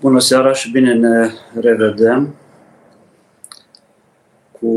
Bună 0.00 0.18
seara 0.18 0.52
și 0.52 0.70
bine 0.70 0.94
ne 0.94 1.30
revedem 1.60 2.34
cu 4.60 4.68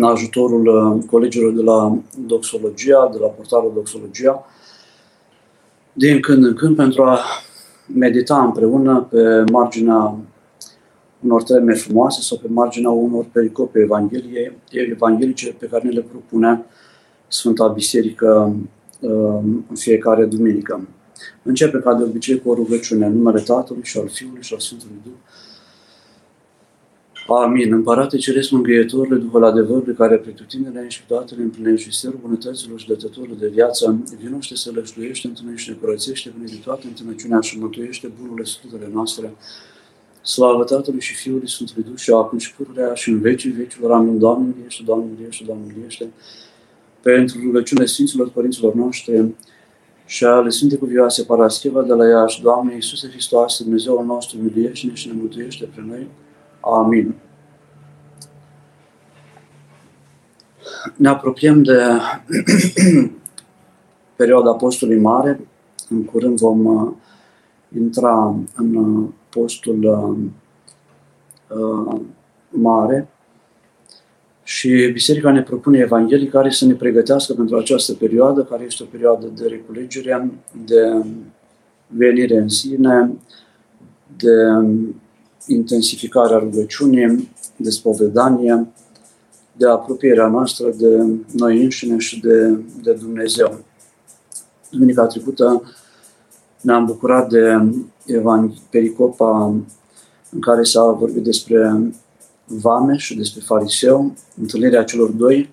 ajutorul 0.12 0.66
uh, 0.66 1.04
colegilor 1.10 1.52
de 1.52 1.62
la 1.62 1.98
Doxologia, 2.26 3.10
de 3.12 3.18
la 3.18 3.26
portalul 3.26 3.72
Doxologia, 3.74 4.46
din 5.92 6.20
când 6.20 6.44
în 6.44 6.54
când 6.54 6.76
pentru 6.76 7.02
a 7.02 7.18
medita 7.94 8.42
împreună 8.42 9.06
pe 9.10 9.44
marginea 9.50 10.16
unor 11.20 11.42
teme 11.42 11.74
frumoase 11.74 12.20
sau 12.20 12.38
pe 12.38 12.48
marginea 12.48 12.90
unor 12.90 13.26
pericope 13.32 13.78
Evangheliei, 13.78 14.52
evanghelice 14.70 15.52
pe 15.52 15.66
care 15.66 15.82
ne 15.84 15.90
le 15.90 16.00
propune 16.10 16.64
Sfânta 17.28 17.66
Biserică 17.66 18.56
uh, 19.00 19.38
în 19.68 19.76
fiecare 19.76 20.24
duminică. 20.24 20.88
Începe 21.42 21.78
ca 21.78 21.94
de 21.94 22.02
obicei 22.02 22.40
cu 22.40 22.50
o 22.50 22.54
rugăciune 22.54 23.06
în 23.06 23.16
numele 23.16 23.40
Tatălui 23.40 23.84
și 23.84 23.98
al 23.98 24.08
Fiului 24.08 24.42
și 24.42 24.54
al 24.54 24.60
Sfântului 24.60 24.96
Duh. 25.04 25.12
Amin. 27.28 27.72
Împărate 27.72 28.16
Ceresc 28.16 28.50
Mângâietorule, 28.50 29.16
Duhul 29.16 29.44
adevărului 29.44 29.94
care 29.94 30.16
pretutindele 30.16 30.88
și 30.88 31.06
toate 31.06 31.34
le 31.34 31.42
împlinește 31.42 31.90
serul 31.90 32.18
bunătăților 32.22 32.78
și 32.80 32.86
dătătorul 32.86 33.36
de 33.38 33.48
viață, 33.48 34.02
vinoște 34.22 34.56
să 34.56 34.70
lășluiește, 34.74 35.26
întâlnește, 35.26 35.72
curățește, 35.72 36.32
vine 36.38 36.58
toată 36.64 36.82
întâlnăciunea 36.86 37.40
și 37.40 37.58
mântuiește 37.58 38.12
bunurile 38.20 38.44
sfântele 38.44 38.90
noastre. 38.92 39.34
Slavă 40.22 40.64
Tatălui 40.64 41.00
și 41.00 41.14
Fiului 41.14 41.48
Sfântului 41.48 41.82
Duh 41.82 41.96
și 41.96 42.10
acum 42.10 42.38
și 42.38 42.54
pururea 42.54 42.94
și 42.94 43.10
în 43.10 43.20
vecii 43.20 43.50
vecilor. 43.50 43.92
Amin. 43.92 44.18
Doamne, 44.18 44.52
miliește, 44.54 44.82
Doamne, 44.86 45.06
miliește, 45.14 45.44
Doamne, 45.46 45.64
miliește. 45.74 46.08
Pentru 47.02 47.40
rugăciunile 47.44 47.86
Sfinților 47.86 48.30
Părinților 48.30 48.74
noștri, 48.74 49.34
și 50.14 50.24
ale 50.24 50.48
Sfinte 50.48 50.76
Cuvioase 50.76 51.24
Parascheva 51.24 51.82
de 51.82 51.92
la 51.92 52.08
Iași, 52.08 52.42
Doamne 52.42 52.74
Iisuse 52.74 53.08
Hristos, 53.08 53.62
Dumnezeul 53.62 54.04
nostru, 54.04 54.38
miliește 54.38 54.90
și 54.92 55.08
ne 55.08 55.14
mântuiește 55.16 55.68
pe 55.74 55.80
noi. 55.86 56.08
Amin. 56.60 57.14
Ne 60.96 61.08
apropiem 61.08 61.62
de 61.62 61.80
perioada 64.16 64.52
postului 64.52 64.98
mare. 64.98 65.40
În 65.88 66.04
curând 66.04 66.38
vom 66.38 66.64
uh, 66.64 66.92
intra 67.76 68.36
în 68.54 68.74
uh, 68.74 69.08
postul 69.28 69.84
uh, 71.48 72.00
mare 72.48 73.08
și 74.44 74.90
Biserica 74.92 75.30
ne 75.30 75.42
propune 75.42 75.78
Evanghelii 75.78 76.28
care 76.28 76.50
să 76.50 76.66
ne 76.66 76.74
pregătească 76.74 77.32
pentru 77.32 77.56
această 77.56 77.92
perioadă, 77.92 78.42
care 78.42 78.64
este 78.64 78.82
o 78.82 78.86
perioadă 78.90 79.26
de 79.36 79.46
reculegere, 79.46 80.30
de 80.64 81.04
venire 81.86 82.36
în 82.36 82.48
sine, 82.48 83.12
de 84.16 84.32
intensificarea 85.46 86.38
rugăciunii, 86.38 87.28
de 87.56 87.70
spovedanie, 87.70 88.66
de 89.56 89.68
apropierea 89.68 90.28
noastră 90.28 90.70
de 90.76 91.04
noi 91.32 91.62
înșine 91.62 91.98
și 91.98 92.20
de, 92.20 92.58
de 92.82 92.92
Dumnezeu. 92.92 93.64
Duminica 94.70 95.06
trecută 95.06 95.62
ne-am 96.60 96.84
bucurat 96.84 97.28
de 97.28 97.72
pericopa 98.70 99.54
în 100.30 100.40
care 100.40 100.62
s-a 100.62 100.84
vorbit 100.84 101.22
despre 101.22 101.92
Vameș 102.46 103.04
și 103.04 103.16
despre 103.16 103.40
fariseu, 103.44 104.14
întâlnirea 104.40 104.84
celor 104.84 105.10
doi 105.10 105.52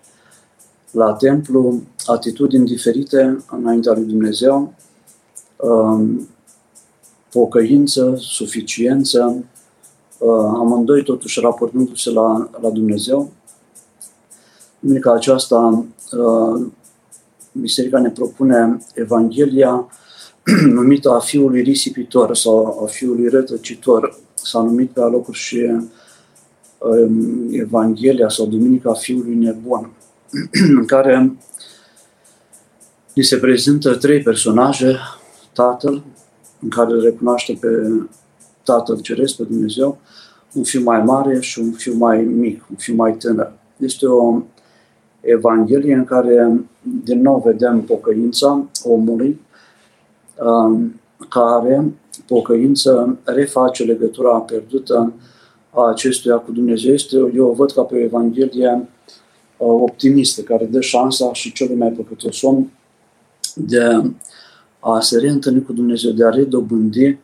la 0.92 1.14
templu, 1.14 1.81
atitudini 2.06 2.66
diferite 2.66 3.44
înaintea 3.52 3.94
lui 3.94 4.03
Dumnezeu, 4.03 4.73
um, 5.56 6.28
pocăință, 7.31 8.16
suficiență, 8.20 9.44
uh, 10.17 10.30
amândoi 10.30 11.03
totuși 11.03 11.39
raportându-se 11.39 12.09
la, 12.09 12.50
la 12.61 12.70
Dumnezeu. 12.70 13.31
Duminica 14.80 15.14
aceasta, 15.14 15.86
uh, 16.11 16.66
Biserica 17.52 17.99
ne 17.99 18.10
propune 18.10 18.77
Evanghelia 18.93 19.87
numită 20.77 21.11
a 21.11 21.20
Fiului 21.20 21.61
Risipitor 21.61 22.36
sau 22.36 22.83
a 22.83 22.86
Fiului 22.86 23.27
Rătăcitor. 23.27 24.20
S-a 24.33 24.61
numit 24.61 24.89
pe 24.89 25.02
alocuri 25.02 25.37
și 25.37 25.71
Evanghelia 27.52 28.30
sau 28.30 28.45
Duminica 28.45 28.93
Fiului 28.93 29.36
Nebun, 29.36 29.89
în 30.77 30.86
care 30.86 31.36
ni 33.14 33.23
se 33.23 33.37
prezintă 33.37 33.95
trei 33.95 34.21
personaje, 34.21 34.95
Tatăl, 35.53 36.03
în 36.61 36.69
care 36.69 36.92
îl 36.92 37.02
recunoaște 37.02 37.58
pe 37.59 37.67
Tatăl 38.64 38.99
Ceresc, 38.99 39.36
pe 39.36 39.43
Dumnezeu, 39.43 39.97
un 40.53 40.64
fiu 40.64 40.81
mai 40.81 41.03
mare 41.03 41.39
și 41.39 41.59
un 41.59 41.71
fiu 41.71 41.93
mai 41.93 42.21
mic, 42.21 42.65
un 42.69 42.75
fiu 42.75 42.95
mai 42.95 43.13
tânăr. 43.13 43.52
Este 43.77 44.05
o 44.05 44.42
Evanghelie 45.21 45.93
în 45.93 46.03
care 46.03 46.61
din 47.03 47.21
nou 47.21 47.42
vedem 47.45 47.81
pocăința 47.81 48.65
omului, 48.83 49.39
um, 50.43 51.02
care 51.30 51.93
pocăință 52.27 53.17
reface 53.23 53.83
legătura 53.83 54.37
pierdută 54.37 55.13
a 55.73 55.89
acestuia 55.89 56.36
cu 56.36 56.52
Dumnezeu 56.52 56.93
este, 56.93 57.17
eu 57.36 57.48
o 57.48 57.54
văd 57.54 57.71
ca 57.71 57.82
pe 57.82 57.95
o 57.95 57.99
Evanghelie 57.99 58.89
optimistă, 59.58 60.42
care 60.42 60.65
dă 60.65 60.82
șansa 60.82 61.33
și 61.33 61.52
celui 61.52 61.76
mai 61.76 61.89
păcătos 61.89 62.42
om 62.42 62.71
de 63.55 64.11
a 64.80 64.99
se 64.99 65.17
reîntâlni 65.17 65.64
cu 65.64 65.73
Dumnezeu, 65.73 66.11
de 66.11 66.26
a 66.26 66.30
redobândi 66.30 67.17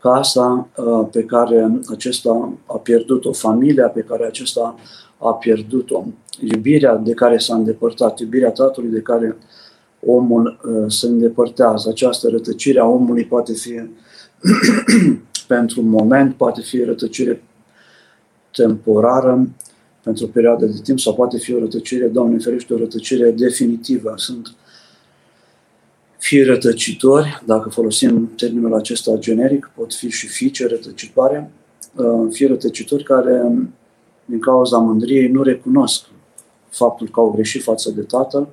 casa 0.00 0.68
pe 1.10 1.24
care 1.24 1.80
acesta 1.92 2.52
a 2.66 2.76
pierdut-o, 2.76 3.32
familia 3.32 3.88
pe 3.88 4.00
care 4.00 4.26
acesta 4.26 4.74
a 5.18 5.32
pierdut-o, 5.32 6.04
iubirea 6.40 6.96
de 6.96 7.12
care 7.12 7.38
s-a 7.38 7.54
îndepărtat, 7.54 8.20
iubirea 8.20 8.50
tatălui 8.50 8.90
de 8.90 9.00
care 9.00 9.36
omul 10.06 10.60
se 10.88 11.06
îndepărtează. 11.06 11.88
Această 11.88 12.28
rătăcire 12.28 12.80
a 12.80 12.84
omului 12.84 13.24
poate 13.24 13.52
fi 13.52 13.72
pentru 15.48 15.80
un 15.80 15.88
moment, 15.88 16.34
poate 16.34 16.60
fi 16.60 16.82
rătăcire 16.82 17.42
temporară 18.56 19.48
pentru 20.02 20.24
o 20.24 20.28
perioadă 20.28 20.66
de 20.66 20.80
timp 20.82 20.98
sau 20.98 21.14
poate 21.14 21.38
fi 21.38 21.54
o 21.54 21.58
rătăcire, 21.58 22.06
Doamne 22.06 22.38
ferește, 22.38 22.74
o 22.74 22.76
rătăcire 22.76 23.30
definitivă. 23.30 24.12
Sunt 24.16 24.54
fii 26.18 26.42
rătăcitori, 26.42 27.42
dacă 27.44 27.68
folosim 27.68 28.32
termenul 28.36 28.74
acesta 28.74 29.16
generic, 29.16 29.70
pot 29.74 29.94
fi 29.94 30.10
și 30.10 30.26
fiice 30.26 30.66
rătăcitoare, 30.66 31.50
uh, 31.94 32.26
fii 32.30 32.46
rătăcitori 32.46 33.02
care, 33.02 33.52
din 34.24 34.40
cauza 34.40 34.78
mândriei, 34.78 35.28
nu 35.28 35.42
recunosc 35.42 36.04
faptul 36.68 37.08
că 37.08 37.20
au 37.20 37.30
greșit 37.30 37.62
față 37.62 37.90
de 37.90 38.00
tatăl, 38.02 38.48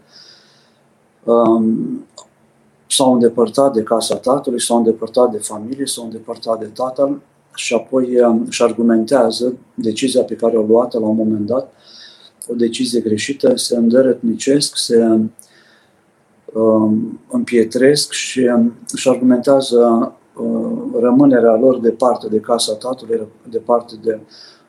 um, 1.23 2.05
s-au 2.87 3.13
îndepărtat 3.13 3.73
de 3.73 3.83
casa 3.83 4.15
tatălui, 4.15 4.61
s-au 4.61 4.77
îndepărtat 4.77 5.31
de 5.31 5.37
familie, 5.37 5.85
s-au 5.85 6.03
îndepărtat 6.03 6.59
de 6.59 6.65
tatăl 6.65 7.21
și 7.55 7.73
apoi 7.73 8.19
um, 8.19 8.45
își 8.47 8.63
argumentează 8.63 9.53
decizia 9.73 10.23
pe 10.23 10.35
care 10.35 10.57
o 10.57 10.61
luat 10.61 10.93
la 10.93 11.07
un 11.07 11.15
moment 11.15 11.45
dat, 11.45 11.73
o 12.47 12.53
decizie 12.53 12.99
greșită, 12.99 13.55
se 13.55 13.75
îndărătnicesc, 13.75 14.77
se 14.77 15.19
um, 16.53 17.19
împietresc 17.29 18.11
și 18.11 18.39
um, 18.39 18.73
își 18.91 19.09
argumentează 19.09 20.13
uh, 20.35 20.99
rămânerea 21.01 21.55
lor 21.55 21.79
departe 21.79 22.27
de 22.27 22.39
casa 22.39 22.73
tatălui, 22.73 23.27
departe 23.49 23.93
de 24.03 24.19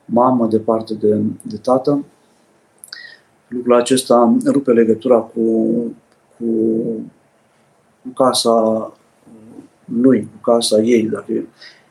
mamă, 0.04 0.46
departe 0.46 0.94
de, 0.94 1.20
de 1.42 1.56
tată. 1.56 2.04
Lucrul 3.48 3.74
acesta 3.74 4.36
rupe 4.46 4.72
legătura 4.72 5.18
cu, 5.18 5.74
cu, 6.38 6.44
cu 8.02 8.08
casa 8.14 8.92
lui, 9.84 10.20
cu 10.22 10.50
casa 10.50 10.80
ei, 10.80 11.02
dacă 11.02 11.32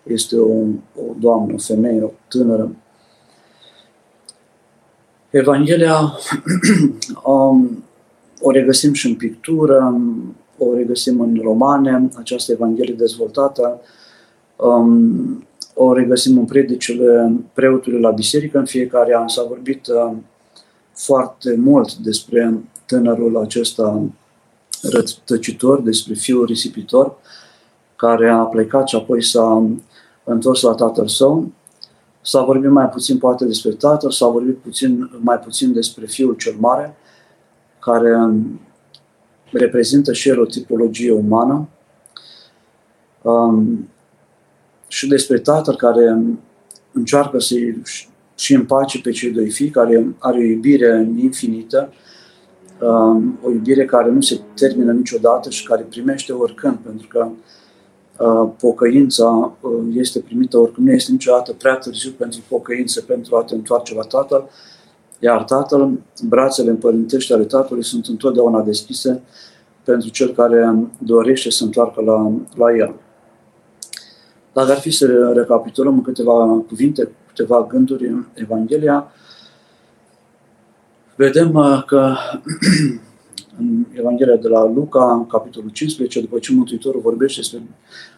este 0.04 0.38
o, 0.38 0.52
o 0.96 1.14
doamnă, 1.20 1.54
o 1.54 1.58
femeie, 1.58 2.02
o 2.02 2.12
tânără. 2.28 2.76
Evanghelia 5.30 6.18
um, 7.26 7.84
o 8.42 8.52
regăsim 8.52 8.94
și 8.94 9.08
în 9.08 9.16
pictură, 9.16 10.02
o 10.58 10.74
regăsim 10.74 11.20
în 11.20 11.40
romane, 11.44 12.10
această 12.16 12.52
Evanghelie 12.52 12.94
dezvoltată, 12.94 13.82
um, 14.56 15.48
o 15.74 15.94
regăsim 15.94 16.38
în 16.38 16.46
predicile 16.46 17.32
preotului 17.54 18.00
la 18.00 18.12
biserică 18.12 18.58
în 18.58 18.66
fiecare 18.66 19.16
an. 19.16 19.28
S-a 19.28 19.44
vorbit 19.44 19.88
uh, 19.88 20.12
foarte 20.94 21.56
mult 21.56 21.96
despre 21.96 22.64
tânărul 22.86 23.38
acesta 23.38 24.02
rătăcitor, 24.82 25.82
despre 25.82 26.14
fiul 26.14 26.46
risipitor, 26.46 27.16
care 27.96 28.30
a 28.30 28.38
plecat 28.38 28.88
și 28.88 28.96
apoi 28.96 29.24
s-a 29.24 29.70
întors 30.24 30.62
la 30.62 30.74
tatăl 30.74 31.08
său. 31.08 31.52
S-a 32.22 32.44
vorbit 32.44 32.70
mai 32.70 32.90
puțin 32.90 33.18
poate 33.18 33.46
despre 33.46 33.72
tatăl, 33.72 34.12
s-a 34.12 34.28
vorbit 34.28 34.58
puțin, 34.58 35.12
mai 35.22 35.38
puțin 35.38 35.74
despre 35.74 36.06
fiul 36.06 36.34
cel 36.34 36.56
mare, 36.60 36.96
care 37.80 38.32
reprezintă 39.52 40.14
și 40.14 40.30
el 40.30 40.40
o 40.40 40.46
tipologie 40.46 41.12
umană. 41.12 41.68
Um, 43.22 43.90
și 44.88 45.08
despre 45.08 45.40
tatăl 45.40 45.76
care 45.76 46.18
încearcă 46.92 47.40
să-i 47.40 47.82
și 48.36 48.54
împace 48.54 49.02
pe 49.02 49.12
cei 49.12 49.32
doi 49.32 49.50
fii, 49.50 49.70
care 49.70 50.16
are 50.20 50.38
o 50.38 50.42
iubire 50.42 51.12
infinită, 51.16 51.94
um, 52.82 53.40
o 53.44 53.52
iubire 53.52 53.86
care 53.86 54.12
nu 54.12 54.22
se 54.22 54.40
termină 54.56 54.92
niciodată 54.92 55.50
și 55.50 55.66
care 55.66 55.82
primește 55.84 56.32
oricând, 56.32 56.78
pentru 56.78 57.08
că 57.08 57.28
uh, 57.30 57.36
pocăința 58.60 59.58
uh, 59.62 59.72
este 59.94 60.20
primită 60.20 60.58
oricând, 60.58 60.88
nu 60.88 60.94
este 60.94 61.12
niciodată 61.12 61.54
prea 61.54 61.76
târziu 61.76 62.12
pentru 62.12 62.40
pocăință, 62.48 63.02
pentru 63.02 63.36
a 63.36 63.44
te 63.44 63.56
întoarce 63.56 63.96
la 63.96 64.02
Tatăl, 64.02 64.50
iar 65.20 65.44
Tatăl, 65.44 65.92
brațele 66.24 66.70
împărintești 66.70 67.34
ale 67.34 67.44
Tatălui 67.44 67.84
sunt 67.84 68.06
întotdeauna 68.06 68.62
deschise 68.62 69.22
pentru 69.84 70.10
cel 70.10 70.34
care 70.34 70.76
dorește 70.98 71.50
să 71.50 71.64
întoarcă 71.64 72.02
la, 72.02 72.32
la 72.56 72.76
El. 72.76 72.94
Dacă 74.54 74.72
ar 74.72 74.80
fi 74.80 74.92
să 74.92 75.32
recapitulăm 75.36 75.94
în 75.94 76.02
câteva 76.02 76.64
cuvinte, 76.68 77.10
câteva 77.28 77.66
gânduri 77.70 78.08
în 78.08 78.26
Evanghelia, 78.34 79.12
vedem 81.16 81.54
uh, 81.54 81.84
că 81.86 82.14
în 83.58 83.86
Evanghelia 83.98 84.36
de 84.36 84.48
la 84.48 84.66
Luca, 84.66 85.12
în 85.12 85.28
capitolul 85.28 85.70
15, 85.70 86.20
după 86.22 86.40
ce 86.40 86.54
Mântuitorul 86.54 87.02
vorbește 87.02 87.40
despre 87.40 87.62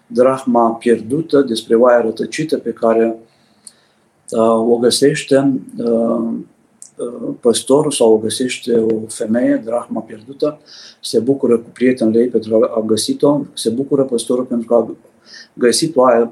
drahma 0.07 0.71
pierdută, 0.71 1.41
despre 1.41 1.75
oaia 1.75 2.01
rătăcită 2.01 2.57
pe 2.57 2.71
care 2.71 3.17
uh, 4.29 4.71
o 4.71 4.77
găsește 4.77 5.61
uh, 5.77 6.29
uh, 6.97 7.33
păstorul 7.39 7.91
sau 7.91 8.13
o 8.13 8.17
găsește 8.17 8.77
o 8.77 8.99
femeie, 9.07 9.61
drahma 9.65 10.01
pierdută, 10.01 10.59
se 11.01 11.19
bucură 11.19 11.57
cu 11.57 11.69
prietenul 11.73 12.15
ei 12.15 12.27
pentru 12.27 12.59
că 12.59 12.71
a 12.75 12.81
găsit-o, 12.85 13.41
se 13.53 13.69
bucură 13.69 14.03
păstorul 14.03 14.43
pentru 14.43 14.67
că 14.67 14.73
a 14.73 14.95
găsit 15.53 15.95
oaia, 15.95 16.31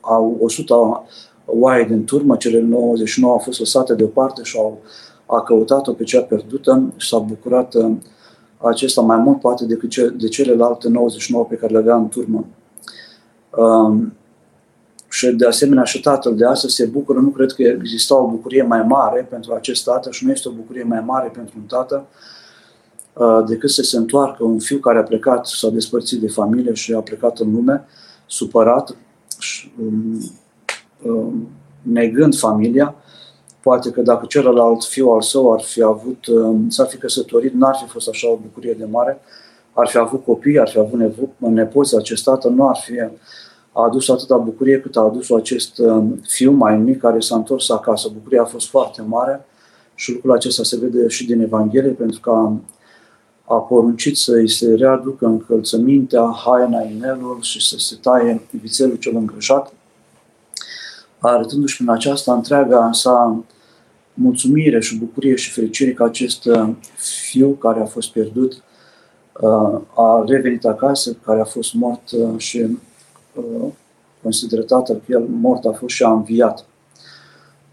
au 0.00 0.38
100 0.40 1.04
oaie 1.46 1.84
din 1.84 2.04
turmă, 2.04 2.36
cele 2.36 2.60
99 2.60 3.32
au 3.32 3.38
fost 3.38 3.58
lăsate 3.58 3.94
deoparte 3.94 4.42
și 4.42 4.56
au 4.56 4.82
a 5.26 5.42
căutat-o 5.42 5.92
pe 5.92 6.04
cea 6.04 6.20
pierdută 6.20 6.92
și 6.96 7.08
s-a 7.08 7.18
bucurat 7.18 7.74
uh, 7.74 7.92
acesta 8.64 9.00
mai 9.00 9.16
mult 9.16 9.40
poate 9.40 9.64
decât 9.64 9.90
ce, 9.90 10.08
de 10.08 10.28
celelalte 10.28 10.88
99 10.88 11.44
pe 11.44 11.54
care 11.54 11.72
le 11.72 11.78
avea 11.78 11.96
în 11.96 12.08
turmă. 12.08 12.46
Um, 13.56 14.12
și 15.08 15.26
de 15.26 15.46
asemenea 15.46 15.84
și 15.84 16.00
tatăl 16.00 16.34
de 16.36 16.46
astăzi 16.46 16.74
se 16.74 16.86
bucură, 16.86 17.18
nu 17.18 17.28
cred 17.28 17.52
că 17.52 17.62
exista 17.62 18.18
o 18.18 18.28
bucurie 18.28 18.62
mai 18.62 18.82
mare 18.82 19.26
pentru 19.30 19.52
acest 19.54 19.84
tată 19.84 20.10
și 20.10 20.24
nu 20.24 20.30
este 20.30 20.48
o 20.48 20.52
bucurie 20.52 20.82
mai 20.82 21.00
mare 21.00 21.28
pentru 21.28 21.54
un 21.58 21.64
tată 21.66 22.06
uh, 23.12 23.44
decât 23.46 23.70
să 23.70 23.82
se 23.82 23.96
întoarcă 23.96 24.44
un 24.44 24.58
fiu 24.58 24.78
care 24.78 24.98
a 24.98 25.02
plecat, 25.02 25.46
s-a 25.46 25.68
despărțit 25.68 26.20
de 26.20 26.28
familie 26.28 26.74
și 26.74 26.92
a 26.92 27.00
plecat 27.00 27.38
în 27.38 27.52
lume, 27.52 27.84
supărat, 28.26 28.96
și, 29.38 29.72
um, 29.80 30.20
um, 31.02 31.48
negând 31.82 32.36
familia, 32.36 32.94
Poate 33.64 33.90
că 33.90 34.02
dacă 34.02 34.26
celălalt 34.26 34.84
fiu 34.84 35.08
al 35.08 35.22
său 35.22 35.52
ar 35.52 35.60
fi 35.60 35.82
avut, 35.82 36.26
um, 36.26 36.68
s-ar 36.70 36.86
fi 36.86 36.96
căsătorit, 36.96 37.52
n-ar 37.52 37.76
fi 37.82 37.90
fost 37.90 38.08
așa 38.08 38.30
o 38.30 38.36
bucurie 38.36 38.72
de 38.72 38.84
mare, 38.84 39.20
ar 39.72 39.88
fi 39.88 39.98
avut 39.98 40.24
copii, 40.24 40.58
ar 40.60 40.68
fi 40.68 40.78
avut 40.78 40.98
nepoți, 41.38 41.96
acest 41.96 42.24
tată 42.24 42.48
nu 42.48 42.68
ar 42.68 42.76
fi 42.76 42.92
adus 43.72 44.08
atâta 44.08 44.36
bucurie 44.36 44.80
cât 44.80 44.96
a 44.96 45.00
adus 45.00 45.30
acest 45.30 45.78
um, 45.78 46.20
fiu 46.28 46.50
mai 46.50 46.76
mic 46.76 47.00
care 47.00 47.20
s-a 47.20 47.36
întors 47.36 47.70
acasă. 47.70 48.10
Bucuria 48.14 48.42
a 48.42 48.44
fost 48.44 48.68
foarte 48.68 49.02
mare 49.02 49.46
și 49.94 50.12
lucrul 50.12 50.32
acesta 50.32 50.62
se 50.62 50.78
vede 50.78 51.08
și 51.08 51.26
din 51.26 51.40
Evanghelie, 51.40 51.90
pentru 51.90 52.20
că 52.20 52.50
a 53.44 53.54
poruncit 53.54 54.16
să-i 54.16 54.48
se 54.48 54.74
readucă 54.74 55.26
încălțămintea, 55.26 56.34
haina, 56.44 56.82
inelul 56.82 57.38
și 57.40 57.68
să 57.68 57.74
se 57.78 57.96
taie 58.02 58.40
vițelul 58.50 58.96
cel 58.96 59.16
îngrășat, 59.16 59.72
arătându-și 61.28 61.76
prin 61.76 61.90
aceasta 61.90 62.32
întreaga 62.32 62.88
sa 62.92 63.44
mulțumire 64.14 64.80
și 64.80 64.98
bucurie 64.98 65.34
și 65.34 65.50
fericire 65.50 65.92
că 65.92 66.04
acest 66.04 66.44
uh, 66.44 66.68
fiu 66.96 67.48
care 67.48 67.80
a 67.80 67.84
fost 67.84 68.12
pierdut 68.12 68.62
uh, 69.40 69.80
a 69.94 70.24
revenit 70.26 70.64
acasă, 70.64 71.16
care 71.24 71.40
a 71.40 71.44
fost 71.44 71.74
mort 71.74 72.10
uh, 72.10 72.38
și 72.38 72.78
consideră 74.22 74.62
tatăl 74.62 74.96
că 74.96 75.12
el 75.12 75.24
mort 75.28 75.64
a 75.64 75.72
fost 75.72 75.94
și 75.94 76.02
a 76.02 76.10
înviat. 76.10 76.66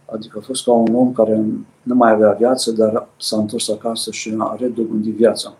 Adică 0.06 0.38
a 0.42 0.46
fost 0.46 0.64
ca 0.64 0.72
un 0.72 0.96
om 0.96 1.12
care 1.12 1.44
nu 1.84 1.96
mai 1.96 2.12
avea 2.12 2.32
viață, 2.32 2.72
dar 2.72 3.08
s-a 3.18 3.38
întors 3.38 3.70
acasă 3.70 4.12
și 4.12 4.36
a 4.38 4.58
redobândit 4.60 5.14
viața. 5.14 5.54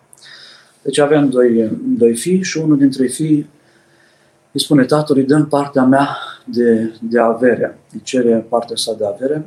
Deci 0.82 0.98
avem 0.98 1.28
doi, 1.28 1.70
doi 1.98 2.16
fii 2.16 2.42
și 2.42 2.58
unul 2.58 2.78
dintre 2.78 3.06
fii 3.06 3.48
îi 4.52 4.60
spune 4.60 4.84
tatălui, 4.84 5.24
dă 5.24 5.44
partea 5.44 5.84
mea 5.84 6.08
de, 6.44 6.92
de 7.00 7.18
avere. 7.18 7.78
Îi 7.92 8.00
cere 8.02 8.46
partea 8.48 8.76
sa 8.76 8.94
de 8.98 9.06
avere 9.06 9.46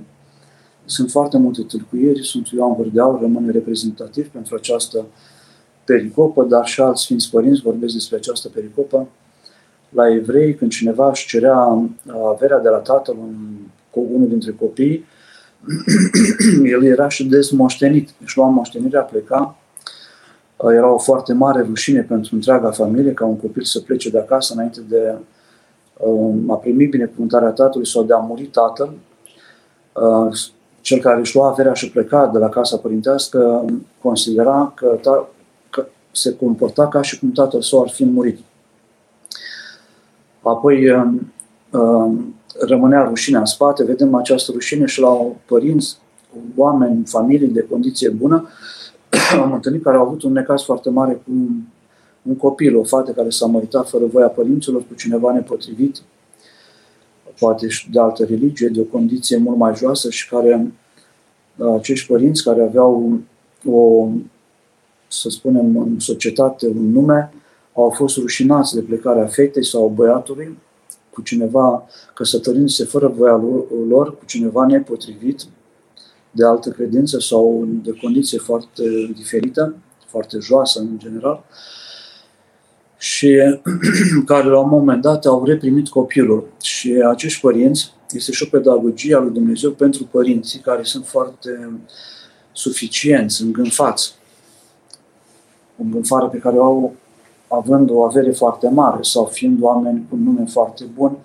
sunt 0.86 1.12
foarte 1.12 1.38
multe 1.38 1.62
tâlcuieri, 1.62 2.24
sunt 2.24 2.48
Ioan 2.48 2.75
Vârdeau, 2.75 3.19
rămâne 3.22 3.52
reprezentativ 3.52 4.28
pentru 4.28 4.56
această 4.56 5.06
pericopă, 5.86 6.44
dar 6.44 6.66
și 6.66 6.81
alți 6.81 7.02
Sfinți 7.02 7.30
Părinți 7.30 7.62
vorbesc 7.62 7.94
despre 7.94 8.16
această 8.16 8.48
pericopă. 8.48 9.07
La 9.90 10.13
evrei, 10.13 10.56
când 10.56 10.72
cineva 10.72 11.10
își 11.10 11.28
cerea 11.28 11.88
averea 12.34 12.60
de 12.60 12.69
la 12.69 12.78
tatăl, 12.78 13.16
un, 13.18 13.57
unul 13.92 14.28
dintre 14.28 14.52
copii, 14.52 15.06
el 16.74 16.84
era 16.84 17.10
și 17.10 17.25
dezmoștenit. 17.25 18.10
Își 18.24 18.38
lua 18.38 18.50
moștenirea, 18.50 19.02
pleca. 19.02 19.57
Era 20.71 20.94
o 20.94 20.97
foarte 20.97 21.33
mare 21.33 21.62
rușine 21.62 22.01
pentru 22.01 22.35
întreaga 22.35 22.71
familie 22.71 23.13
ca 23.13 23.25
un 23.25 23.38
copil 23.38 23.63
să 23.63 23.79
plece 23.79 24.09
de 24.09 24.19
acasă 24.19 24.53
înainte 24.53 24.81
de 24.89 25.15
um, 25.97 26.51
a 26.51 26.56
primi 26.56 26.85
binecuvântarea 26.85 27.50
tatălui 27.50 27.88
sau 27.88 28.03
de 28.03 28.13
a 28.13 28.17
muri 28.17 28.44
tatăl 28.44 28.94
cel 30.81 31.00
care 31.00 31.19
își 31.19 31.35
lua 31.35 31.50
averea 31.50 31.73
și 31.73 31.91
pleca 31.91 32.27
de 32.33 32.38
la 32.38 32.50
casa 32.50 32.77
părintească 32.77 33.65
considera 34.01 34.73
că, 34.75 34.97
ta, 35.01 35.29
că 35.69 35.85
se 36.12 36.35
comporta 36.35 36.88
ca 36.88 37.01
și 37.01 37.19
cum 37.19 37.31
tatăl 37.31 37.61
său 37.61 37.81
ar 37.81 37.89
fi 37.89 38.06
murit. 38.06 38.39
Apoi 40.41 40.91
um, 40.91 41.31
um, 41.71 42.35
rămânea 42.59 43.03
rușinea 43.03 43.39
în 43.39 43.45
spate, 43.45 43.83
vedem 43.83 44.15
această 44.15 44.51
rușine 44.51 44.85
și 44.85 45.00
la 45.00 45.25
părinți, 45.45 45.97
oameni, 46.56 47.06
familii 47.06 47.47
de 47.47 47.68
condiție 47.69 48.09
bună, 48.09 48.47
am 49.44 49.53
întâlnit 49.53 49.83
care 49.83 49.97
au 49.97 50.06
avut 50.06 50.23
un 50.23 50.31
necaz 50.31 50.63
foarte 50.63 50.89
mare 50.89 51.13
cu 51.13 51.31
un 52.21 52.35
copil, 52.35 52.77
o 52.77 52.83
fată 52.83 53.12
care 53.12 53.29
s-a 53.29 53.45
măritat 53.45 53.89
fără 53.89 54.06
voia 54.06 54.27
părinților, 54.27 54.81
cu 54.88 54.94
cineva 54.94 55.31
nepotrivit, 55.31 56.01
poate 57.39 57.67
și 57.67 57.89
de 57.91 58.00
altă 58.00 58.25
religie, 58.25 58.67
de 58.67 58.79
o 58.79 58.83
condiție 58.83 59.38
mult 59.38 59.57
mai 59.57 59.75
joasă 59.75 60.09
și 60.09 60.30
care 60.30 60.71
acești 61.75 62.07
părinți 62.07 62.44
care 62.44 62.61
aveau 62.61 63.19
o, 63.66 64.07
să 65.07 65.30
spunem, 65.30 65.78
în 65.78 65.99
societate 65.99 66.68
un 66.68 66.92
nume, 66.92 67.33
au 67.73 67.90
fost 67.90 68.18
rușinați 68.18 68.75
de 68.75 68.81
plecarea 68.81 69.25
fetei 69.25 69.66
sau 69.66 69.87
băiatului 69.95 70.57
cu 71.09 71.21
cineva 71.21 71.87
căsătorindu-se 72.13 72.83
fără 72.83 73.07
voia 73.07 73.42
lor, 73.87 74.18
cu 74.18 74.25
cineva 74.25 74.66
nepotrivit, 74.66 75.45
de 76.35 76.45
altă 76.45 76.69
credință 76.69 77.19
sau 77.19 77.68
de 77.83 77.92
condiție 78.01 78.37
foarte 78.37 78.83
diferită, 79.15 79.75
foarte 80.07 80.37
joasă 80.39 80.80
în 80.80 80.97
general, 80.97 81.44
și 82.97 83.37
care 84.25 84.47
la 84.47 84.59
un 84.59 84.69
moment 84.69 85.01
dat 85.01 85.25
au 85.25 85.44
reprimit 85.44 85.87
copilul. 85.87 86.47
Și 86.61 86.92
acești 87.07 87.42
părinți, 87.42 87.94
este 88.11 88.31
și 88.31 88.44
o 88.44 88.57
pedagogie 88.57 89.15
a 89.15 89.19
lui 89.19 89.33
Dumnezeu 89.33 89.71
pentru 89.71 90.04
părinții 90.11 90.59
care 90.59 90.83
sunt 90.83 91.06
foarte 91.06 91.80
suficienți, 92.51 93.42
îngânfați. 93.42 94.13
O 95.80 95.83
îngânfare 95.83 96.27
pe 96.31 96.37
care 96.37 96.57
o 96.57 96.63
au 96.63 96.95
având 97.47 97.89
o 97.89 98.04
avere 98.04 98.31
foarte 98.31 98.69
mare 98.69 98.97
sau 99.01 99.25
fiind 99.25 99.61
oameni 99.61 100.06
cu 100.09 100.15
un 100.15 100.23
nume 100.23 100.45
foarte 100.45 100.83
bun 100.95 101.18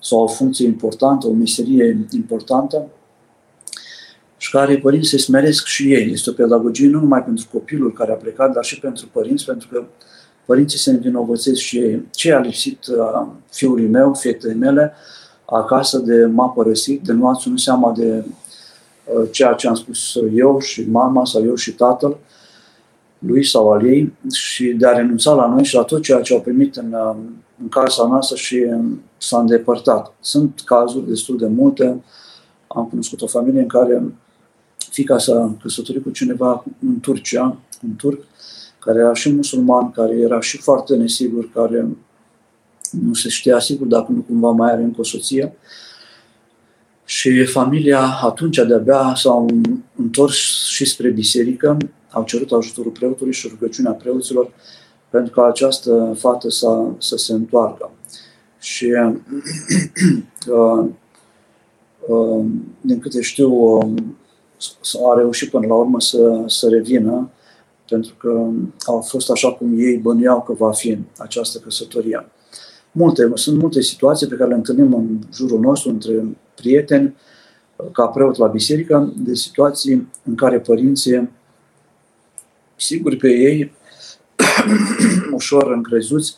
sau 0.00 0.22
o 0.22 0.26
funcție 0.26 0.66
importantă, 0.66 1.26
o 1.26 1.32
meserie 1.32 2.06
importantă 2.10 2.86
și 4.46 4.52
care 4.52 4.78
părinții 4.78 5.10
se 5.10 5.18
smeresc 5.18 5.64
și 5.64 5.92
ei. 5.92 6.10
Este 6.12 6.30
o 6.30 6.32
pedagogie 6.32 6.88
nu 6.88 7.00
numai 7.00 7.24
pentru 7.24 7.46
copilul 7.52 7.92
care 7.92 8.12
a 8.12 8.14
plecat, 8.14 8.52
dar 8.52 8.64
și 8.64 8.80
pentru 8.80 9.08
părinți, 9.12 9.44
pentru 9.44 9.68
că 9.72 9.84
părinții 10.44 10.78
se 10.78 10.90
învinovățesc 10.90 11.60
și 11.60 11.78
ei. 11.78 12.06
Ce 12.10 12.32
a 12.32 12.38
lipsit 12.38 12.86
uh, 12.86 13.26
fiului 13.50 13.86
meu, 13.86 14.14
fetei 14.14 14.54
mele, 14.54 14.92
acasă 15.44 15.98
de 15.98 16.24
m-a 16.24 16.48
părăsit, 16.48 17.02
de 17.02 17.12
nu 17.12 17.28
a 17.28 17.34
ținut 17.34 17.60
seama 17.60 17.92
de 17.96 18.24
uh, 19.04 19.28
ceea 19.30 19.52
ce 19.52 19.68
am 19.68 19.74
spus 19.74 20.14
eu 20.34 20.60
și 20.60 20.88
mama 20.90 21.24
sau 21.24 21.44
eu 21.44 21.54
și 21.54 21.72
tatăl 21.72 22.16
lui 23.18 23.44
sau 23.44 23.72
al 23.72 23.86
ei 23.86 24.12
și 24.32 24.64
de 24.66 24.86
a 24.86 24.92
renunța 24.92 25.32
la 25.32 25.46
noi 25.46 25.64
și 25.64 25.74
la 25.74 25.82
tot 25.82 26.02
ceea 26.02 26.20
ce 26.20 26.34
au 26.34 26.40
primit 26.40 26.76
în, 26.76 26.92
uh, 26.92 27.16
în 27.62 27.68
casa 27.68 28.06
noastră 28.06 28.36
și 28.36 28.56
în, 28.56 28.98
s-a 29.16 29.38
îndepărtat. 29.38 30.12
Sunt 30.20 30.62
cazuri 30.64 31.08
destul 31.08 31.36
de 31.36 31.46
multe. 31.46 32.02
Am 32.66 32.86
cunoscut 32.88 33.22
o 33.22 33.26
familie 33.26 33.60
în 33.60 33.68
care 33.68 34.02
fica 34.96 35.18
s-a 35.18 35.56
căsătorit 35.62 36.02
cu 36.02 36.10
cineva 36.10 36.64
în 36.80 37.00
Turcia, 37.00 37.58
un 37.86 37.94
turc, 37.96 38.22
care 38.78 38.98
era 38.98 39.14
și 39.14 39.32
musulman, 39.32 39.90
care 39.90 40.16
era 40.16 40.40
și 40.40 40.56
foarte 40.58 40.96
nesigur, 40.96 41.50
care 41.52 41.88
nu 42.90 43.14
se 43.14 43.28
știa 43.28 43.58
sigur 43.58 43.86
dacă 43.86 44.12
nu 44.12 44.20
cumva 44.20 44.50
mai 44.50 44.72
are 44.72 44.82
încă 44.82 45.00
o 45.00 45.04
soție. 45.04 45.56
Și 47.04 47.44
familia 47.44 48.00
atunci 48.22 48.56
de-abia 48.56 49.12
s-au 49.16 49.48
întors 49.96 50.36
și 50.68 50.84
spre 50.84 51.08
biserică, 51.08 51.76
au 52.10 52.24
cerut 52.24 52.52
ajutorul 52.52 52.92
preotului 52.92 53.32
și 53.32 53.48
rugăciunea 53.48 53.92
preoților 53.92 54.52
pentru 55.10 55.32
ca 55.32 55.46
această 55.46 56.14
fată 56.18 56.50
să, 56.50 56.84
să 56.98 57.16
se 57.16 57.32
întoarcă. 57.32 57.90
Și 58.60 58.86
uh, 60.56 60.86
uh, 62.08 62.44
din 62.80 62.98
câte 62.98 63.20
știu, 63.20 63.50
uh, 63.50 63.94
a 65.10 65.14
reușit 65.16 65.50
până 65.50 65.66
la 65.66 65.74
urmă 65.74 66.00
să, 66.00 66.42
să 66.46 66.68
revină, 66.68 67.30
pentru 67.88 68.14
că 68.18 68.48
a 68.78 68.98
fost 68.98 69.30
așa 69.30 69.52
cum 69.52 69.78
ei 69.78 69.96
bănuiau 69.96 70.42
că 70.42 70.52
va 70.52 70.72
fi 70.72 70.98
această 71.18 71.58
căsătorie. 71.58 72.28
Multe, 72.92 73.30
sunt 73.34 73.58
multe 73.58 73.80
situații 73.80 74.26
pe 74.26 74.34
care 74.34 74.48
le 74.48 74.54
întâlnim 74.54 74.94
în 74.94 75.18
jurul 75.34 75.60
nostru, 75.60 75.90
între 75.90 76.24
prieteni, 76.54 77.14
ca 77.92 78.06
preot 78.06 78.36
la 78.36 78.46
biserică, 78.46 79.12
de 79.16 79.34
situații 79.34 80.08
în 80.24 80.34
care 80.34 80.60
părinții, 80.60 81.30
sigur 82.76 83.14
că 83.14 83.26
ei, 83.26 83.72
ușor 85.34 85.72
încrezuți, 85.72 86.36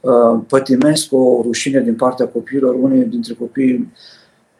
uh, 0.00 0.40
pătimesc 0.48 1.12
o 1.12 1.40
rușine 1.42 1.80
din 1.80 1.94
partea 1.94 2.28
copiilor. 2.28 2.74
Unii 2.74 3.04
dintre 3.04 3.34
copii 3.34 3.92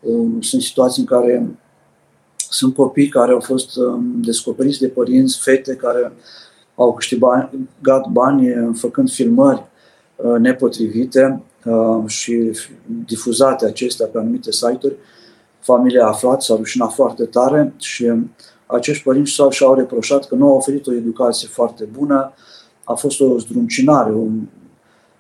um, 0.01 0.41
sunt 0.41 0.63
situații 0.63 1.03
în 1.03 1.09
care 1.09 1.59
sunt 2.51 2.75
copii 2.75 3.09
care 3.09 3.33
au 3.33 3.41
fost 3.41 3.77
um, 3.77 4.21
descoperiți 4.21 4.81
de 4.81 4.89
părinți, 4.89 5.41
fete 5.43 5.75
care 5.75 6.13
au 6.75 6.95
câștigat 6.95 8.09
bani 8.11 8.73
făcând 8.75 9.11
filmări 9.11 9.65
uh, 10.17 10.39
nepotrivite 10.39 11.43
uh, 11.65 12.03
și 12.07 12.51
difuzate 13.07 13.67
acestea 13.67 14.07
pe 14.07 14.19
anumite 14.19 14.53
site-uri. 14.53 14.95
Familia 15.61 16.05
a 16.05 16.09
aflat, 16.09 16.43
s-a 16.43 16.55
rușinat 16.57 16.93
foarte 16.93 17.25
tare 17.25 17.75
și 17.79 18.13
acești 18.67 19.03
părinți 19.03 19.33
s-au, 19.33 19.51
și-au 19.51 19.75
reproșat 19.75 20.27
că 20.27 20.35
nu 20.35 20.47
au 20.47 20.57
oferit 20.57 20.87
o 20.87 20.93
educație 20.93 21.49
foarte 21.49 21.85
bună, 21.85 22.33
a 22.85 22.95
fost 22.95 23.21
o 23.21 23.39
zdruncinare 23.39 24.13
un, 24.13 24.41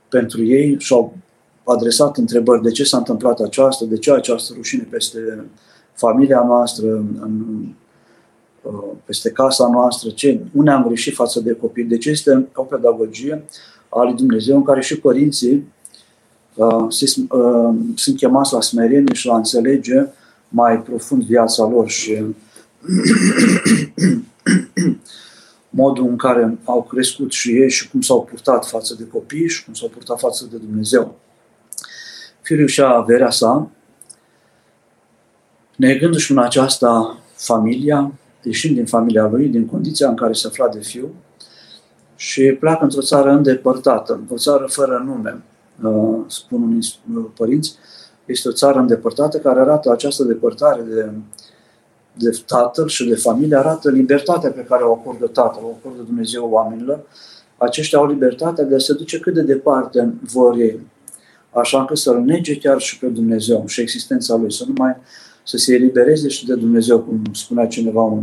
pentru 0.08 0.44
ei 0.44 0.76
și-au 0.78 1.16
adresat 1.64 2.16
întrebări. 2.16 2.62
De 2.62 2.70
ce 2.70 2.84
s-a 2.84 2.96
întâmplat 2.96 3.40
aceasta, 3.40 3.84
de 3.84 3.98
ce 3.98 4.12
această 4.12 4.52
rușine 4.56 4.86
peste 4.90 5.44
familia 6.00 6.42
noastră, 6.46 6.86
în, 6.96 7.42
uh, 8.62 8.72
peste 9.04 9.30
casa 9.30 9.68
noastră, 9.72 10.10
ce, 10.10 10.40
unde 10.52 10.70
am 10.70 10.86
greșit 10.86 11.14
față 11.14 11.40
de 11.40 11.52
copii. 11.52 11.84
Deci 11.84 12.06
este 12.06 12.48
o 12.54 12.62
pedagogie 12.62 13.44
a 13.88 14.02
lui 14.02 14.14
Dumnezeu 14.14 14.56
în 14.56 14.62
care 14.62 14.80
și 14.80 14.98
părinții 14.98 15.72
uh, 16.54 16.86
se, 16.88 17.04
uh, 17.30 17.74
sunt 17.94 18.16
chemați 18.16 18.52
la 18.52 18.60
smerenie 18.60 19.14
și 19.14 19.26
la 19.26 19.36
înțelege 19.36 20.06
mai 20.48 20.82
profund 20.82 21.22
viața 21.22 21.66
lor 21.66 21.88
și 21.88 22.22
modul 25.82 26.06
în 26.06 26.16
care 26.16 26.58
au 26.64 26.82
crescut 26.82 27.32
și 27.32 27.50
ei 27.50 27.70
și 27.70 27.90
cum 27.90 28.00
s-au 28.00 28.24
purtat 28.24 28.66
față 28.66 28.94
de 28.98 29.06
copii 29.12 29.48
și 29.48 29.64
cum 29.64 29.74
s-au 29.74 29.88
purtat 29.88 30.18
față 30.18 30.48
de 30.50 30.56
Dumnezeu. 30.56 31.18
Fiul 32.40 32.66
și 32.66 32.82
averea 32.82 33.30
sa, 33.30 33.70
negându-și 35.80 36.30
în 36.30 36.38
aceasta 36.38 37.18
familia, 37.34 38.12
ieșind 38.42 38.74
din 38.74 38.86
familia 38.86 39.26
lui, 39.26 39.46
din 39.46 39.66
condiția 39.66 40.08
în 40.08 40.14
care 40.14 40.32
se 40.32 40.46
afla 40.46 40.68
de 40.68 40.80
fiu, 40.80 41.14
și 42.16 42.56
pleacă 42.60 42.84
într-o 42.84 43.00
țară 43.00 43.30
îndepărtată, 43.30 44.20
o 44.28 44.36
țară 44.36 44.66
fără 44.68 45.02
nume, 45.06 45.42
uh, 45.82 46.24
spun 46.26 46.62
unii 46.62 46.98
părinți, 47.36 47.74
este 48.24 48.48
o 48.48 48.52
țară 48.52 48.78
îndepărtată 48.78 49.38
care 49.38 49.60
arată 49.60 49.90
această 49.90 50.24
depărtare 50.24 50.82
de, 50.82 51.10
de 52.14 52.38
tatăl 52.46 52.88
și 52.88 53.04
de 53.08 53.14
familie, 53.14 53.56
arată 53.56 53.90
libertatea 53.90 54.50
pe 54.50 54.66
care 54.68 54.82
o 54.82 54.92
acordă 54.92 55.26
tatăl, 55.26 55.62
o 55.64 55.74
acordă 55.78 56.02
Dumnezeu 56.02 56.48
oamenilor. 56.50 57.00
Aceștia 57.56 57.98
au 57.98 58.06
libertatea 58.06 58.64
de 58.64 58.74
a 58.74 58.78
se 58.78 58.92
duce 58.92 59.18
cât 59.18 59.34
de 59.34 59.42
departe 59.42 60.14
vor 60.32 60.56
ei, 60.56 60.80
așa 61.50 61.80
încât 61.80 61.98
să-L 61.98 62.20
nege 62.20 62.58
chiar 62.58 62.80
și 62.80 62.98
pe 62.98 63.06
Dumnezeu 63.06 63.64
și 63.66 63.80
existența 63.80 64.34
Lui, 64.34 64.52
să 64.52 64.64
nu 64.66 64.72
mai 64.76 64.96
să 65.42 65.56
se 65.56 65.74
elibereze 65.74 66.28
și 66.28 66.46
de 66.46 66.54
Dumnezeu, 66.54 66.98
cum 67.00 67.22
spunea 67.32 67.66
cineva 67.66 68.02
un 68.02 68.22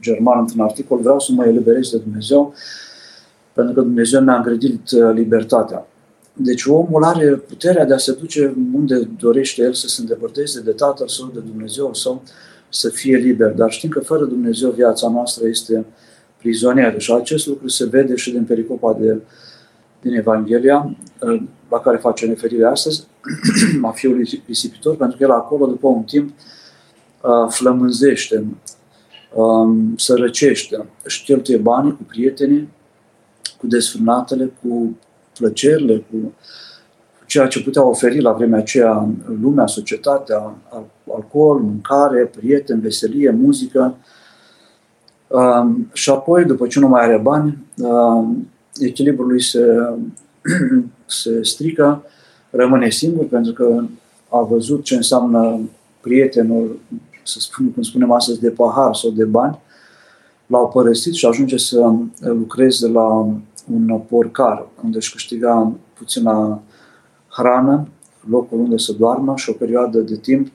german 0.00 0.38
într-un 0.38 0.60
articol, 0.60 0.98
vreau 0.98 1.20
să 1.20 1.32
mă 1.32 1.44
eliberez 1.44 1.90
de 1.90 1.98
Dumnezeu, 1.98 2.54
pentru 3.52 3.74
că 3.74 3.80
Dumnezeu 3.80 4.20
mi-a 4.20 4.36
îngrădit 4.36 4.90
uh, 4.90 5.10
libertatea. 5.14 5.86
Deci 6.32 6.64
omul 6.64 7.04
are 7.04 7.30
puterea 7.30 7.84
de 7.84 7.94
a 7.94 7.98
se 7.98 8.12
duce 8.12 8.54
unde 8.74 9.08
dorește 9.20 9.62
el 9.62 9.72
să 9.72 9.88
se 9.88 10.00
îndepărteze 10.00 10.60
de 10.60 10.70
Tatăl 10.70 11.08
Său, 11.08 11.30
de 11.34 11.40
Dumnezeu 11.40 11.94
sau 11.94 12.22
să 12.68 12.88
fie 12.88 13.16
liber. 13.16 13.50
Dar 13.50 13.70
știm 13.70 13.90
că 13.90 14.00
fără 14.00 14.24
Dumnezeu 14.24 14.70
viața 14.70 15.08
noastră 15.08 15.48
este 15.48 15.84
prizonieră 16.38 16.98
și 16.98 17.12
acest 17.12 17.46
lucru 17.46 17.68
se 17.68 17.86
vede 17.86 18.14
și 18.14 18.30
din 18.30 18.44
pericopa 18.44 18.96
de, 19.00 19.20
din 20.00 20.14
Evanghelia, 20.14 20.96
uh, 21.20 21.42
la 21.70 21.80
care 21.80 21.96
face 21.96 22.26
referire 22.26 22.64
astăzi, 22.64 23.06
a 23.82 23.90
fiului 23.90 24.42
risipitor, 24.46 24.96
pentru 24.96 25.16
că 25.16 25.22
el 25.22 25.30
acolo, 25.30 25.66
după 25.66 25.88
un 25.88 26.02
timp, 26.02 26.30
uh, 27.20 27.48
flămânzește, 27.48 28.44
um, 29.34 29.96
sărăcește, 29.96 30.86
își 31.02 31.24
cheltuie 31.24 31.56
banii 31.56 31.96
cu 31.96 32.02
prietenii, 32.02 32.68
cu 33.58 33.66
desfrânatele, 33.66 34.52
cu 34.62 34.96
plăcerile, 35.38 35.96
cu 35.96 36.32
ceea 37.26 37.46
ce 37.46 37.62
putea 37.62 37.84
oferi 37.84 38.20
la 38.20 38.32
vremea 38.32 38.58
aceea 38.58 39.08
lumea, 39.40 39.66
societatea, 39.66 40.54
alcool, 41.14 41.58
mâncare, 41.58 42.24
prieteni, 42.24 42.80
veselie, 42.80 43.30
muzică. 43.30 43.96
Um, 45.26 45.90
și 45.92 46.10
apoi, 46.10 46.44
după 46.44 46.66
ce 46.66 46.78
nu 46.78 46.88
mai 46.88 47.04
are 47.04 47.16
bani, 47.16 47.58
um, 47.76 48.48
echilibrul 48.78 49.26
lui 49.26 49.42
se, 49.42 49.64
se 51.06 51.42
strică, 51.42 52.04
rămâne 52.50 52.90
singur 52.90 53.26
pentru 53.26 53.52
că 53.52 53.84
a 54.28 54.40
văzut 54.40 54.84
ce 54.84 54.94
înseamnă 54.94 55.60
prietenul, 56.00 56.78
să 57.22 57.38
spun, 57.40 57.72
cum 57.72 57.82
spunem 57.82 58.12
astăzi, 58.12 58.40
de 58.40 58.50
pahar 58.50 58.94
sau 58.94 59.10
de 59.10 59.24
bani, 59.24 59.58
l-au 60.46 60.68
părăsit 60.68 61.14
și 61.14 61.26
ajunge 61.26 61.56
să 61.56 61.92
lucreze 62.20 62.88
la 62.88 63.04
un 63.72 64.00
porcar, 64.08 64.66
unde 64.84 64.96
își 64.96 65.12
câștiga 65.12 65.72
puțină 65.98 66.60
hrană, 67.28 67.88
locul 68.28 68.58
unde 68.58 68.76
să 68.76 68.92
doarmă 68.92 69.36
și 69.36 69.50
o 69.50 69.52
perioadă 69.52 69.98
de 69.98 70.16
timp 70.16 70.48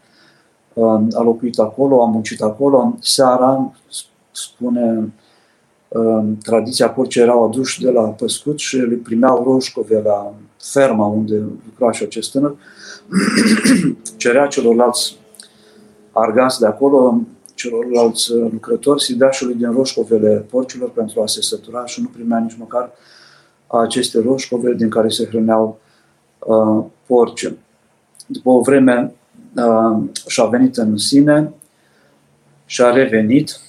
um, 0.73 1.07
a 1.13 1.21
locuit 1.21 1.59
acolo, 1.59 2.03
a 2.03 2.05
muncit 2.05 2.41
acolo. 2.41 2.95
Seara, 2.99 3.71
spune 4.31 5.13
um, 5.87 6.37
tradiția, 6.37 6.89
porcii 6.89 7.21
erau 7.21 7.43
aduși 7.43 7.81
de 7.81 7.89
la 7.89 8.01
păscut 8.01 8.59
și 8.59 8.75
îi 8.75 8.95
primeau 8.95 9.43
roșcove 9.43 10.01
la 10.01 10.33
ferma 10.61 11.05
unde 11.05 11.35
lucra 11.65 11.91
și 11.91 12.03
acest 12.03 12.31
tânăr. 12.31 12.55
Cerea 14.17 14.47
celorlalți 14.47 15.17
argați 16.11 16.59
de 16.59 16.65
acolo 16.65 17.21
celorlalți 17.53 18.31
uh, 18.31 18.51
lucrători 18.51 19.03
sidașului 19.03 19.55
din 19.55 19.71
roșcovele 19.71 20.45
porcilor 20.49 20.89
pentru 20.89 21.21
a 21.21 21.27
se 21.27 21.41
sătura 21.41 21.85
și 21.85 22.01
nu 22.01 22.07
primea 22.07 22.39
nici 22.39 22.57
măcar 22.57 22.91
aceste 23.67 24.21
roșcove 24.21 24.73
din 24.73 24.89
care 24.89 25.09
se 25.09 25.25
hrăneau 25.25 25.79
uh, 26.39 26.85
porci. 27.05 27.53
După 28.25 28.49
o 28.49 28.61
vreme 28.61 29.13
uh, 29.55 30.03
și-a 30.27 30.45
venit 30.45 30.77
în 30.77 30.97
sine 30.97 31.53
și 32.65 32.81
a 32.81 32.91
revenit 32.91 33.59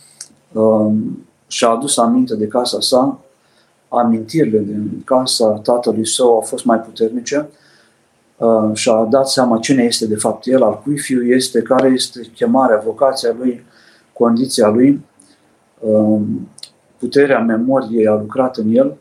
uh, 0.53 0.93
și-a 1.47 1.69
adus 1.69 1.97
aminte 1.97 2.35
de 2.35 2.47
casa 2.47 2.81
sa, 2.81 3.21
amintirile 3.97 4.59
din 4.59 5.03
casa 5.05 5.61
tatălui 5.63 6.07
său 6.07 6.35
au 6.35 6.41
fost 6.41 6.65
mai 6.65 6.79
puternice 6.79 7.49
uh, 8.37 8.71
și-a 8.73 9.07
dat 9.11 9.29
seama 9.29 9.59
cine 9.59 9.83
este 9.83 10.07
de 10.07 10.17
fapt 10.17 10.47
el, 10.47 10.63
al 10.63 10.81
cui 10.83 10.99
fiu 10.99 11.23
este, 11.23 11.63
care 11.63 11.89
este 11.89 12.21
chemarea, 12.35 12.83
vocația 12.85 13.35
lui, 13.39 13.65
condiția 14.13 14.69
lui, 14.69 15.05
um, 15.81 16.49
puterea 16.99 17.39
memoriei 17.39 18.07
a 18.07 18.15
lucrat 18.15 18.57
în 18.57 18.75
el, 18.75 18.97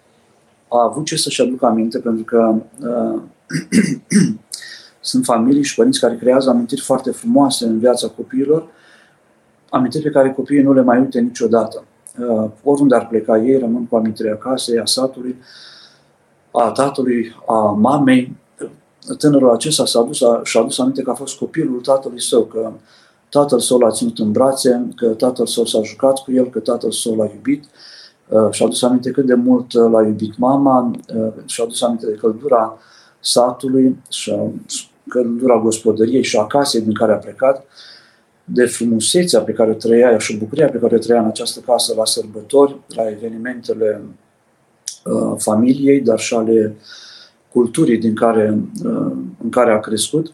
a 0.68 0.84
avut 0.84 1.06
ce 1.06 1.16
să-și 1.16 1.42
aducă 1.42 1.66
aminte, 1.66 2.00
pentru 2.00 2.24
că 2.24 2.56
uh, 2.80 3.22
sunt 5.00 5.26
familii 5.26 5.64
și 5.64 5.76
părinți 5.76 6.00
care 6.00 6.16
creează 6.16 6.50
amintiri 6.50 6.82
foarte 6.82 7.12
frumoase 7.12 7.66
în 7.66 7.80
viața 7.80 8.08
copiilor, 8.08 8.68
amintiri 9.70 10.04
pe 10.04 10.10
care 10.10 10.32
copiii 10.32 10.62
nu 10.62 10.74
le 10.74 10.82
mai 10.82 11.00
uite 11.00 11.20
niciodată. 11.20 11.84
Uh, 12.20 12.50
oriunde 12.64 12.96
ar 12.96 13.08
pleca 13.08 13.38
ei, 13.38 13.58
rămân 13.60 13.86
cu 13.86 13.96
amintirea 13.96 14.38
casei, 14.38 14.80
a 14.80 14.86
satului, 14.86 15.36
a 16.52 16.72
tatălui, 16.72 17.36
a 17.48 17.78
mamei. 17.80 18.36
Tânărul 19.18 19.50
acesta 19.50 19.86
s-a 19.86 20.00
adus, 20.00 20.22
a, 20.22 20.42
și-a 20.44 20.62
adus 20.62 20.80
aminte 20.80 21.02
că 21.02 21.10
a 21.10 21.14
fost 21.14 21.38
copilul 21.38 21.82
tatălui 21.82 22.22
său, 22.22 22.44
că 22.44 22.72
tatăl 23.30 23.60
său 23.60 23.78
l-a 23.78 23.92
ținut 23.92 24.20
în 24.20 24.32
brațe, 24.32 24.88
că 24.96 25.08
tatăl 25.08 25.46
său 25.46 25.66
s-a 25.66 25.82
jucat 25.82 26.20
cu 26.24 26.32
el, 26.32 26.50
că 26.50 26.60
tatăl 26.60 26.92
său 26.92 27.16
l-a 27.16 27.30
iubit. 27.34 27.64
Uh, 28.28 28.48
și-a 28.52 28.66
adus 28.66 28.82
aminte 28.82 29.12
cât 29.12 29.26
de 29.26 29.34
mult 29.34 29.74
uh, 29.74 29.92
l-a 29.92 30.02
iubit 30.02 30.38
mama, 30.38 30.92
uh, 31.16 31.34
și-a 31.46 31.64
adus 31.64 31.82
aminte 31.82 32.06
de 32.06 32.14
căldura 32.14 32.78
satului 33.20 33.98
și 34.10 34.32
a 34.32 34.52
căldura 35.10 35.58
gospodăriei 35.58 36.24
și 36.24 36.38
a 36.38 36.48
casei 36.48 36.82
din 36.82 36.94
care 36.94 37.14
a 37.14 37.18
plecat, 37.18 37.66
de 38.46 38.66
frumusețea 38.66 39.42
pe 39.42 39.52
care 39.52 39.72
o 39.72 39.74
trăia 39.74 40.18
și 40.18 40.38
bucuria 40.38 40.70
pe 40.70 40.78
care 40.78 40.96
o 40.96 40.98
trăia 40.98 41.20
în 41.20 41.28
această 41.28 41.60
casă 41.60 41.94
la 41.98 42.06
sărbători, 42.06 42.76
la 42.88 43.10
evenimentele 43.10 44.02
uh, 45.04 45.34
familiei, 45.38 46.02
dar 46.02 46.20
și 46.20 46.34
ale 46.34 46.76
culturii 47.52 47.98
din 47.98 48.16
care, 48.16 48.60
uh, 48.84 49.12
în 49.44 49.50
care 49.50 49.72
a 49.72 49.80
crescut. 49.80 50.32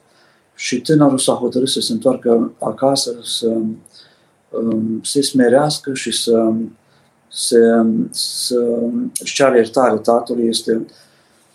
Și 0.55 0.81
tânărul 0.81 1.17
s-a 1.17 1.33
hotărât 1.33 1.67
să 1.67 1.79
se 1.79 1.91
întoarcă 1.91 2.51
acasă, 2.59 3.15
să 3.23 3.57
uh, 4.49 4.77
se 5.03 5.21
smerească 5.21 5.93
și 5.93 6.11
să, 6.11 6.51
să, 7.27 7.85
să 8.09 8.79
își 9.21 9.33
ceară 9.33 9.55
iertare 9.55 9.97
tatălui. 9.97 10.47
Este, 10.47 10.85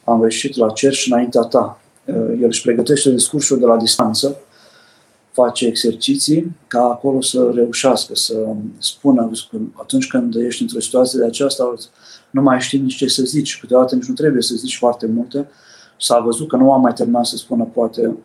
am 0.05 0.23
ieșit 0.23 0.57
la 0.57 0.71
cer 0.71 0.93
și 0.93 1.13
înaintea 1.13 1.43
ta. 1.43 1.81
Uh, 2.05 2.15
el 2.15 2.47
își 2.47 2.63
pregătește 2.63 3.11
discursul 3.11 3.59
de 3.59 3.67
la 3.67 3.77
distanță, 3.77 4.41
face 5.43 5.67
exerciții 5.67 6.57
ca 6.67 6.83
acolo 6.83 7.21
să 7.21 7.51
reușească, 7.55 8.15
să 8.15 8.47
spună 8.79 9.31
că 9.51 9.57
atunci 9.73 10.07
când 10.07 10.35
ești 10.35 10.63
într-o 10.63 10.81
situație 10.81 11.19
de 11.19 11.25
aceasta, 11.25 11.75
nu 12.31 12.43
mai 12.43 12.61
știi 12.61 12.79
nici 12.79 12.97
ce 12.97 13.07
să 13.09 13.23
zici. 13.23 13.61
Câteodată 13.61 13.95
nici 13.95 14.09
nu 14.09 14.15
trebuie 14.15 14.43
să 14.43 14.55
zici 14.55 14.77
foarte 14.77 15.07
multe. 15.07 15.49
S-a 15.99 16.19
văzut 16.19 16.49
că 16.49 16.57
nu 16.57 16.73
a 16.73 16.77
mai 16.77 16.93
terminat 16.93 17.25
să 17.25 17.37
spună 17.37 17.65
poate 17.65 18.17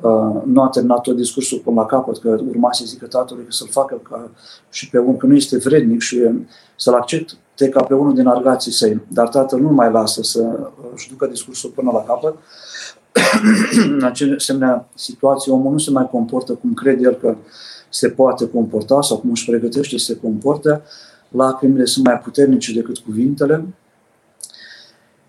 Uh, 0.00 0.42
nu 0.44 0.62
a 0.62 0.68
terminat 0.68 1.00
tot 1.00 1.16
discursul 1.16 1.58
până 1.58 1.80
la 1.80 1.86
capăt, 1.86 2.18
că 2.18 2.38
urma 2.48 2.72
să 2.72 2.84
zică 2.86 3.06
tatălui 3.06 3.44
că 3.44 3.50
să-l 3.50 3.68
facă 3.70 4.00
ca 4.10 4.30
și 4.70 4.90
pe 4.90 4.98
unul, 4.98 5.16
că 5.16 5.26
nu 5.26 5.34
este 5.34 5.56
vrednic 5.56 6.00
și 6.00 6.28
să-l 6.76 6.94
accepte 6.94 7.68
ca 7.68 7.82
pe 7.82 7.94
unul 7.94 8.14
din 8.14 8.26
argații 8.26 8.72
săi. 8.72 9.00
Dar 9.08 9.28
tatăl 9.28 9.60
nu 9.60 9.68
mai 9.68 9.90
lasă 9.90 10.22
să 10.22 10.70
își 10.94 11.08
ducă 11.08 11.26
discursul 11.26 11.70
până 11.70 11.90
la 11.92 12.02
capăt 12.02 12.34
în 13.74 14.12
asemenea 14.36 14.88
situații, 14.94 15.52
omul 15.52 15.72
nu 15.72 15.78
se 15.78 15.90
mai 15.90 16.08
comportă 16.10 16.52
cum 16.52 16.74
crede 16.74 17.02
el 17.02 17.14
că 17.14 17.36
se 17.88 18.08
poate 18.08 18.48
comporta 18.48 19.02
sau 19.02 19.18
cum 19.18 19.30
își 19.30 19.44
pregătește 19.44 19.98
să 19.98 20.04
se 20.04 20.16
comporte. 20.16 20.82
Lacrimile 21.28 21.84
sunt 21.84 22.04
mai 22.04 22.18
puternice 22.18 22.72
decât 22.72 22.98
cuvintele. 22.98 23.64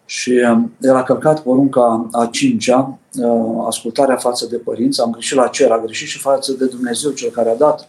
Și 0.06 0.32
um, 0.52 0.74
el 0.82 0.96
a 0.96 1.04
călcat 1.04 1.42
porunca 1.42 2.08
a 2.12 2.26
cincea, 2.32 3.00
uh, 3.16 3.64
ascultarea 3.68 4.16
față 4.16 4.46
de 4.46 4.58
părinți, 4.58 5.02
am 5.02 5.12
greșit 5.12 5.38
la 5.38 5.48
cer, 5.48 5.72
a 5.72 5.80
greșit 5.80 6.08
și 6.08 6.20
față 6.20 6.52
de 6.54 6.66
Dumnezeu, 6.66 7.12
cel 7.12 7.30
care 7.30 7.50
a 7.50 7.56
dat 7.56 7.88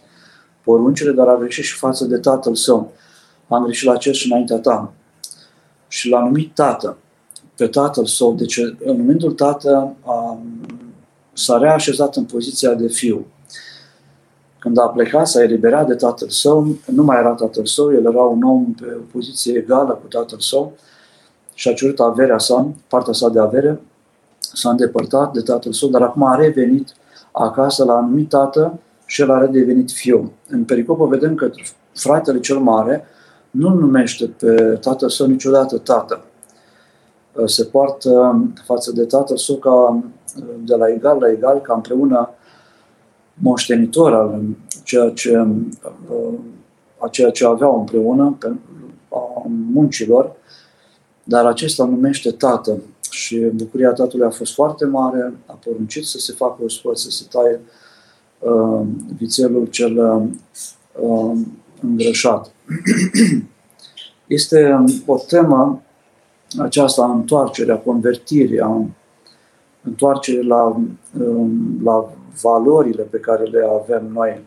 poruncile, 0.63 1.11
dar 1.11 1.27
a 1.27 1.37
greșit 1.37 1.63
și 1.63 1.77
față 1.77 2.05
de 2.05 2.17
tatăl 2.17 2.55
său. 2.55 2.91
Am 3.47 3.63
greșit 3.63 3.87
la 3.87 3.97
cer 3.97 4.13
și 4.13 4.31
înaintea 4.31 4.57
ta. 4.57 4.93
Și 5.87 6.09
l-a 6.09 6.19
numit 6.19 6.55
tată 6.55 6.97
pe 7.57 7.67
tatăl 7.67 8.05
său, 8.05 8.33
deci 8.33 8.57
în 8.57 8.97
momentul 8.97 9.31
tată 9.31 9.95
a, 10.05 10.37
s-a 11.33 11.57
reașezat 11.57 12.15
în 12.15 12.23
poziția 12.23 12.73
de 12.73 12.87
fiu. 12.87 13.25
Când 14.59 14.77
a 14.79 14.87
plecat, 14.87 15.27
s-a 15.27 15.43
eliberat 15.43 15.87
de 15.87 15.93
tatăl 15.93 16.29
său, 16.29 16.67
nu 16.85 17.03
mai 17.03 17.19
era 17.19 17.33
tatăl 17.33 17.65
său, 17.65 17.93
el 17.93 18.05
era 18.05 18.21
un 18.21 18.43
om 18.43 18.73
pe 18.73 18.85
o 18.97 19.03
poziție 19.11 19.57
egală 19.57 19.93
cu 19.93 20.07
tatăl 20.07 20.39
său 20.39 20.73
și 21.53 21.67
a 21.67 21.73
cerut 21.73 21.99
averea 21.99 22.37
sa, 22.37 22.71
partea 22.87 23.13
sa 23.13 23.29
de 23.29 23.39
avere, 23.39 23.81
s-a 24.39 24.69
îndepărtat 24.69 25.33
de 25.33 25.41
tatăl 25.41 25.73
său, 25.73 25.89
dar 25.89 26.01
acum 26.01 26.23
a 26.23 26.35
revenit 26.35 26.95
acasă, 27.31 27.83
l-a 27.83 27.95
anumit 27.95 28.29
tată 28.29 28.79
și 29.05 29.21
el 29.21 29.31
a 29.31 29.39
redevenit 29.39 29.91
fiu. 29.91 30.31
În 30.47 30.63
pericopă 30.63 31.05
vedem 31.05 31.35
că 31.35 31.49
fratele 31.93 32.39
cel 32.39 32.57
mare 32.57 33.05
nu 33.51 33.69
numește 33.69 34.25
pe 34.25 34.77
tatăl 34.81 35.09
său 35.09 35.27
niciodată 35.27 35.77
tată 35.77 36.23
Uh, 36.23 36.32
se 37.45 37.63
poartă 37.63 38.09
um, 38.09 38.53
față 38.65 38.91
de 38.91 39.03
tatăl 39.03 39.37
său 39.37 39.55
ca 39.55 39.73
um, 39.73 40.13
de 40.65 40.75
la 40.75 40.89
egal 40.89 41.17
la 41.19 41.31
egal, 41.31 41.59
ca 41.59 41.73
împreună 41.73 42.29
moștenitor 43.33 44.13
al 44.13 44.41
ceea 44.83 45.09
ce, 45.09 45.37
uh, 45.39 46.39
a 46.97 47.07
ceea 47.07 47.29
ce 47.29 47.45
aveau 47.45 47.79
împreună, 47.79 48.37
a 49.09 49.43
muncilor, 49.73 50.35
dar 51.23 51.45
acesta 51.45 51.85
numește 51.85 52.31
tată. 52.31 52.77
Și 53.09 53.37
bucuria 53.37 53.91
tatălui 53.91 54.25
a 54.25 54.29
fost 54.29 54.53
foarte 54.53 54.85
mare, 54.85 55.33
a 55.45 55.59
poruncit 55.63 56.05
să 56.05 56.17
se 56.17 56.33
facă 56.33 56.63
o 56.63 56.67
spăț, 56.69 56.99
să 56.99 57.09
se 57.09 57.25
taie 57.29 57.61
uh, 58.39 58.87
vițelul 59.17 59.65
cel 59.65 59.97
uh, 61.01 61.37
îngrășat. 61.81 62.51
Este 64.27 64.83
o 65.05 65.17
temă 65.17 65.81
această 66.57 67.01
întoarcere, 67.01 67.71
a 67.71 67.77
convertirii, 67.77 68.59
a 68.59 68.85
întoarcere 69.83 70.41
la, 70.41 70.81
um, 71.19 71.79
la 71.83 72.09
valorile 72.41 73.03
pe 73.03 73.17
care 73.17 73.43
le 73.43 73.67
avem 73.81 74.09
noi, 74.13 74.41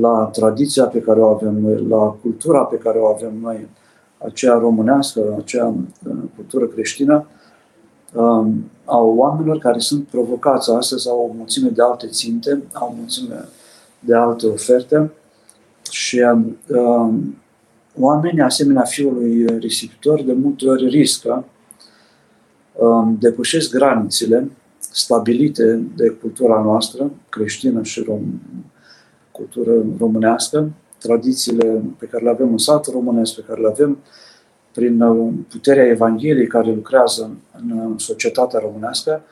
la 0.00 0.28
tradiția 0.32 0.84
pe 0.84 1.00
care 1.00 1.20
o 1.20 1.28
avem 1.28 1.54
noi, 1.54 1.86
la 1.88 2.16
cultura 2.22 2.64
pe 2.64 2.76
care 2.76 2.98
o 2.98 3.06
avem 3.06 3.32
noi, 3.40 3.68
aceea 4.18 4.54
românească, 4.54 5.36
aceea 5.38 5.66
uh, 5.66 6.16
cultură 6.36 6.66
creștină, 6.66 7.26
um, 8.12 8.70
a 8.84 8.98
oamenilor 8.98 9.58
care 9.58 9.78
sunt 9.78 10.06
provocați 10.06 10.70
astăzi, 10.70 11.08
au 11.08 11.28
o 11.30 11.34
mulțime 11.36 11.68
de 11.68 11.82
alte 11.82 12.06
ținte, 12.06 12.62
au 12.72 12.88
o 12.88 12.94
mulțime 12.96 13.48
de 14.00 14.14
alte 14.14 14.46
oferte 14.46 15.10
și 15.90 16.20
um, 16.68 17.36
oamenii, 17.98 18.40
asemenea 18.40 18.82
fiului 18.82 19.58
risipitor, 19.58 20.22
de 20.22 20.32
multe 20.32 20.68
ori 20.68 20.88
riscă, 20.88 21.44
um, 22.72 23.16
depășesc 23.20 23.70
granițele 23.70 24.50
stabilite 24.78 25.82
de 25.96 26.08
cultura 26.08 26.62
noastră, 26.62 27.10
creștină 27.28 27.82
și 27.82 28.02
rom- 28.02 28.62
cultură 29.30 29.84
românească, 29.98 30.70
tradițiile 30.98 31.82
pe 31.98 32.06
care 32.06 32.24
le 32.24 32.30
avem 32.30 32.50
în 32.50 32.58
satul 32.58 32.92
românesc, 32.92 33.34
pe 33.34 33.44
care 33.46 33.60
le 33.60 33.68
avem 33.68 33.98
prin 34.72 35.00
uh, 35.00 35.32
puterea 35.48 35.86
Evangheliei 35.86 36.46
care 36.46 36.72
lucrează 36.72 37.36
în 37.62 37.78
uh, 37.78 37.94
societatea 37.96 38.58
românească 38.58 39.22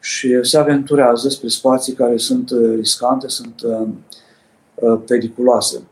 și 0.00 0.38
se 0.42 0.58
aventurează 0.58 1.28
spre 1.28 1.48
spații 1.48 1.92
care 1.92 2.16
sunt 2.16 2.50
uh, 2.50 2.74
riscante, 2.76 3.28
sunt 3.28 3.54
periculoase 5.06 5.82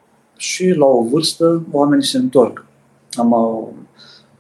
și 0.42 0.68
la 0.68 0.86
o 0.86 1.02
vârstă 1.02 1.62
oamenii 1.70 2.04
se 2.04 2.16
întorc. 2.16 2.64
Am 3.12 3.34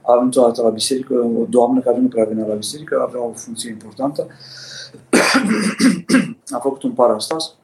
avut 0.02 0.36
o 0.36 0.40
dată 0.40 0.62
la 0.62 0.68
biserică 0.68 1.14
o 1.14 1.44
doamnă 1.48 1.80
care 1.80 1.98
nu 1.98 2.08
prea 2.08 2.24
venea 2.24 2.46
la 2.46 2.54
biserică, 2.54 3.04
avea 3.08 3.22
o 3.22 3.32
funcție 3.32 3.70
importantă. 3.70 4.26
a 6.56 6.58
făcut 6.58 6.82
un 6.82 6.92
parastas 6.92 7.54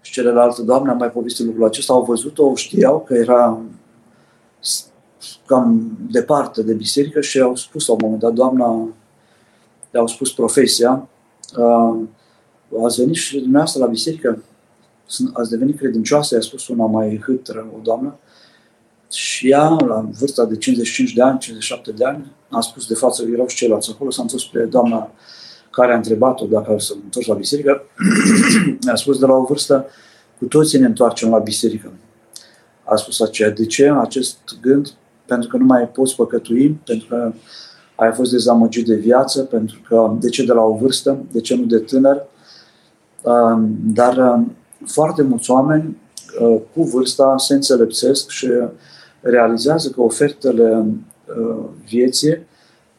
și 0.00 0.12
celelalte 0.12 0.62
doamne 0.62 0.90
am 0.90 0.96
mai 0.96 1.10
povestit 1.10 1.46
lucrul 1.46 1.64
acesta, 1.64 1.92
au 1.92 2.04
văzut-o, 2.04 2.54
știau 2.54 3.00
că 3.00 3.14
era 3.14 3.60
cam 5.46 5.96
departe 6.10 6.62
de 6.62 6.72
biserică 6.72 7.20
și 7.20 7.40
au 7.40 7.56
spus 7.56 7.86
la 7.86 7.92
un 7.92 8.00
moment 8.02 8.20
dat, 8.20 8.32
doamna, 8.32 8.88
le-au 9.90 10.06
spus 10.06 10.32
profesia, 10.32 11.08
uh, 11.56 12.00
ați 12.84 13.00
venit 13.00 13.14
și 13.14 13.38
dumneavoastră 13.38 13.80
la 13.84 13.90
biserică? 13.90 14.42
Ați 15.32 15.50
devenit 15.50 15.78
credincioasă, 15.78 16.34
i-a 16.34 16.40
spus 16.40 16.68
una 16.68 16.86
mai 16.86 17.22
hâtră, 17.26 17.66
o 17.76 17.80
doamnă, 17.82 18.18
și 19.10 19.50
ea, 19.50 19.68
la 19.68 20.08
vârsta 20.18 20.44
de 20.44 20.56
55 20.56 21.12
de 21.12 21.22
ani, 21.22 21.38
57 21.38 21.92
de 21.92 22.04
ani, 22.04 22.32
a 22.48 22.60
spus 22.60 22.86
de 22.86 22.94
față, 22.94 23.24
erau 23.32 23.46
și 23.46 23.56
ceilalți 23.56 23.90
acolo, 23.90 24.10
s-a 24.10 24.22
întors 24.22 24.42
spre 24.42 24.64
doamna 24.64 25.10
care 25.70 25.92
a 25.92 25.96
întrebat-o 25.96 26.46
dacă 26.46 26.74
să 26.78 26.94
întors 27.04 27.26
la 27.26 27.34
biserică, 27.34 27.82
a 28.92 28.94
spus 28.94 29.18
de 29.18 29.26
la 29.26 29.32
o 29.32 29.44
vârstă, 29.44 29.86
cu 30.38 30.44
toții 30.44 30.78
ne 30.78 30.86
întoarcem 30.86 31.30
la 31.30 31.38
biserică. 31.38 31.92
A 32.84 32.96
spus 32.96 33.20
aceea, 33.20 33.50
de 33.50 33.66
ce 33.66 33.90
acest 33.90 34.38
gând? 34.60 34.92
Pentru 35.26 35.48
că 35.48 35.56
nu 35.56 35.64
mai 35.64 35.88
poți 35.88 36.16
păcătui, 36.16 36.80
pentru 36.84 37.06
că 37.08 37.32
ai 37.94 38.12
fost 38.12 38.30
dezamăgit 38.30 38.86
de 38.86 38.94
viață, 38.94 39.42
pentru 39.42 39.80
că 39.88 40.16
de 40.20 40.28
ce 40.28 40.44
de 40.44 40.52
la 40.52 40.62
o 40.62 40.76
vârstă, 40.76 41.18
de 41.32 41.40
ce 41.40 41.56
nu 41.56 41.64
de 41.64 41.78
tânăr, 41.78 42.26
dar 43.84 44.44
foarte 44.86 45.22
mulți 45.22 45.50
oameni 45.50 45.96
uh, 46.40 46.60
cu 46.74 46.82
vârsta 46.82 47.34
se 47.38 47.54
înțelepțesc 47.54 48.28
și 48.28 48.48
realizează 49.20 49.90
că 49.90 50.00
ofertele 50.00 50.84
uh, 51.24 51.64
vieții 51.86 52.38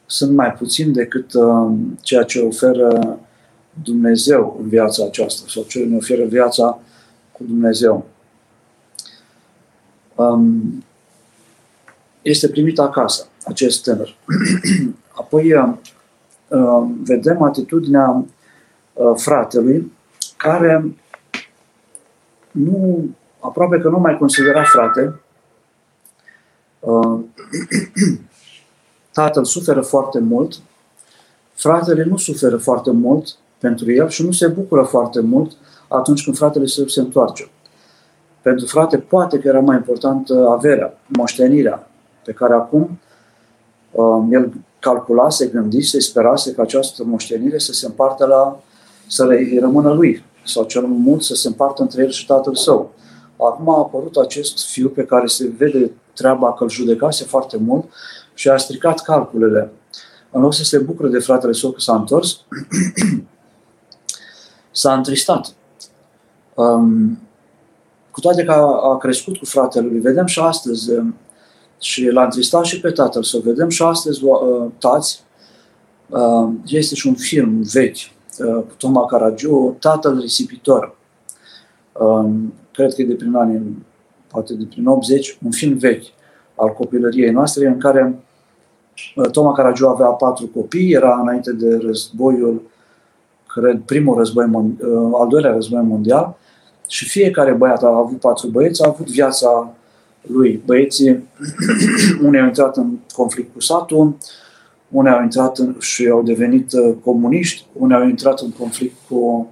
sunt 0.06 0.34
mai 0.34 0.52
puțin 0.52 0.92
decât 0.92 1.32
uh, 1.32 1.72
ceea 2.00 2.22
ce 2.22 2.40
oferă 2.40 3.18
Dumnezeu 3.82 4.58
în 4.62 4.68
viața 4.68 5.04
aceasta 5.04 5.44
sau 5.48 5.62
ce 5.62 5.78
ne 5.78 5.96
oferă 5.96 6.24
viața 6.24 6.78
cu 7.32 7.44
Dumnezeu. 7.44 8.06
Um, 10.14 10.84
este 12.22 12.48
primit 12.48 12.78
acasă 12.78 13.26
acest 13.44 13.82
tânăr. 13.82 14.16
Apoi 15.20 15.76
vedem 17.02 17.42
atitudinea 17.42 18.24
fratelui 19.14 19.92
care 20.36 20.94
nu, 22.54 23.08
aproape 23.40 23.78
că 23.78 23.88
nu 23.88 23.98
mai 23.98 24.18
considera 24.18 24.62
frate. 24.62 25.20
Uh, 26.80 27.20
tatăl 29.12 29.44
suferă 29.44 29.80
foarte 29.80 30.18
mult 30.18 30.60
fratele 31.54 32.04
nu 32.04 32.16
suferă 32.16 32.56
foarte 32.56 32.90
mult 32.90 33.36
pentru 33.58 33.92
el 33.92 34.08
și 34.08 34.24
nu 34.24 34.32
se 34.32 34.46
bucură 34.46 34.82
foarte 34.82 35.20
mult 35.20 35.52
atunci 35.88 36.24
când 36.24 36.36
fratele 36.36 36.66
se, 36.66 36.88
se 36.88 37.00
întoarce. 37.00 37.48
Pentru 38.42 38.66
frate 38.66 38.98
poate 38.98 39.38
că 39.38 39.48
era 39.48 39.60
mai 39.60 39.76
important 39.76 40.28
averea, 40.48 40.98
moștenirea, 41.06 41.88
pe 42.24 42.32
care 42.32 42.54
acum 42.54 42.98
uh, 43.90 44.26
el 44.30 44.52
calculase, 44.78 45.46
gândise, 45.46 46.00
sperase 46.00 46.52
că 46.52 46.60
această 46.60 47.04
moștenire 47.04 47.58
să 47.58 47.72
se 47.72 47.86
împartă 47.86 48.26
la, 48.26 48.60
să 49.06 49.26
le 49.26 49.58
rămână 49.60 49.92
lui, 49.92 50.24
sau 50.44 50.64
cel 50.64 50.82
mult 50.82 51.22
să 51.22 51.34
se 51.34 51.48
împartă 51.48 51.82
între 51.82 52.02
el 52.02 52.10
și 52.10 52.26
tatăl 52.26 52.54
său. 52.54 52.92
Acum 53.36 53.68
a 53.68 53.78
apărut 53.78 54.16
acest 54.16 54.66
fiu 54.66 54.88
pe 54.88 55.04
care 55.04 55.26
se 55.26 55.52
vede 55.56 55.90
treaba 56.14 56.52
că 56.52 56.62
îl 56.62 56.70
judecase 56.70 57.24
foarte 57.24 57.56
mult 57.56 57.84
și 58.34 58.48
a 58.48 58.56
stricat 58.56 59.00
calculele. 59.00 59.72
În 60.30 60.40
loc 60.40 60.54
să 60.54 60.64
se 60.64 60.78
bucure 60.78 61.08
de 61.08 61.18
fratele 61.18 61.52
său 61.52 61.70
că 61.70 61.80
s-a 61.80 61.94
întors, 61.94 62.40
s-a 64.70 64.94
întristat. 64.94 65.54
Um, 66.54 67.18
cu 68.10 68.20
toate 68.20 68.44
că 68.44 68.52
a, 68.52 68.92
a 68.92 68.96
crescut 68.96 69.36
cu 69.36 69.44
fratele 69.44 69.86
lui, 69.86 70.00
vedem 70.00 70.26
și 70.26 70.40
astăzi, 70.40 70.90
um, 70.90 71.14
și 71.80 72.10
l-a 72.10 72.24
întristat 72.24 72.64
și 72.64 72.80
pe 72.80 72.90
tatăl 72.90 73.22
să 73.22 73.38
vedem 73.44 73.68
și 73.68 73.82
astăzi, 73.82 74.24
uh, 74.24 74.70
tați, 74.78 75.22
uh, 76.08 76.48
este 76.66 76.94
și 76.94 77.06
un 77.06 77.14
film 77.14 77.62
vechi 77.72 77.96
uh, 77.96 78.10
cu 78.10 78.13
Toma 78.76 79.04
Caragiu, 79.04 79.76
Tatăl 79.80 80.20
risipitor. 80.20 80.96
Um, 81.92 82.54
cred 82.72 82.94
că 82.94 83.02
e 83.02 83.06
de 83.06 83.14
prin 83.14 83.34
anii, 83.34 83.86
poate 84.26 84.54
de 84.54 84.64
prin 84.64 84.86
80, 84.86 85.38
un 85.44 85.50
film 85.50 85.78
vechi 85.78 86.04
al 86.54 86.72
copilăriei 86.72 87.30
noastre, 87.30 87.66
în 87.66 87.78
care 87.78 88.24
uh, 89.16 89.30
Toma 89.30 89.52
Caragiu 89.52 89.86
avea 89.86 90.06
patru 90.06 90.46
copii, 90.46 90.92
era 90.92 91.20
înainte 91.20 91.52
de 91.52 91.76
războiul, 91.76 92.62
cred, 93.46 93.80
primul 93.80 94.16
război, 94.16 94.44
uh, 94.44 95.10
al 95.12 95.28
doilea 95.28 95.52
război 95.52 95.82
mondial, 95.82 96.36
și 96.88 97.08
fiecare 97.08 97.52
băiat 97.52 97.82
a 97.82 97.96
avut 97.96 98.20
patru 98.20 98.46
băieți, 98.46 98.82
a 98.82 98.88
avut 98.88 99.10
viața 99.10 99.74
lui. 100.20 100.62
Băieții, 100.66 101.28
unii 102.26 102.40
au 102.40 102.46
intrat 102.46 102.76
în 102.76 102.98
conflict 103.12 103.52
cu 103.52 103.60
satul, 103.60 104.16
unii 104.94 105.10
au 105.10 105.22
intrat 105.22 105.58
în, 105.58 105.76
și 105.78 106.08
au 106.08 106.22
devenit 106.22 106.72
uh, 106.72 106.94
comuniști, 107.04 107.66
unii 107.72 107.96
au 107.96 108.08
intrat 108.08 108.40
în 108.40 108.50
conflict 108.50 108.94
cu 109.08 109.48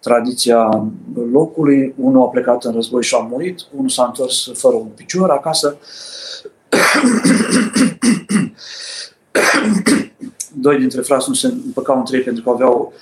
tradiția 0.00 0.88
locului, 1.32 1.94
unul 1.96 2.22
a 2.22 2.24
plecat 2.24 2.64
în 2.64 2.72
război 2.72 3.02
și 3.02 3.14
a 3.14 3.18
murit, 3.18 3.60
unul 3.76 3.88
s-a 3.88 4.04
întors 4.04 4.50
fără 4.54 4.76
un 4.76 4.86
picior 4.94 5.30
acasă. 5.30 5.76
Doi 10.52 10.78
dintre 10.78 11.00
frați 11.00 11.28
nu 11.28 11.34
se 11.34 11.46
împăcau 11.46 11.98
între 11.98 12.16
ei 12.16 12.22
pentru 12.22 12.42
că 12.42 12.50
aveau 12.50 12.92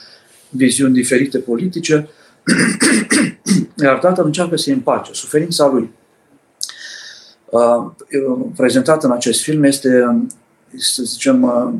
viziuni 0.49 0.95
diferite 0.95 1.39
politice. 1.39 2.09
Iar 3.83 3.99
tatăl 3.99 4.25
încearcă 4.25 4.57
să-i 4.57 4.73
împace. 4.73 5.13
Suferința 5.13 5.67
lui, 5.67 5.91
uh, 7.51 7.87
prezentată 8.57 9.07
în 9.07 9.13
acest 9.13 9.43
film, 9.43 9.65
este, 9.65 10.19
să 10.77 11.03
zicem, 11.03 11.43
uh, 11.43 11.73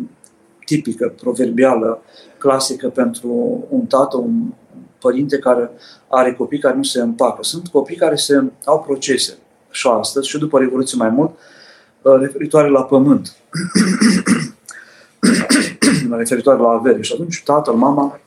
tipică, 0.65 1.15
proverbială, 1.21 2.03
clasică 2.39 2.89
pentru 2.89 3.65
un 3.69 3.87
tată, 3.87 4.17
un, 4.17 4.53
părinte 4.99 5.39
care 5.39 5.71
are 6.09 6.35
copii 6.35 6.59
care 6.59 6.77
nu 6.77 6.83
se 6.83 7.01
împacă. 7.01 7.43
Sunt 7.43 7.69
copii 7.69 7.97
care 7.97 8.17
se 8.17 8.45
au 8.65 8.81
procese 8.81 9.39
și 9.71 9.89
astăzi 9.89 10.29
și 10.29 10.39
după 10.39 10.59
Revoluție 10.59 10.99
mai 10.99 11.09
mult 11.09 11.31
uh, 12.03 12.15
referitoare 12.21 12.69
la 12.69 12.85
pământ, 12.85 13.37
referitoare 16.11 16.61
la 16.61 16.69
avere. 16.69 17.03
Și 17.03 17.13
atunci 17.13 17.43
tatăl, 17.45 17.75
mama 17.75 18.21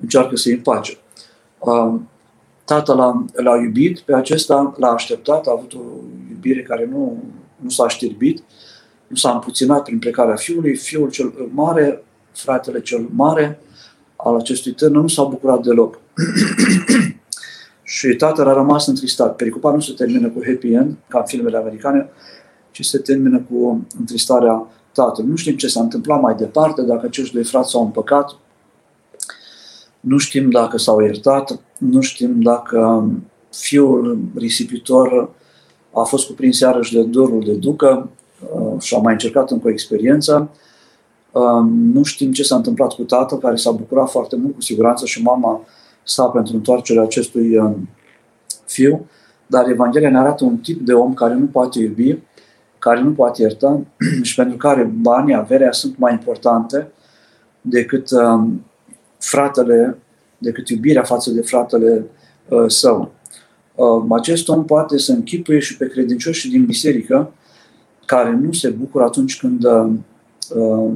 încearcă 0.00 0.36
să-i 0.36 0.52
împace. 0.52 0.98
Uh, 1.58 1.94
tatăl 2.64 2.96
l-a, 2.96 3.24
l-a 3.32 3.56
iubit, 3.56 4.00
pe 4.00 4.14
acesta 4.14 4.74
l-a 4.76 4.90
așteptat, 4.90 5.46
a 5.46 5.54
avut 5.56 5.74
o 5.74 5.80
iubire 6.30 6.62
care 6.62 6.88
nu, 6.90 7.22
nu 7.56 7.68
s-a 7.68 7.88
știrbit, 7.88 8.42
nu 9.12 9.18
s-a 9.18 9.32
împuținat 9.32 9.82
prin 9.82 9.98
plecarea 9.98 10.36
fiului. 10.36 10.76
Fiul 10.76 11.10
cel 11.10 11.32
mare, 11.54 12.04
fratele 12.32 12.80
cel 12.80 13.08
mare, 13.14 13.60
al 14.16 14.36
acestui 14.36 14.72
tânăr 14.72 15.02
nu 15.02 15.08
s-a 15.08 15.22
bucurat 15.22 15.62
deloc. 15.62 15.98
și 17.82 18.08
tatăl 18.08 18.48
a 18.48 18.52
rămas 18.52 18.86
întristat. 18.86 19.36
Pericupa 19.36 19.72
nu 19.72 19.80
se 19.80 19.92
termină 19.92 20.28
cu 20.28 20.40
happy 20.46 20.72
end, 20.72 20.96
ca 21.08 21.18
în 21.18 21.24
filmele 21.26 21.56
americane, 21.56 22.10
ci 22.70 22.84
se 22.84 22.98
termină 22.98 23.46
cu 23.50 23.86
întristarea 23.98 24.66
tatălui. 24.92 25.30
Nu 25.30 25.36
știm 25.36 25.56
ce 25.56 25.68
s-a 25.68 25.80
întâmplat 25.80 26.20
mai 26.20 26.34
departe, 26.34 26.82
dacă 26.82 27.06
acești 27.06 27.34
doi 27.34 27.44
frați 27.44 27.70
s-au 27.70 27.84
împăcat, 27.84 28.36
nu 30.00 30.18
știm 30.18 30.50
dacă 30.50 30.78
s-au 30.78 31.00
iertat, 31.00 31.60
nu 31.78 32.00
știm 32.00 32.40
dacă 32.40 33.10
fiul 33.50 34.18
risipitor 34.34 35.30
a 35.92 36.02
fost 36.02 36.26
cuprins 36.26 36.58
iarăși 36.58 36.92
de 36.92 37.02
dorul 37.02 37.44
de 37.44 37.52
ducă 37.52 38.10
uh, 38.10 38.21
și 38.78 38.94
a 38.94 38.98
mai 38.98 39.12
încercat 39.12 39.50
încă 39.50 39.66
o 39.66 39.70
experiență. 39.70 40.50
Nu 41.92 42.02
știm 42.02 42.32
ce 42.32 42.42
s-a 42.42 42.56
întâmplat 42.56 42.92
cu 42.92 43.02
tatăl, 43.02 43.38
care 43.38 43.56
s-a 43.56 43.70
bucurat 43.70 44.10
foarte 44.10 44.36
mult, 44.36 44.54
cu 44.54 44.60
siguranță, 44.60 45.06
și 45.06 45.22
mama 45.22 45.60
sa 46.02 46.24
pentru 46.24 46.54
întoarcerea 46.54 47.02
acestui 47.02 47.56
um, 47.56 47.88
fiu, 48.66 49.06
dar 49.46 49.68
Evanghelia 49.68 50.10
ne 50.10 50.18
arată 50.18 50.44
un 50.44 50.56
tip 50.56 50.86
de 50.86 50.92
om 50.92 51.14
care 51.14 51.34
nu 51.34 51.46
poate 51.46 51.78
iubi, 51.78 52.18
care 52.78 53.00
nu 53.00 53.10
poate 53.10 53.42
ierta 53.42 53.80
și 54.22 54.34
pentru 54.34 54.56
care 54.56 54.82
banii, 54.82 55.34
averea 55.34 55.72
sunt 55.72 55.98
mai 55.98 56.12
importante 56.12 56.92
decât 57.60 58.10
um, 58.10 58.64
fratele, 59.18 59.98
decât 60.38 60.68
iubirea 60.68 61.02
față 61.02 61.30
de 61.30 61.40
fratele 61.40 62.04
uh, 62.48 62.64
său. 62.66 63.12
Uh, 63.74 64.04
acest 64.10 64.48
om 64.48 64.64
poate 64.64 64.98
să 64.98 65.12
închipuie 65.12 65.58
și 65.58 65.76
pe 65.76 65.86
credincioșii 65.86 66.50
din 66.50 66.64
biserică 66.64 67.32
care 68.14 68.38
nu 68.42 68.52
se 68.52 68.68
bucură 68.68 69.04
atunci 69.04 69.38
când 69.38 69.64
uh, 69.64 69.90
uh 70.54 70.92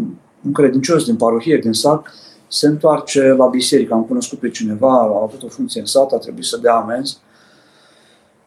un 0.46 0.52
credincios 0.52 1.04
din 1.04 1.16
parohie, 1.16 1.58
din 1.58 1.72
sat, 1.72 2.06
se 2.48 2.66
întoarce 2.66 3.28
la 3.28 3.46
biserică. 3.46 3.94
Am 3.94 4.02
cunoscut 4.02 4.38
pe 4.38 4.50
cineva, 4.50 4.92
a 4.92 5.22
avut 5.22 5.42
o 5.42 5.48
funcție 5.48 5.80
în 5.80 5.86
sat, 5.86 6.12
a 6.12 6.16
trebuit 6.16 6.44
să 6.44 6.58
dea 6.62 6.74
amenzi 6.74 7.18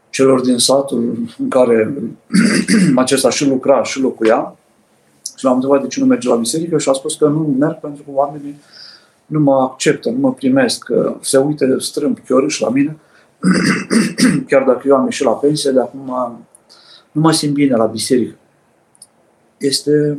celor 0.10 0.42
din 0.42 0.58
satul 0.58 1.28
în 1.40 1.50
care 1.50 1.94
acesta 2.96 3.30
și 3.30 3.48
lucra 3.48 3.84
și 3.84 4.00
locuia. 4.00 4.56
Și 5.38 5.46
l-am 5.46 5.54
întrebat 5.54 5.82
de 5.82 5.88
ce 5.88 6.00
nu 6.00 6.06
merge 6.06 6.28
la 6.28 6.36
biserică 6.36 6.78
și 6.78 6.90
a 6.90 6.94
spus 6.94 7.16
că 7.16 7.28
nu 7.28 7.56
merg 7.60 7.80
pentru 7.80 8.04
că 8.04 8.10
oamenii 8.14 8.60
nu 9.26 9.40
mă 9.40 9.62
acceptă, 9.62 10.10
nu 10.10 10.20
mă 10.20 10.34
primesc, 10.34 10.84
că 10.84 11.16
se 11.22 11.38
uită 11.38 11.76
strâmb 11.80 12.18
chiorâși 12.28 12.62
la 12.62 12.70
mine, 12.70 12.98
chiar 14.50 14.64
dacă 14.64 14.82
eu 14.86 14.96
am 14.96 15.06
ieșit 15.06 15.26
la 15.26 15.32
pensie, 15.32 15.72
de 15.72 15.80
acum 15.80 16.38
nu 17.12 17.22
mă 17.22 17.32
simt 17.32 17.54
bine 17.54 17.76
la 17.76 17.86
biserică. 17.86 18.39
Este 19.60 20.18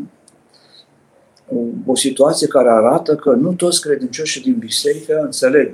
o, 1.49 1.59
o 1.87 1.97
situație 1.97 2.47
care 2.47 2.71
arată 2.71 3.17
că 3.17 3.31
nu 3.31 3.53
toți 3.53 3.81
credincioșii 3.81 4.43
din 4.43 4.57
biserică 4.59 5.21
înțeleg 5.25 5.73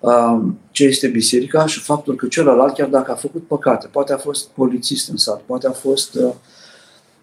uh, 0.00 0.40
ce 0.70 0.84
este 0.84 1.08
biserica 1.08 1.66
și 1.66 1.80
faptul 1.80 2.14
că 2.14 2.26
celălalt, 2.26 2.74
chiar 2.74 2.88
dacă 2.88 3.10
a 3.10 3.14
făcut 3.14 3.46
păcate, 3.46 3.88
poate 3.90 4.12
a 4.12 4.16
fost 4.16 4.48
polițist 4.48 5.08
în 5.08 5.16
sat, 5.16 5.40
poate 5.40 5.66
a 5.66 5.72
fost, 5.72 6.14
uh, 6.14 6.32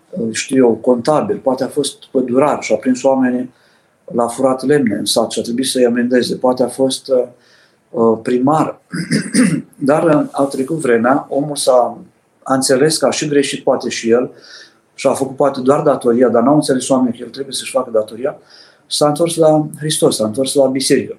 uh, 0.10 0.30
știu 0.32 0.58
eu, 0.58 0.74
contabil, 0.74 1.38
poate 1.38 1.64
a 1.64 1.68
fost 1.68 2.06
pădurar 2.06 2.64
și 2.64 2.74
a 2.74 2.76
prins 2.76 3.04
oamenii 3.04 3.54
la 4.14 4.28
furat 4.28 4.64
lemne 4.64 4.96
în 4.96 5.06
sat 5.06 5.32
și 5.32 5.40
a 5.40 5.42
trebuit 5.42 5.68
să-i 5.68 5.86
amendeze, 5.86 6.36
poate 6.36 6.64
a 6.64 6.68
fost 6.68 7.12
primar. 8.22 8.82
Dar 9.90 10.30
a 10.32 10.44
trecut 10.44 10.78
vremea, 10.78 11.26
omul 11.30 11.56
s-a 11.56 11.98
a 12.48 12.54
înțeles 12.54 12.98
că 12.98 13.06
a 13.06 13.12
și 13.12 13.28
greșit 13.28 13.64
poate 13.64 13.90
și 13.90 14.10
el 14.10 14.32
și 14.94 15.08
a 15.08 15.14
făcut 15.14 15.36
poate 15.36 15.62
doar 15.62 15.82
datoria, 15.82 16.30
dar 16.30 16.44
n-au 16.44 16.56
înțeles 16.56 16.90
oamenii 16.90 17.18
că 17.18 17.24
el 17.24 17.30
trebuie 17.30 17.54
să-și 17.54 17.72
facă 17.72 17.90
datoria, 17.94 18.38
s-a 18.88 19.08
întors 19.08 19.36
la 19.36 19.68
Hristos, 19.78 20.16
s-a 20.16 20.26
întors 20.26 20.54
la 20.54 20.68
biserică. 20.68 21.18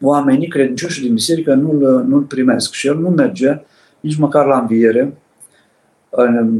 Oamenii 0.00 0.48
credincioși 0.48 1.02
din 1.02 1.14
biserică 1.14 1.54
nu-l, 1.54 2.04
nu-l 2.06 2.22
primesc 2.22 2.72
și 2.72 2.86
el 2.86 2.98
nu 2.98 3.08
merge 3.08 3.60
nici 4.00 4.16
măcar 4.16 4.46
la 4.46 4.58
înviere 4.58 5.16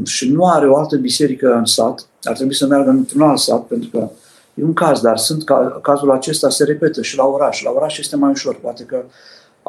și 0.03 0.31
nu 0.31 0.45
are 0.45 0.69
o 0.69 0.77
altă 0.77 0.95
biserică 0.95 1.53
în 1.53 1.65
sat, 1.65 2.07
ar 2.23 2.35
trebui 2.35 2.55
să 2.55 2.67
meargă 2.67 2.89
într-un 2.89 3.21
alt 3.21 3.39
sat, 3.39 3.65
pentru 3.65 3.89
că 3.89 4.09
e 4.53 4.63
un 4.63 4.73
caz, 4.73 5.01
dar 5.01 5.17
sunt 5.17 5.43
ca, 5.43 5.79
cazul 5.81 6.11
acesta 6.11 6.49
se 6.49 6.63
repetă 6.63 7.01
și 7.01 7.17
la 7.17 7.25
oraș. 7.25 7.63
La 7.63 7.71
oraș 7.71 7.97
este 7.97 8.15
mai 8.15 8.31
ușor, 8.31 8.55
poate 8.55 8.83
că 8.83 9.03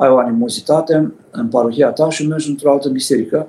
ai 0.00 0.08
o 0.08 0.18
animozitate 0.18 1.12
în 1.30 1.48
parohia 1.48 1.90
ta 1.90 2.10
și 2.10 2.26
mergi 2.26 2.50
într-o 2.50 2.72
altă 2.72 2.88
biserică 2.88 3.46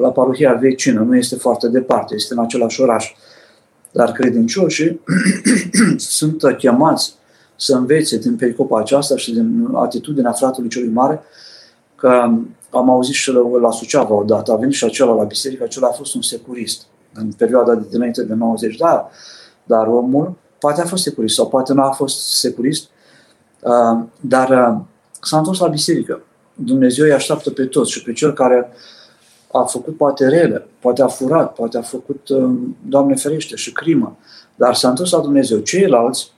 la 0.00 0.10
parohia 0.10 0.52
vecină, 0.52 1.00
nu 1.00 1.16
este 1.16 1.36
foarte 1.36 1.68
departe, 1.68 2.14
este 2.14 2.34
în 2.34 2.40
același 2.40 2.80
oraș. 2.80 3.12
Dar 3.92 4.12
credincioșii 4.12 5.00
sunt 5.96 6.42
chemați 6.58 7.14
să 7.56 7.74
învețe 7.74 8.18
din 8.18 8.36
pericopa 8.36 8.78
aceasta 8.78 9.16
și 9.16 9.32
din 9.32 9.68
atitudinea 9.74 10.32
fratului 10.32 10.68
celui 10.68 10.88
mare, 10.88 11.20
că 11.96 12.08
am 12.70 12.90
auzit 12.90 13.14
și 13.14 13.32
la 13.60 13.70
Suceava 13.70 14.14
odată, 14.14 14.52
a 14.52 14.56
venit 14.56 14.74
și 14.74 14.84
acela 14.84 15.14
la 15.14 15.24
biserică, 15.24 15.64
acela 15.64 15.86
a 15.86 15.92
fost 15.92 16.14
un 16.14 16.22
securist. 16.22 16.82
în 17.14 17.32
perioada 17.32 17.74
de 17.74 17.86
dinainte 17.90 18.22
de 18.22 18.34
90, 18.34 18.76
da, 18.76 19.08
dar 19.64 19.86
omul 19.86 20.34
poate 20.58 20.80
a 20.80 20.84
fost 20.84 21.02
securist 21.02 21.34
sau 21.34 21.48
poate 21.48 21.72
nu 21.72 21.82
a 21.82 21.90
fost 21.90 22.38
securist, 22.38 22.88
uh, 23.60 24.04
dar 24.20 24.48
uh, 24.48 24.80
s-a 25.20 25.38
întors 25.38 25.58
la 25.58 25.68
biserică. 25.68 26.22
Dumnezeu 26.54 27.04
îi 27.04 27.12
așteaptă 27.12 27.50
pe 27.50 27.64
toți 27.64 27.90
și 27.90 28.02
pe 28.02 28.12
cel 28.12 28.32
care 28.32 28.68
a 29.52 29.62
făcut 29.62 29.96
poate 29.96 30.28
rele, 30.28 30.66
poate 30.80 31.02
a 31.02 31.08
furat, 31.08 31.52
poate 31.52 31.78
a 31.78 31.82
făcut, 31.82 32.28
uh, 32.28 32.50
Doamne 32.88 33.14
ferește, 33.14 33.56
și 33.56 33.72
crimă, 33.72 34.16
dar 34.54 34.74
s-a 34.74 34.88
întors 34.88 35.10
la 35.10 35.20
Dumnezeu. 35.20 35.58
Ceilalți 35.58 36.32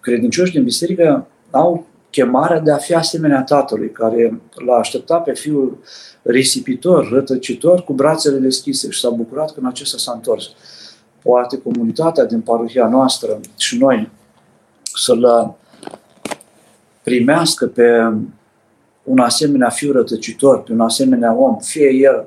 credincioși 0.00 0.52
din 0.52 0.64
biserică 0.64 1.26
au 1.50 1.86
chemarea 2.10 2.60
de 2.60 2.72
a 2.72 2.76
fi 2.76 2.94
asemenea 2.94 3.42
tatălui, 3.42 3.90
care 3.90 4.40
l-a 4.66 4.74
așteptat 4.74 5.24
pe 5.24 5.32
fiul 5.32 5.78
risipitor, 6.22 7.08
rătăcitor, 7.10 7.84
cu 7.84 7.92
brațele 7.92 8.38
deschise 8.38 8.90
și 8.90 9.00
s-a 9.00 9.10
bucurat 9.10 9.52
când 9.52 9.66
acesta 9.66 9.98
s-a 9.98 10.12
întors. 10.14 10.50
Poate 11.22 11.58
comunitatea 11.58 12.24
din 12.24 12.40
parohia 12.40 12.88
noastră 12.88 13.40
și 13.56 13.78
noi 13.78 14.10
să-l 14.82 15.54
primească 17.02 17.66
pe 17.66 18.12
un 19.02 19.18
asemenea 19.18 19.68
fiu 19.68 19.92
rătăcitor, 19.92 20.62
pe 20.62 20.72
un 20.72 20.80
asemenea 20.80 21.34
om, 21.34 21.58
fie 21.58 21.90
el 21.90 22.26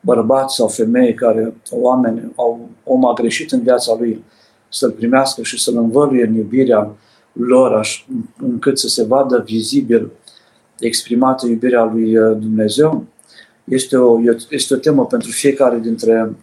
bărbat 0.00 0.50
sau 0.50 0.68
femeie 0.68 1.14
care 1.14 1.54
oameni 1.70 2.32
au, 2.36 2.68
om 2.84 3.06
a 3.06 3.12
greșit 3.12 3.52
în 3.52 3.62
viața 3.62 3.96
lui, 3.98 4.24
să-l 4.68 4.90
primească 4.90 5.42
și 5.42 5.62
să-l 5.62 5.76
învăluie 5.76 6.24
în 6.24 6.34
iubirea 6.34 6.90
lor, 7.32 7.72
aș, 7.72 8.04
încât 8.38 8.78
să 8.78 8.88
se 8.88 9.04
vadă 9.04 9.42
vizibil 9.46 10.10
exprimată 10.78 11.46
iubirea 11.46 11.84
lui 11.84 12.18
uh, 12.18 12.36
Dumnezeu, 12.38 13.04
este 13.64 13.96
o, 13.96 14.20
este 14.50 14.74
o 14.74 14.76
temă 14.76 15.06
pentru 15.06 15.30
fiecare 15.30 15.78
dintre, 15.78 16.34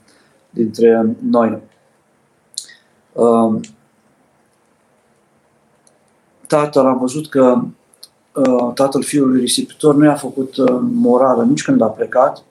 dintre 0.50 1.15
noi. 1.30 1.62
Uh, 3.13 3.60
tatăl 6.51 6.85
am 6.85 6.97
văzut 6.97 7.29
că 7.29 7.61
uh, 8.33 8.73
tatăl 8.73 9.03
fiului 9.03 9.39
risipitor 9.39 9.95
nu 9.95 10.05
i-a 10.05 10.15
făcut 10.15 10.53
morală 10.81 11.43
nici 11.43 11.63
când 11.63 11.81
a 11.81 11.85
plecat. 11.85 12.43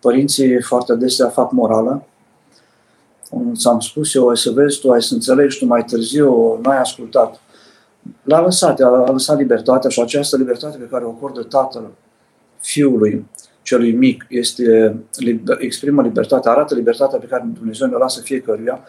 Părinții 0.00 0.62
foarte 0.62 0.92
adesea 0.92 1.28
fac 1.28 1.50
morală 1.50 2.04
ți-am 3.54 3.80
spus 3.80 4.14
eu, 4.14 4.28
ai 4.28 4.36
să 4.36 4.50
vezi, 4.50 4.80
tu 4.80 4.90
ai 4.90 5.02
să 5.02 5.14
înțelegi, 5.14 5.58
tu 5.58 5.66
mai 5.66 5.84
târziu 5.84 6.58
nu 6.62 6.70
ai 6.70 6.78
ascultat. 6.78 7.40
L-a 8.22 8.40
lăsat, 8.40 8.80
a 8.80 9.10
lăsat 9.10 9.38
libertatea 9.38 9.90
și 9.90 10.00
această 10.00 10.36
libertate 10.36 10.76
pe 10.76 10.88
care 10.90 11.04
o 11.04 11.10
acordă 11.10 11.42
tatăl 11.42 11.90
fiului 12.60 13.26
celui 13.70 13.92
mic 13.92 14.26
este, 14.28 14.96
exprimă 15.58 16.02
libertatea, 16.02 16.50
arată 16.50 16.74
libertatea 16.74 17.18
pe 17.18 17.26
care 17.26 17.50
Dumnezeu 17.54 17.88
ne 17.88 17.96
lasă 17.96 18.20
fiecăruia, 18.20 18.80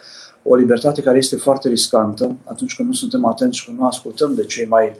o 0.42 0.54
libertate 0.54 1.02
care 1.02 1.18
este 1.18 1.36
foarte 1.36 1.68
riscantă 1.68 2.36
atunci 2.44 2.74
când 2.76 2.88
nu 2.88 2.94
suntem 2.94 3.24
atenți 3.24 3.58
și 3.58 3.64
când 3.64 3.78
nu 3.78 3.86
ascultăm 3.86 4.34
de 4.34 4.44
cei 4.44 4.66
mai 4.66 4.96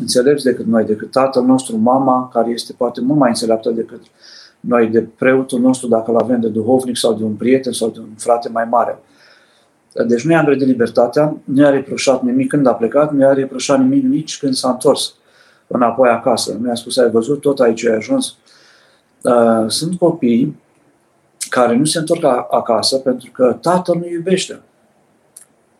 înțelepți 0.00 0.44
decât 0.44 0.66
noi, 0.66 0.84
decât 0.84 1.10
tatăl 1.10 1.42
nostru, 1.42 1.76
mama, 1.76 2.28
care 2.32 2.50
este 2.50 2.72
poate 2.72 3.00
mult 3.00 3.18
mai 3.18 3.28
înțeleaptă 3.28 3.70
decât 3.70 4.00
noi 4.60 4.86
de 4.86 5.00
preotul 5.00 5.60
nostru, 5.60 5.88
dacă 5.88 6.10
îl 6.10 6.16
avem 6.16 6.40
de 6.40 6.48
duhovnic 6.48 6.96
sau 6.96 7.14
de 7.14 7.24
un 7.24 7.34
prieten 7.34 7.72
sau 7.72 7.88
de 7.90 7.98
un 7.98 8.14
frate 8.16 8.48
mai 8.48 8.64
mare. 8.64 8.98
Deci 10.06 10.24
nu 10.24 10.30
i-a 10.30 10.38
îngrădit 10.38 10.66
libertatea, 10.66 11.36
nu 11.44 11.62
i-a 11.62 11.70
reproșat 11.70 12.22
nimic 12.22 12.48
când 12.48 12.66
a 12.66 12.74
plecat, 12.74 13.12
nu 13.12 13.20
i-a 13.20 13.32
reproșat 13.32 13.78
nimic 13.78 14.04
nici 14.04 14.38
când 14.38 14.54
s-a 14.54 14.70
întors 14.70 15.14
înapoi 15.66 16.08
acasă. 16.08 16.56
Nu 16.60 16.68
i-a 16.68 16.74
spus, 16.74 16.96
ai 16.96 17.10
văzut, 17.10 17.40
tot 17.40 17.60
aici 17.60 17.86
ai 17.86 17.94
ajuns. 17.94 18.36
Uh, 19.26 19.64
sunt 19.68 19.98
copii 19.98 20.56
care 21.48 21.76
nu 21.76 21.84
se 21.84 21.98
întorc 21.98 22.24
acasă 22.50 22.98
pentru 22.98 23.30
că 23.30 23.58
tatăl 23.60 23.96
nu 23.96 24.08
iubește. 24.08 24.60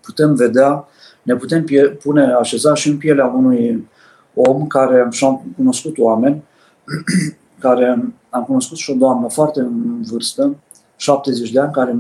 Putem 0.01 0.35
vedea, 0.35 0.89
ne 1.23 1.35
putem 1.35 1.65
pune 2.03 2.33
așeza 2.33 2.75
și 2.75 2.89
în 2.89 2.97
pielea 2.97 3.27
unui 3.27 3.89
om 4.35 4.67
care 4.67 5.09
și-a 5.11 5.41
cunoscut 5.57 5.99
oameni 5.99 6.43
care 7.59 8.05
am 8.31 8.43
cunoscut 8.43 8.77
și 8.77 8.91
o 8.91 8.95
doamnă 8.95 9.29
foarte 9.29 9.61
în 9.61 10.03
vârstă, 10.03 10.57
70 10.97 11.51
de 11.51 11.61
ani, 11.61 11.73
care 11.73 11.97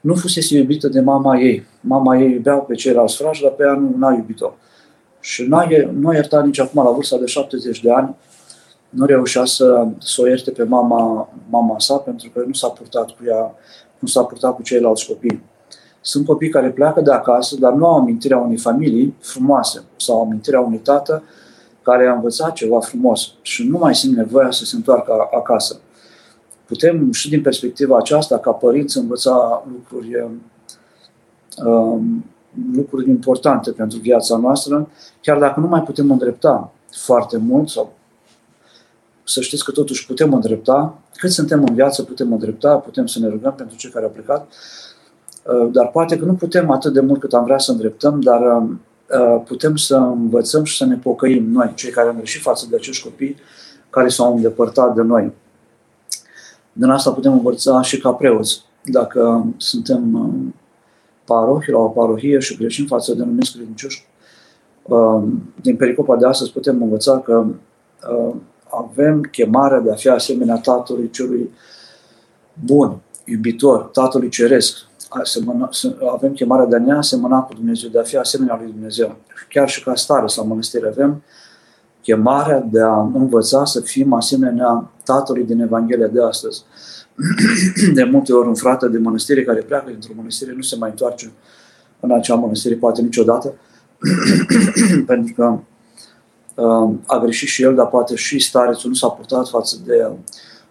nu 0.00 0.14
fusese 0.14 0.56
iubită 0.56 0.88
de 0.88 1.00
mama 1.00 1.38
ei. 1.38 1.66
Mama 1.80 2.16
ei 2.16 2.32
iubea 2.32 2.54
pe 2.54 2.74
ceilalți 2.74 3.16
frași, 3.16 3.42
dar 3.42 3.50
pe 3.50 3.62
ea 3.62 3.72
nu 3.72 3.94
n-a 3.96 4.12
iubit-o. 4.12 4.52
Și 5.20 5.42
n-a, 5.42 5.66
nu 5.92 6.08
a 6.08 6.14
iertat 6.14 6.44
nici 6.44 6.60
acum, 6.60 6.84
la 6.84 6.90
vârsta 6.90 7.16
de 7.16 7.26
70 7.26 7.82
de 7.82 7.92
ani, 7.92 8.14
nu 8.94 9.06
reușea 9.06 9.44
să, 9.44 9.86
să 9.98 10.20
o 10.22 10.26
ierte 10.26 10.50
pe 10.50 10.62
mama, 10.62 11.28
mama 11.48 11.78
sa 11.78 11.96
pentru 11.96 12.30
că 12.34 12.42
nu 12.46 12.52
s-a 12.52 12.68
purtat 12.68 13.10
cu 13.10 13.22
ea, 13.26 13.54
nu 13.98 14.08
s-a 14.08 14.22
purtat 14.22 14.54
cu 14.54 14.62
ceilalți 14.62 15.06
copii. 15.06 15.42
Sunt 16.00 16.26
copii 16.26 16.48
care 16.48 16.70
pleacă 16.70 17.00
de 17.00 17.12
acasă, 17.12 17.56
dar 17.56 17.72
nu 17.72 17.86
au 17.86 17.94
amintirea 17.94 18.38
unei 18.38 18.56
familii 18.56 19.14
frumoase 19.20 19.82
sau 19.96 20.20
amintirea 20.20 20.60
unui 20.60 20.78
tată 20.78 21.22
care 21.82 22.06
a 22.06 22.14
învățat 22.14 22.52
ceva 22.52 22.80
frumos 22.80 23.32
și 23.42 23.68
nu 23.68 23.78
mai 23.78 23.94
simt 23.94 24.16
nevoia 24.16 24.50
să 24.50 24.64
se 24.64 24.76
întoarcă 24.76 25.28
acasă. 25.36 25.80
Putem 26.66 27.12
și 27.12 27.28
din 27.28 27.42
perspectiva 27.42 27.96
aceasta, 27.96 28.38
ca 28.38 28.50
părinți, 28.50 28.98
învăța 28.98 29.64
lucruri, 29.72 30.28
um, 31.64 32.24
lucruri 32.74 33.08
importante 33.08 33.70
pentru 33.70 33.98
viața 33.98 34.36
noastră, 34.36 34.88
chiar 35.20 35.38
dacă 35.38 35.60
nu 35.60 35.66
mai 35.66 35.82
putem 35.82 36.10
îndrepta 36.10 36.72
foarte 36.90 37.36
mult 37.36 37.68
sau 37.68 37.92
să 39.24 39.40
știți 39.40 39.64
că 39.64 39.70
totuși 39.70 40.06
putem 40.06 40.32
îndrepta, 40.32 40.98
cât 41.16 41.30
suntem 41.30 41.64
în 41.68 41.74
viață 41.74 42.02
putem 42.02 42.32
îndrepta, 42.32 42.76
putem 42.76 43.06
să 43.06 43.18
ne 43.18 43.28
rugăm 43.28 43.54
pentru 43.54 43.76
cei 43.76 43.90
care 43.90 44.04
au 44.04 44.10
plecat, 44.10 44.52
uh, 45.42 45.68
dar 45.72 45.88
poate 45.90 46.18
că 46.18 46.24
nu 46.24 46.34
putem 46.34 46.70
atât 46.70 46.92
de 46.92 47.00
mult 47.00 47.20
cât 47.20 47.32
am 47.32 47.44
vrea 47.44 47.58
să 47.58 47.70
îndreptăm, 47.70 48.20
dar 48.20 48.40
um, 48.40 48.80
Uh, 49.10 49.42
putem 49.46 49.76
să 49.76 49.96
învățăm 49.96 50.64
și 50.64 50.76
să 50.76 50.84
ne 50.84 50.96
pocăim 50.96 51.50
noi, 51.50 51.72
cei 51.74 51.90
care 51.90 52.08
am 52.08 52.16
greșit 52.16 52.42
față 52.42 52.66
de 52.70 52.76
acești 52.76 53.02
copii 53.02 53.36
care 53.90 54.08
s-au 54.08 54.34
îndepărtat 54.34 54.94
de 54.94 55.02
noi. 55.02 55.32
Din 56.72 56.88
asta 56.88 57.10
putem 57.12 57.32
învăța 57.32 57.82
și 57.82 58.00
ca 58.00 58.10
preoți. 58.10 58.62
Dacă 58.84 59.46
suntem 59.56 60.14
uh, 60.14 60.52
parohi 61.24 61.70
la 61.70 61.78
o 61.78 61.88
parohie 61.88 62.38
și 62.38 62.56
greșim 62.56 62.86
față 62.86 63.14
de 63.14 63.24
numiți 63.24 63.52
credincioși, 63.52 64.06
uh, 64.82 65.22
din 65.62 65.76
pericopa 65.76 66.16
de 66.16 66.26
astăzi 66.26 66.52
putem 66.52 66.82
învăța 66.82 67.18
că 67.18 67.46
avem 68.78 69.20
chemarea 69.20 69.80
de 69.80 69.90
a 69.90 69.94
fi 69.94 70.08
asemenea 70.08 70.56
Tatălui 70.56 71.10
celui 71.10 71.50
bun, 72.64 73.00
iubitor, 73.24 73.82
Tatălui 73.82 74.28
Ceresc, 74.28 74.76
asemăna, 75.08 75.70
avem 76.12 76.32
chemarea 76.32 76.66
de 76.66 76.76
a 76.76 76.78
ne 76.78 76.92
asemăna 76.92 77.40
cu 77.40 77.54
Dumnezeu, 77.54 77.90
de 77.90 77.98
a 77.98 78.02
fi 78.02 78.16
asemenea 78.16 78.58
lui 78.62 78.72
Dumnezeu. 78.72 79.16
Chiar 79.48 79.68
și 79.68 79.82
ca 79.82 79.94
stare 79.94 80.26
sau 80.26 80.46
mănăstire 80.46 80.88
avem 80.88 81.22
chemarea 82.02 82.60
de 82.70 82.80
a 82.80 83.00
învăța 83.00 83.64
să 83.64 83.80
fim 83.80 84.12
asemenea 84.12 84.90
Tatălui 85.04 85.44
din 85.44 85.60
Evanghelia 85.60 86.06
de 86.06 86.22
astăzi. 86.22 86.64
De 87.94 88.04
multe 88.04 88.32
ori 88.32 88.48
un 88.48 88.54
frate 88.54 88.88
de 88.88 88.98
mănăstire 88.98 89.44
care 89.44 89.60
pleacă 89.60 89.90
dintr-o 89.90 90.12
mănăstire 90.16 90.52
nu 90.54 90.62
se 90.62 90.76
mai 90.76 90.90
întoarce 90.90 91.32
în 92.00 92.12
acea 92.12 92.34
mănăstire, 92.34 92.74
poate 92.74 93.02
niciodată, 93.02 93.54
pentru 95.06 95.34
că 95.36 95.44
uh, 95.44 95.58
a 97.06 97.18
greșit 97.18 97.48
și 97.48 97.62
el, 97.62 97.74
dar 97.74 97.86
poate 97.88 98.14
și 98.14 98.38
starețul 98.38 98.88
nu 98.88 98.96
s-a 98.96 99.08
purtat 99.08 99.48
față 99.48 99.76
de 99.84 100.10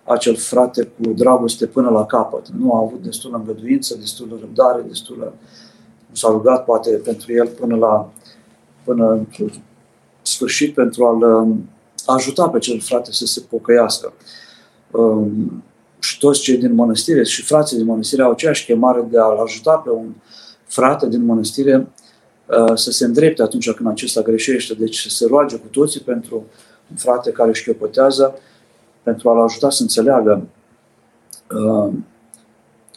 acel 0.03 0.35
frate 0.35 0.83
cu 0.83 1.13
dragoste 1.13 1.65
până 1.65 1.89
la 1.89 2.05
capăt. 2.05 2.47
Nu 2.47 2.73
a 2.73 2.77
avut 2.77 3.03
destulă 3.03 3.37
îngăduință, 3.37 3.95
destulă 3.95 4.37
răbdare, 4.39 4.81
destulă... 4.87 5.33
Nu 6.09 6.15
s-a 6.15 6.29
rugat 6.29 6.65
poate 6.65 6.89
pentru 6.89 7.33
el 7.33 7.47
până 7.47 7.75
la 7.75 8.09
până 8.83 9.27
sfârșit 10.21 10.73
pentru 10.73 11.05
a-l 11.05 11.21
um, 11.21 11.69
ajuta 12.05 12.49
pe 12.49 12.59
cel 12.59 12.79
frate 12.79 13.11
să 13.11 13.25
se 13.25 13.39
pocăiască. 13.49 14.13
Um, 14.91 15.63
și 15.99 16.19
toți 16.19 16.41
cei 16.41 16.57
din 16.57 16.73
mănăstire 16.73 17.23
și 17.23 17.41
frații 17.41 17.77
din 17.77 17.85
mănăstire 17.85 18.23
au 18.23 18.31
aceeași 18.31 18.65
chemare 18.65 19.07
de 19.09 19.19
a-l 19.19 19.37
ajuta 19.37 19.71
pe 19.71 19.89
un 19.89 20.13
frate 20.65 21.07
din 21.07 21.25
mănăstire 21.25 21.75
uh, 21.75 22.02
să 22.73 22.91
se 22.91 23.05
îndrepte 23.05 23.41
atunci 23.41 23.71
când 23.71 23.89
acesta 23.89 24.21
greșește. 24.21 24.73
Deci 24.73 24.97
să 24.97 25.09
se 25.09 25.25
roage 25.27 25.55
cu 25.55 25.67
toții 25.67 25.99
pentru 25.99 26.35
un 26.91 26.95
frate 26.95 27.31
care 27.31 27.49
își 27.49 27.63
chiopătează 27.63 28.39
pentru 29.03 29.29
a-l 29.29 29.41
ajuta 29.41 29.69
să 29.69 29.81
înțeleagă 29.81 30.47
uh, 31.51 31.93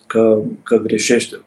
că, 0.07 0.43
că 0.63 0.77
greșește. 0.77 1.45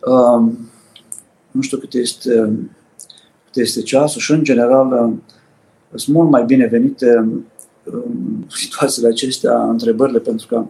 uh, 0.00 0.42
nu 1.50 1.60
știu 1.60 1.78
cât 1.78 1.94
este, 1.94 2.58
cât 3.44 3.56
este 3.56 3.82
ceasul 3.82 4.20
și, 4.20 4.32
în 4.32 4.44
general, 4.44 4.92
uh, 4.92 5.12
sunt 5.94 6.16
mult 6.16 6.30
mai 6.30 6.44
binevenite 6.44 7.28
uh, 7.84 8.02
situațiile 8.48 9.08
acestea, 9.08 9.62
întrebările, 9.62 10.18
pentru 10.18 10.46
că 10.46 10.64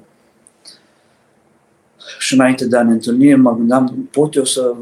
și 2.19 2.35
înainte 2.35 2.67
de 2.67 2.77
a 2.77 2.83
ne 2.83 2.93
întâlni, 2.93 3.35
mă 3.35 3.55
gândeam, 3.57 4.09
pot 4.11 4.35
eu 4.35 4.45
să, 4.45 4.75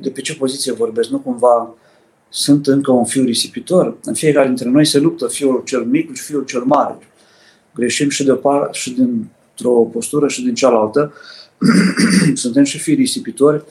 de 0.00 0.10
pe 0.10 0.20
ce 0.20 0.34
poziție 0.34 0.72
vorbesc, 0.72 1.08
nu 1.08 1.18
cumva 1.18 1.74
sunt 2.28 2.66
încă 2.66 2.92
un 2.92 3.04
fiu 3.04 3.24
risipitor. 3.24 3.96
În 4.04 4.14
fiecare 4.14 4.46
dintre 4.46 4.68
noi 4.68 4.84
se 4.84 4.98
luptă 4.98 5.26
fiul 5.26 5.62
cel 5.64 5.84
mic 5.84 6.14
și 6.14 6.22
fiul 6.22 6.44
cel 6.44 6.62
mare. 6.62 6.98
greșim 7.74 8.08
și, 8.08 8.24
de 8.24 8.32
par, 8.32 8.68
și 8.72 8.90
dintr-o 8.90 9.70
postură 9.70 10.28
și 10.28 10.42
din 10.42 10.54
cealaltă. 10.54 11.12
suntem 12.34 12.64
și 12.64 12.78
fii 12.78 12.94
risipitori, 12.94 13.64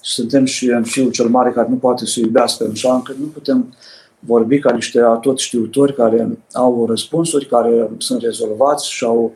suntem 0.00 0.44
și 0.44 0.66
în 0.66 0.84
fiul 0.84 1.10
cel 1.10 1.26
mare 1.26 1.50
care 1.50 1.68
nu 1.70 1.76
poate 1.76 2.06
să 2.06 2.20
iubească, 2.20 2.68
așa 2.72 2.94
încât 2.94 3.16
nu 3.18 3.26
putem 3.26 3.74
vorbi 4.18 4.58
ca 4.58 4.72
niște 4.72 5.00
tot 5.20 5.38
știutori 5.38 5.94
care 5.94 6.38
au 6.52 6.86
răspunsuri, 6.86 7.46
care 7.46 7.90
sunt 7.98 8.22
rezolvați 8.22 8.90
și 8.90 9.04
au 9.04 9.34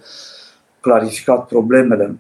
clarificat 0.81 1.47
problemele. 1.47 2.17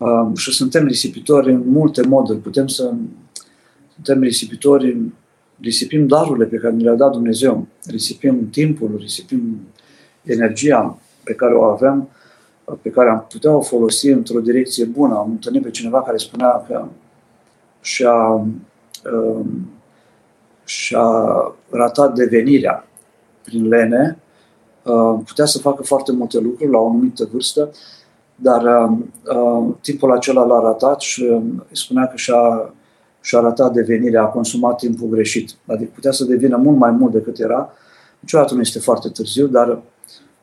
Uh, 0.00 0.30
și 0.36 0.52
suntem 0.52 0.86
risipitori 0.86 1.52
în 1.52 1.62
multe 1.66 2.02
moduri. 2.02 2.38
Putem 2.38 2.66
să 2.66 2.92
suntem 3.94 4.22
risipitori, 4.22 4.96
risipim 5.60 6.06
darurile 6.06 6.44
pe 6.44 6.56
care 6.56 6.74
ne 6.74 6.82
le-a 6.82 6.94
dat 6.94 7.12
Dumnezeu, 7.12 7.66
risipim 7.86 8.50
timpul, 8.50 8.96
risipim 8.98 9.60
energia 10.22 10.98
pe 11.24 11.34
care 11.34 11.54
o 11.54 11.62
avem, 11.62 12.08
pe 12.82 12.90
care 12.90 13.10
am 13.10 13.26
putea 13.28 13.56
o 13.56 13.60
folosi 13.60 14.08
într-o 14.08 14.40
direcție 14.40 14.84
bună. 14.84 15.14
Am 15.14 15.30
întâlnit 15.30 15.62
pe 15.62 15.70
cineva 15.70 16.02
care 16.02 16.16
spunea 16.16 16.64
că 16.68 16.84
și-a, 17.80 18.46
um, 19.12 19.70
și-a 20.64 21.08
ratat 21.70 22.14
devenirea 22.14 22.86
prin 23.44 23.68
lene, 23.68 24.18
uh, 24.82 25.20
putea 25.26 25.44
să 25.44 25.58
facă 25.58 25.82
foarte 25.82 26.12
multe 26.12 26.38
lucruri 26.38 26.70
la 26.70 26.78
o 26.78 26.88
anumită 26.88 27.28
vârstă, 27.32 27.70
dar 28.42 28.62
uh, 28.62 28.98
uh, 29.36 29.74
timpul 29.80 30.12
acela 30.12 30.44
l-a 30.44 30.60
ratat 30.60 31.00
și 31.00 31.22
uh, 31.22 31.42
spunea 31.72 32.06
că 32.06 32.16
și-a, 32.16 32.74
și-a 33.20 33.40
ratat 33.40 33.72
devenirea, 33.72 34.22
a 34.22 34.26
consumat 34.26 34.76
timpul 34.76 35.08
greșit. 35.08 35.50
Adică 35.66 35.90
putea 35.94 36.12
să 36.12 36.24
devină 36.24 36.56
mult 36.56 36.78
mai 36.78 36.90
mult 36.90 37.12
decât 37.12 37.38
era. 37.38 37.72
Niciodată 38.20 38.54
nu 38.54 38.60
este 38.60 38.78
foarte 38.78 39.08
târziu, 39.08 39.46
dar 39.46 39.68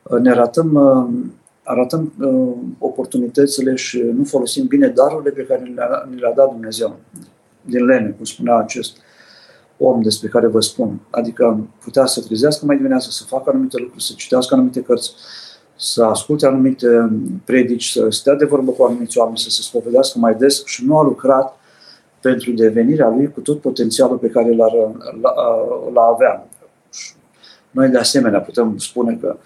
uh, 0.04 0.20
ne 0.20 0.34
ratăm, 0.34 0.74
uh, 0.74 1.30
arătăm 1.64 2.14
uh, 2.20 2.54
oportunitățile 2.80 3.76
și 3.76 4.02
nu 4.02 4.24
folosim 4.24 4.66
bine 4.66 4.88
darurile 4.88 5.30
pe 5.30 5.46
care 5.46 5.72
le-a, 5.76 6.10
le-a 6.20 6.34
dat 6.36 6.52
Dumnezeu. 6.52 6.96
Din 7.62 7.86
lene, 7.86 8.10
cum 8.10 8.26
spunea 8.26 8.56
acest 8.56 8.98
om 9.78 10.02
despre 10.02 10.28
care 10.28 10.48
vă 10.48 10.60
spun. 10.60 11.00
Adică 11.10 11.68
putea 11.84 12.06
să 12.06 12.22
trezească 12.22 12.66
mai 12.66 12.76
dimineață, 12.76 13.10
să 13.10 13.24
facă 13.24 13.50
anumite 13.50 13.78
lucruri, 13.78 14.04
să 14.04 14.14
citească 14.16 14.54
anumite 14.54 14.82
cărți, 14.82 15.12
să 15.78 16.04
asculte 16.04 16.46
anumite 16.46 17.10
predici, 17.46 17.90
să 17.90 18.10
stea 18.10 18.34
de 18.34 18.46
vorbă 18.46 18.72
cu 18.72 18.84
anumiți 18.84 19.18
oameni, 19.18 19.38
să 19.38 19.50
se 19.50 19.62
spovedească 19.62 20.20
mai 20.20 20.36
des 20.36 20.66
și 20.66 20.86
nu 20.86 20.98
a 20.98 21.04
lucrat 21.04 21.60
pentru 22.22 22.52
devenirea 22.52 23.10
lui 23.10 23.32
cu 23.32 23.40
tot 23.40 23.62
potențialul 23.62 24.18
pe 24.18 24.28
care 24.28 24.56
l-ar, 24.56 24.72
l 25.94 25.98
avea. 26.14 26.48
Noi, 27.72 27.90
de 27.90 27.98
asemenea, 27.98 28.40
putem 28.40 28.78
spune 28.78 29.18
că 29.22 29.38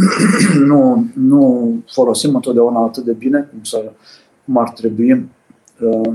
nu, 0.70 1.06
nu 1.14 1.74
folosim 1.86 2.34
întotdeauna 2.34 2.80
atât 2.80 3.04
de 3.04 3.12
bine 3.12 3.48
cum, 3.50 3.62
să, 3.62 3.92
cum 4.44 4.56
ar 4.56 4.70
trebui 4.70 5.12
uh, 5.80 6.14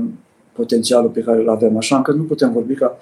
potențialul 0.52 1.10
pe 1.10 1.20
care 1.20 1.40
îl 1.40 1.48
avem. 1.48 1.76
Așa 1.76 1.96
încât 1.96 2.16
nu 2.16 2.22
putem 2.22 2.52
vorbi 2.52 2.74
ca 2.74 2.96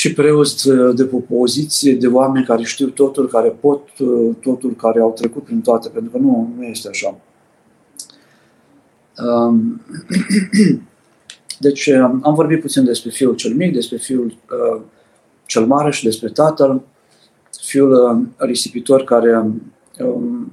și 0.00 0.12
preoți 0.12 0.68
de 0.94 1.04
pe 1.04 1.16
poziție, 1.16 1.94
de 1.94 2.06
oameni 2.06 2.44
care 2.44 2.62
știu 2.62 2.88
totul, 2.88 3.28
care 3.28 3.48
pot 3.48 3.98
uh, 3.98 4.34
totul, 4.40 4.74
care 4.74 5.00
au 5.00 5.12
trecut 5.12 5.44
prin 5.44 5.60
toate, 5.60 5.88
pentru 5.88 6.10
că 6.10 6.18
nu, 6.18 6.52
nu 6.56 6.64
este 6.64 6.88
așa. 6.88 7.20
Um, 9.26 9.80
deci 11.66 11.88
am 12.22 12.34
vorbit 12.34 12.60
puțin 12.60 12.84
despre 12.84 13.10
fiul 13.10 13.34
cel 13.34 13.54
mic, 13.54 13.72
despre 13.72 13.96
fiul 13.96 14.26
uh, 14.26 14.80
cel 15.46 15.66
mare 15.66 15.90
și 15.90 16.04
despre 16.04 16.28
tatăl, 16.28 16.82
fiul 17.60 17.92
uh, 17.92 18.46
risipitor 18.46 19.04
care 19.04 19.36
um, 19.98 20.52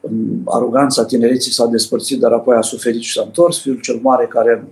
în 0.00 0.40
aroganța 0.44 1.04
tinereții 1.04 1.52
s-a 1.52 1.66
despărțit, 1.66 2.20
dar 2.20 2.32
apoi 2.32 2.56
a 2.56 2.60
suferit 2.60 3.00
și 3.00 3.12
s-a 3.12 3.22
întors, 3.22 3.60
fiul 3.60 3.80
cel 3.80 3.98
mare 4.02 4.26
care 4.26 4.68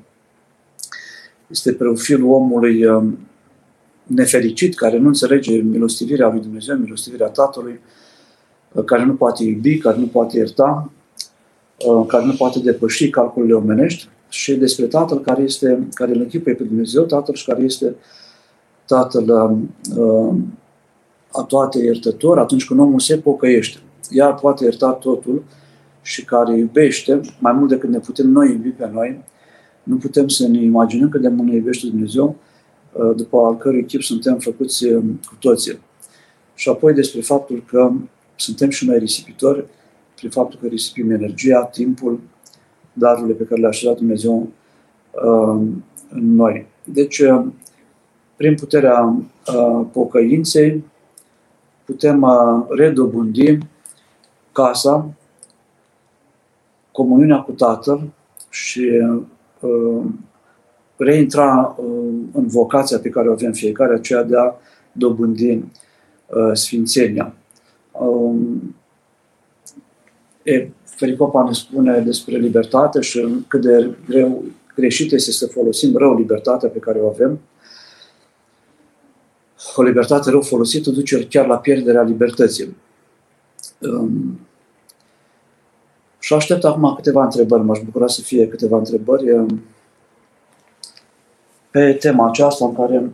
este 1.47 1.77
fiul 1.95 2.25
omului 2.25 2.85
um, 2.85 3.19
nefericit, 4.09 4.75
care 4.75 4.99
nu 4.99 5.07
înțelege 5.07 5.57
milostivirea 5.57 6.29
lui 6.29 6.41
Dumnezeu, 6.41 6.77
milostivirea 6.77 7.27
Tatălui, 7.27 7.81
uh, 8.73 8.85
care 8.85 9.05
nu 9.05 9.15
poate 9.15 9.45
iubi, 9.45 9.79
care 9.79 9.97
nu 9.99 10.07
poate 10.07 10.37
ierta, 10.37 10.91
uh, 11.87 12.07
care 12.07 12.25
nu 12.25 12.33
poate 12.33 12.59
depăși 12.59 13.11
calculele 13.11 13.55
omenești 13.55 14.09
și 14.29 14.55
despre 14.55 14.85
Tatăl 14.85 15.21
care, 15.21 15.43
este, 15.43 15.89
care 15.95 16.15
îl 16.15 16.21
închipuie 16.21 16.55
pe 16.55 16.63
Dumnezeu, 16.65 17.05
Tatăl 17.05 17.35
și 17.35 17.45
care 17.45 17.63
este 17.63 17.95
Tatăl 18.87 19.59
uh, 19.97 20.35
a 21.33 21.43
toate 21.43 21.79
iertător 21.79 22.39
atunci 22.39 22.67
când 22.67 22.81
omul 22.81 23.01
se 23.01 23.19
pocăiește. 23.19 23.79
Iar 24.11 24.35
poate 24.35 24.65
ierta 24.65 24.91
totul 24.91 25.45
și 26.03 26.25
care 26.25 26.57
iubește 26.57 27.21
mai 27.39 27.53
mult 27.53 27.69
decât 27.69 27.91
ne 27.91 27.99
putem 27.99 28.29
noi 28.29 28.51
iubi 28.51 28.69
pe 28.69 28.91
noi. 28.93 29.25
Nu 29.83 29.97
putem 29.97 30.29
să 30.29 30.49
ne 30.49 30.63
imaginăm 30.63 31.09
cât 31.09 31.21
de 31.21 31.29
mult 31.29 31.49
ne 31.49 31.55
iubește 31.55 31.87
Dumnezeu, 31.87 32.25
Uh, 32.27 32.48
după 33.05 33.39
al 33.39 33.57
cărui 33.57 33.85
chip 33.85 34.03
suntem 34.03 34.39
făcuți 34.39 34.87
uh, 34.87 35.05
cu 35.27 35.35
toții. 35.39 35.79
Și 36.55 36.69
apoi 36.69 36.93
despre 36.93 37.21
faptul 37.21 37.63
că 37.67 37.93
suntem 38.37 38.71
și 38.71 38.87
noi 38.87 38.99
risipitori, 38.99 39.65
prin 40.15 40.31
faptul 40.31 40.59
că 40.61 40.67
risipim 40.67 41.11
energia, 41.11 41.65
timpul, 41.65 42.21
darurile 42.93 43.35
pe 43.35 43.45
care 43.45 43.61
le-a 43.61 43.69
așezat 43.69 43.97
Dumnezeu 43.97 44.49
uh, 45.11 45.67
în 46.11 46.35
noi. 46.35 46.67
Deci, 46.85 47.23
prin 48.37 48.55
puterea 48.55 49.23
pocăinței, 49.93 50.85
putem 51.85 52.27
redobândi 52.69 53.59
casa, 54.53 55.11
comuniunea 56.93 57.39
cu 57.39 57.53
Tatăl 57.53 58.11
și 58.51 58.91
reintra 60.99 61.77
uh, 61.79 61.87
în 62.33 62.47
vocația 62.47 62.99
pe 62.99 63.09
care 63.09 63.29
o 63.29 63.33
avem 63.33 63.53
fiecare, 63.53 63.95
aceea 63.95 64.23
de 64.23 64.37
a 64.37 64.55
dobândi 64.93 65.51
uh, 65.53 66.51
sfințenia. 66.53 67.35
Um, 67.93 68.77
e, 70.43 70.69
Fericopa 70.85 71.45
ne 71.45 71.53
spune 71.53 71.99
despre 71.99 72.37
libertate 72.37 73.01
și 73.01 73.45
cât 73.49 73.61
de 73.61 73.95
greu, 74.09 74.45
greșit 74.75 75.13
este 75.13 75.31
să 75.31 75.47
folosim 75.47 75.97
rău 75.97 76.17
libertatea 76.17 76.69
pe 76.69 76.79
care 76.79 76.99
o 76.99 77.09
avem. 77.09 77.41
O 79.77 79.83
libertate 79.83 80.31
rău 80.31 80.41
folosită 80.41 80.91
duce 80.91 81.27
chiar 81.27 81.47
la 81.47 81.59
pierderea 81.59 82.03
libertății. 82.03 82.77
Um, 83.79 84.41
și 86.19 86.35
aștept 86.35 86.65
acum 86.65 86.95
câteva 86.95 87.25
întrebări, 87.25 87.63
m-aș 87.63 87.81
bucura 87.85 88.07
să 88.07 88.21
fie 88.21 88.49
câteva 88.49 88.77
întrebări. 88.77 89.31
Um, 89.31 89.63
pe 91.71 91.93
tema 91.93 92.29
aceasta 92.29 92.65
în 92.65 92.75
care 92.75 93.11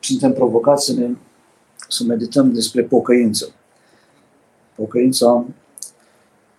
suntem 0.00 0.32
provocați 0.32 0.84
să, 0.84 0.92
ne, 0.92 1.08
să 1.88 2.04
medităm 2.04 2.52
despre 2.52 2.82
pocăință. 2.82 3.52
Pocăința 4.74 5.44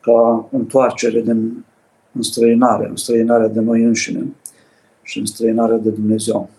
ca 0.02 0.48
întoarcere 0.52 1.22
din 1.22 1.66
înstrăinare, 2.12 2.88
înstrăinarea 2.88 3.48
de 3.48 3.60
noi 3.60 3.84
înșine 3.84 4.26
și 5.02 5.20
înstrăinarea 5.20 5.78
de 5.78 5.90
Dumnezeu. 5.90 6.50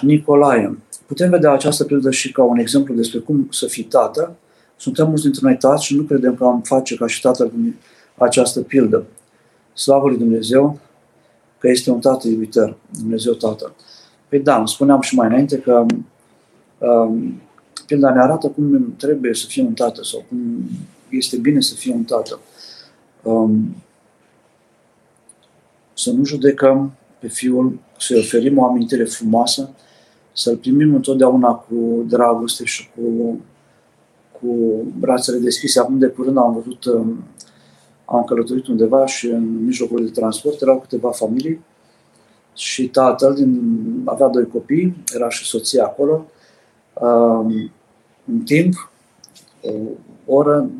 Nicolae. 0.00 0.78
Putem 1.06 1.30
vedea 1.30 1.52
această 1.52 1.84
pildă 1.84 2.10
și 2.10 2.32
ca 2.32 2.42
un 2.42 2.58
exemplu 2.58 2.94
despre 2.94 3.18
cum 3.18 3.48
să 3.50 3.66
fii 3.66 3.84
tată. 3.84 4.36
Suntem 4.76 5.06
mulți 5.06 5.22
dintre 5.22 5.40
noi 5.42 5.56
tați 5.56 5.84
și 5.84 5.96
nu 5.96 6.02
credem 6.02 6.34
că 6.34 6.44
am 6.44 6.62
face 6.62 6.96
ca 6.96 7.06
și 7.06 7.20
tatăl 7.20 7.52
această 8.16 8.60
pildă. 8.60 9.04
Slavă 9.72 10.08
lui 10.08 10.18
Dumnezeu, 10.18 10.78
că 11.66 11.72
este 11.72 11.90
un 11.90 12.00
tată 12.00 12.28
iubitor, 12.28 12.76
Dumnezeu 12.98 13.32
Tatăl. 13.32 13.74
Păi 14.28 14.40
da, 14.40 14.56
îmi 14.56 14.68
spuneam 14.68 15.00
și 15.00 15.14
mai 15.14 15.26
înainte 15.26 15.58
că 15.58 15.86
um, 16.78 17.40
pilda 17.86 18.12
ne 18.12 18.20
arată 18.20 18.48
cum 18.48 18.94
trebuie 18.96 19.34
să 19.34 19.46
fie 19.46 19.62
un 19.62 19.72
tată 19.72 20.02
sau 20.04 20.24
cum 20.28 20.38
este 21.08 21.36
bine 21.36 21.60
să 21.60 21.74
fie 21.74 21.94
un 21.94 22.04
tată. 22.04 22.40
Um, 23.22 23.76
să 25.94 26.10
nu 26.10 26.24
judecăm 26.24 26.92
pe 27.18 27.28
fiul, 27.28 27.78
să-i 27.98 28.18
oferim 28.18 28.58
o 28.58 28.64
amintire 28.64 29.04
frumoasă, 29.04 29.70
să-l 30.32 30.56
primim 30.56 30.94
întotdeauna 30.94 31.52
cu 31.52 32.04
dragoste 32.08 32.64
și 32.64 32.88
cu, 32.94 33.38
cu 34.40 34.48
brațele 34.98 35.38
deschise. 35.38 35.80
Acum 35.80 35.98
de 35.98 36.06
curând 36.06 36.36
am 36.36 36.54
văzut 36.54 36.84
um, 36.84 37.24
am 38.06 38.24
călătorit 38.24 38.66
undeva 38.66 39.06
și 39.06 39.26
în 39.26 39.64
mijlocul 39.64 40.04
de 40.04 40.10
transport 40.10 40.60
erau 40.60 40.80
câteva 40.80 41.10
familii 41.10 41.64
și 42.54 42.88
tatăl 42.88 43.34
din, 43.34 43.60
avea 44.04 44.26
doi 44.26 44.46
copii, 44.46 44.96
era 45.14 45.28
și 45.28 45.44
soția 45.44 45.84
acolo. 45.84 46.24
Um, 46.92 47.72
în 48.24 48.40
timp, 48.44 48.90
o 49.62 49.70
oră, 50.26 50.70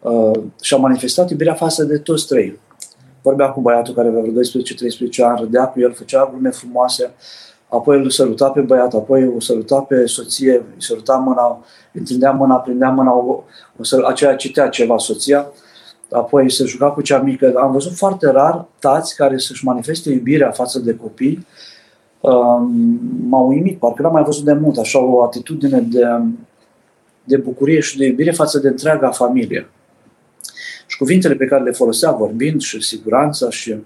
uh, 0.00 0.40
și-a 0.60 0.76
manifestat 0.76 1.30
iubirea 1.30 1.54
față 1.54 1.84
de 1.84 1.98
toți 1.98 2.26
trei. 2.26 2.58
Vorbea 3.22 3.48
cu 3.48 3.60
băiatul 3.60 3.94
care 3.94 4.08
avea 4.08 4.20
vreo 4.20 4.32
12-13 4.32 5.22
ani, 5.24 5.40
râdea 5.40 5.66
cu 5.66 5.80
el, 5.80 5.92
făcea 5.92 6.28
glume 6.30 6.50
frumoase, 6.50 7.14
apoi 7.68 7.98
îl 7.98 8.10
săruta 8.10 8.50
pe 8.50 8.60
băiat, 8.60 8.94
apoi 8.94 9.32
o 9.36 9.40
săruta 9.40 9.80
pe 9.80 10.06
soție, 10.06 10.52
îi 10.52 10.82
săruta 10.82 11.16
mâna, 11.16 11.64
întindea 11.92 12.30
mâna, 12.30 12.54
prindea 12.56 12.90
mâna, 12.90 13.12
o, 13.12 13.42
o 13.78 13.84
să, 13.84 14.02
aceea 14.06 14.36
citea 14.36 14.68
ceva 14.68 14.98
soția, 14.98 15.46
apoi 16.10 16.50
se 16.50 16.64
juca 16.64 16.90
cu 16.90 17.00
cea 17.00 17.18
mică. 17.18 17.52
Am 17.56 17.72
văzut 17.72 17.96
foarte 17.96 18.30
rar 18.30 18.66
tați 18.78 19.16
care 19.16 19.38
să-și 19.38 19.64
manifeste 19.64 20.10
iubirea 20.10 20.50
față 20.50 20.78
de 20.78 20.94
copii. 20.94 21.46
Um, 22.20 23.00
m-au 23.28 23.48
uimit, 23.48 23.78
parcă 23.78 24.02
n-am 24.02 24.12
mai 24.12 24.22
văzut 24.22 24.44
de 24.44 24.52
mult 24.52 24.78
așa 24.78 24.98
o 24.98 25.22
atitudine 25.22 25.80
de, 25.80 26.04
de 27.24 27.36
bucurie 27.36 27.80
și 27.80 27.98
de 27.98 28.06
iubire 28.06 28.30
față 28.30 28.58
de 28.58 28.68
întreaga 28.68 29.10
familie. 29.10 29.68
Și 30.86 30.98
cuvintele 30.98 31.34
pe 31.34 31.46
care 31.46 31.62
le 31.62 31.70
folosea 31.70 32.10
vorbind 32.10 32.60
și 32.60 32.82
siguranța 32.82 33.50
și 33.50 33.76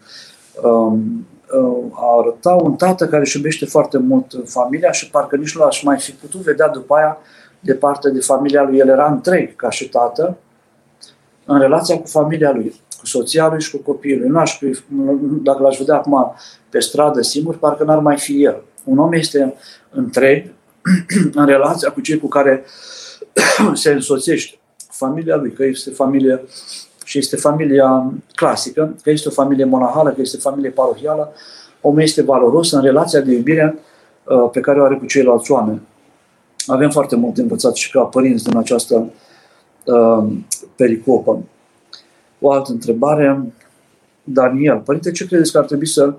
um, 0.62 1.27
uh, 1.59 1.85
arăta 2.18 2.53
un 2.55 2.75
tată 2.75 3.07
care 3.07 3.23
își 3.23 3.37
iubește 3.37 3.64
foarte 3.64 3.99
mult 3.99 4.43
familia 4.45 4.93
și 4.93 5.11
parcă 5.11 5.37
nici 5.37 5.57
nu 5.57 5.62
aș 5.62 5.83
mai 5.83 5.99
fi 5.99 6.12
putut 6.12 6.41
vedea 6.41 6.68
după 6.68 6.95
aia 6.95 7.18
de 7.61 7.75
parte 7.75 8.11
de 8.11 8.21
familia 8.21 8.62
lui. 8.62 8.79
El 8.79 8.89
era 8.89 9.11
întreg 9.11 9.57
ca 9.57 9.71
și 9.71 9.89
tată 9.89 10.37
în 11.53 11.61
relația 11.61 11.99
cu 11.99 12.07
familia 12.07 12.53
lui, 12.53 12.75
cu 12.99 13.07
soția 13.07 13.49
lui 13.49 13.61
și 13.61 13.71
cu 13.71 13.79
copiii 13.79 14.19
lui. 14.19 14.29
Nu 14.29 14.39
aș 14.39 14.59
fi, 14.59 14.79
dacă 15.43 15.63
l-aș 15.63 15.79
vedea 15.79 15.95
acum 15.95 16.35
pe 16.69 16.79
stradă 16.79 17.21
singur, 17.21 17.59
parcă 17.59 17.85
n-ar 17.85 17.99
mai 17.99 18.19
fi 18.19 18.43
el. 18.43 18.63
Un 18.85 18.99
om 18.99 19.13
este 19.13 19.55
întreg 19.91 20.47
în 21.35 21.47
relația 21.47 21.91
cu 21.91 22.01
cei 22.01 22.19
cu 22.19 22.29
care 22.29 22.65
se 23.73 23.91
însoțește. 23.93 24.59
Familia 24.91 25.37
lui, 25.37 25.53
că 25.53 25.65
este 25.65 25.91
familie 25.91 26.43
și 27.05 27.19
este 27.19 27.37
familia 27.37 28.13
clasică, 28.35 28.95
că 29.03 29.11
este 29.11 29.29
o 29.29 29.31
familie 29.31 29.65
monahală, 29.65 30.11
că 30.11 30.21
este 30.21 30.37
familie 30.37 30.71
parohială, 30.71 31.33
omul 31.81 32.03
este 32.03 32.23
valoros 32.23 32.73
în 32.73 32.83
relația 32.83 33.21
de 33.21 33.33
iubire 33.33 33.79
uh, 34.25 34.51
pe 34.53 34.61
care 34.61 34.81
o 34.81 34.85
are 34.85 34.97
cu 34.97 35.07
ceilalți 35.07 35.53
oameni. 35.53 35.81
Avem 36.67 36.91
foarte 36.91 37.17
mult 37.17 37.35
de 37.35 37.43
învățat 37.43 37.75
și 37.75 37.91
ca 37.91 38.03
părinți 38.03 38.45
din 38.45 38.57
această 38.57 38.95
uh, 38.95 39.11
pericopă. 40.76 41.43
O 42.41 42.51
altă 42.51 42.72
întrebare, 42.72 43.53
Daniel. 44.24 44.78
Părinte, 44.78 45.11
ce 45.11 45.26
credeți 45.26 45.53
că 45.53 45.59
ar 45.59 45.64
trebui 45.64 45.86
să 45.86 46.14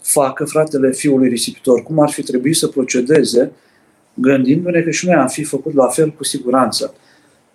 facă 0.00 0.44
fratele 0.44 0.92
fiului 0.92 1.28
risipitor? 1.28 1.82
Cum 1.82 2.00
ar 2.00 2.10
fi 2.10 2.22
trebuit 2.22 2.56
să 2.56 2.66
procedeze 2.66 3.52
gândindu-ne 4.14 4.80
că 4.80 4.90
și 4.90 5.06
noi 5.06 5.14
am 5.14 5.26
fi 5.26 5.44
făcut 5.44 5.74
la 5.74 5.86
fel 5.86 6.10
cu 6.10 6.24
siguranță? 6.24 6.94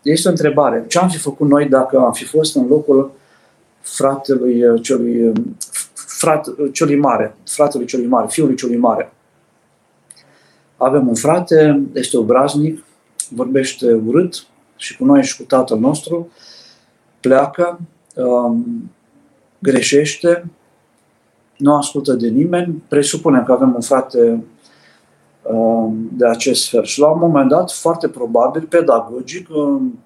Este 0.01 0.27
o 0.27 0.31
întrebare. 0.31 0.85
Ce 0.87 0.99
am 0.99 1.09
fi 1.09 1.17
făcut 1.17 1.47
noi 1.47 1.65
dacă 1.65 1.97
am 1.97 2.11
fi 2.11 2.25
fost 2.25 2.55
în 2.55 2.67
locul 2.67 3.11
fratelui 3.81 4.67
uh, 4.67 4.81
celui, 4.81 5.27
uh, 5.27 5.35
frat, 5.93 6.47
uh, 6.47 6.69
celui 6.71 6.95
mare, 6.95 7.35
fratelui 7.45 7.85
celui 7.85 8.07
mare, 8.07 8.27
fiului 8.29 8.55
celui 8.55 8.77
mare? 8.77 9.13
Avem 10.77 11.07
un 11.07 11.15
frate, 11.15 11.81
este 11.93 12.17
obraznic, 12.17 12.83
vorbește 13.29 13.93
urât 14.05 14.45
și 14.75 14.97
cu 14.97 15.05
noi 15.05 15.23
și 15.23 15.37
cu 15.37 15.43
tatăl 15.43 15.79
nostru, 15.79 16.31
pleacă, 17.19 17.79
um, 18.15 18.91
greșește, 19.59 20.45
nu 21.57 21.75
ascultă 21.75 22.13
de 22.13 22.27
nimeni, 22.27 22.83
presupunem 22.87 23.43
că 23.43 23.51
avem 23.51 23.73
un 23.73 23.81
frate 23.81 24.43
Um, 25.43 26.09
de 26.11 26.27
acest 26.27 26.69
fel. 26.69 26.83
Și 26.83 26.99
la 26.99 27.07
un 27.07 27.19
moment 27.19 27.49
dat, 27.49 27.71
foarte 27.71 28.07
probabil, 28.07 28.61
pedagogic, 28.61 29.49
um, 29.49 29.99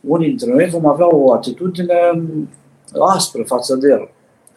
unii 0.00 0.28
dintre 0.28 0.52
noi 0.52 0.68
vom 0.68 0.86
avea 0.86 1.14
o 1.14 1.32
atitudine 1.32 1.94
aspră 3.14 3.42
față 3.42 3.76
de 3.76 3.88
el. 3.88 4.08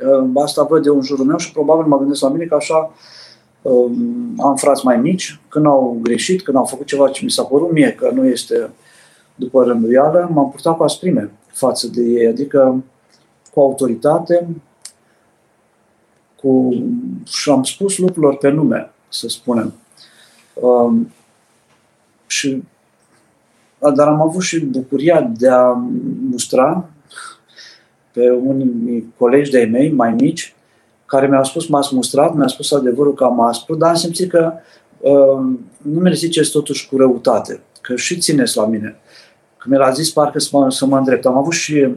Um, 0.10 0.38
asta 0.38 0.64
văd 0.64 0.84
de 0.84 0.90
un 0.90 1.02
jurul 1.02 1.26
meu 1.26 1.38
și 1.38 1.52
probabil 1.52 1.86
mă 1.86 1.98
gândesc 1.98 2.22
la 2.22 2.30
mine 2.30 2.46
că 2.46 2.56
așa 2.56 2.92
am 4.38 4.56
frați 4.56 4.86
mai 4.86 4.98
mici, 4.98 5.40
când 5.50 5.66
au 5.66 5.98
greșit, 6.02 6.42
când 6.42 6.58
au 6.58 6.66
făcut 6.66 6.86
ceva 6.86 7.10
ce 7.10 7.24
mi 7.24 7.32
s-a 7.32 7.44
părut 7.44 7.72
mie 7.72 7.92
că 7.92 8.12
nu 8.14 8.28
este 8.28 8.70
după 9.38 9.64
rânduială, 9.64 10.30
m-am 10.34 10.50
purtat 10.50 10.78
cu 10.78 10.84
asprime 10.84 11.32
față 11.48 11.88
de 11.88 12.02
ei, 12.02 12.28
adică 12.28 12.84
cu 13.54 13.60
autoritate, 13.60 14.48
cu... 16.42 16.84
și 17.26 17.50
am 17.50 17.64
spus 17.64 17.98
lucrurilor 17.98 18.38
pe 18.38 18.50
nume, 18.50 18.92
să 19.10 19.28
spunem. 19.28 19.74
Um, 20.54 21.12
și, 22.28 22.64
dar 23.96 24.08
am 24.08 24.22
avut 24.22 24.42
și 24.42 24.60
bucuria 24.60 25.22
de 25.22 25.50
a 25.50 25.72
mustra 26.30 26.90
pe 28.12 28.30
unii 28.30 29.14
colegi 29.18 29.52
de-ai 29.52 29.66
mei 29.66 29.92
mai 29.92 30.14
mici 30.14 30.56
care 31.06 31.28
mi-au 31.28 31.44
spus, 31.44 31.68
m-ați 31.68 31.96
mustrat, 31.96 32.36
mi-a 32.36 32.48
spus 32.48 32.72
adevărul 32.72 33.14
că 33.14 33.24
am 33.24 33.40
aspru, 33.40 33.76
dar 33.76 33.90
am 33.90 33.96
simțit 33.96 34.30
că 34.30 34.54
uh, 34.98 35.58
nu 35.78 36.00
mi-le 36.00 36.16
ziceți 36.16 36.52
totuși 36.52 36.90
cu 36.90 36.98
răutate, 36.98 37.60
că 37.82 37.96
și 37.96 38.18
țineți 38.18 38.58
la 38.58 38.66
mine. 38.66 38.96
Că 39.68 39.74
mi 39.74 39.78
l-a 39.78 39.92
zis 39.92 40.12
parcă 40.12 40.40
să 40.40 40.50
mă, 40.52 40.72
să 40.72 40.86
mă 40.86 40.98
îndrept. 40.98 41.26
Am 41.26 41.38
avut 41.38 41.54
și 41.54 41.96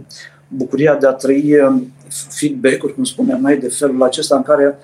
bucuria 0.48 0.94
de 0.94 1.06
a 1.06 1.12
trăi 1.12 1.60
um, 1.60 1.92
feedback-uri, 2.28 2.94
cum 2.94 3.04
spuneam 3.04 3.40
noi, 3.40 3.56
de 3.56 3.68
felul 3.68 4.02
acesta 4.02 4.36
în 4.36 4.42
care 4.42 4.78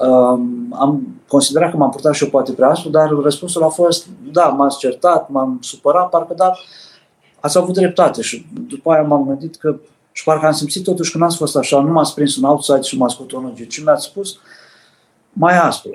uh, 0.00 0.40
am 0.70 1.20
considerat 1.28 1.70
că 1.70 1.76
m-am 1.76 1.90
purtat 1.90 2.14
și 2.14 2.24
eu 2.24 2.30
poate 2.30 2.52
prea 2.52 2.68
aspru, 2.68 2.90
dar 2.90 3.08
răspunsul 3.08 3.62
a 3.62 3.68
fost, 3.68 4.06
da, 4.32 4.44
m-ați 4.44 4.78
certat, 4.78 5.28
m-am 5.28 5.58
supărat, 5.62 6.08
parcă 6.08 6.34
da, 6.34 6.52
ați 7.40 7.58
avut 7.58 7.74
dreptate 7.74 8.22
și 8.22 8.46
după 8.68 8.92
aia 8.92 9.02
m-am 9.02 9.26
gândit 9.26 9.56
că 9.56 9.76
și 10.12 10.24
parcă 10.24 10.46
am 10.46 10.52
simțit 10.52 10.84
totuși 10.84 11.12
că 11.12 11.18
n-ați 11.18 11.36
fost 11.36 11.56
așa, 11.56 11.80
nu 11.80 11.92
m-ați 11.92 12.14
prins 12.14 12.36
în 12.36 12.44
outside 12.44 12.80
și 12.80 12.96
m-ați 12.96 13.16
cotonăgit, 13.16 13.70
ci 13.70 13.82
mi-ați 13.82 14.04
spus 14.04 14.38
mai 15.32 15.58
aspru. 15.58 15.90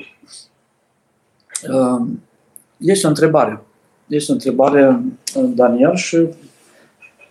Este 2.78 3.06
o 3.06 3.10
întrebare. 3.10 3.64
Este 4.08 4.32
o 4.32 4.34
întrebare, 4.34 5.02
Daniel, 5.34 5.96
și 5.96 6.28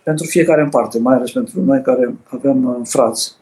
pentru 0.03 0.25
fiecare 0.25 0.61
în 0.61 0.69
parte, 0.69 0.99
mai 0.99 1.15
ales 1.15 1.31
pentru 1.31 1.61
noi 1.61 1.81
care 1.81 2.15
avem 2.29 2.65
uh, 2.65 2.75
frați. 2.83 3.35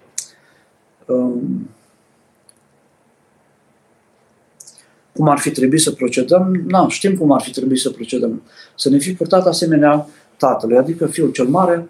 cum 5.14 5.28
ar 5.28 5.38
fi 5.38 5.52
trebuit 5.52 5.82
să 5.82 5.92
procedăm, 5.92 6.64
na, 6.68 6.88
știm 6.90 7.18
cum 7.18 7.32
ar 7.32 7.42
fi 7.42 7.52
trebuit 7.52 7.80
să 7.80 7.90
procedăm. 7.90 8.42
Să 8.76 8.90
ne 8.90 8.98
fi 8.98 9.14
purtat 9.14 9.46
asemenea 9.46 10.08
tatălui, 10.38 10.78
adică 10.78 11.06
fiul 11.06 11.32
cel 11.32 11.46
mare, 11.46 11.90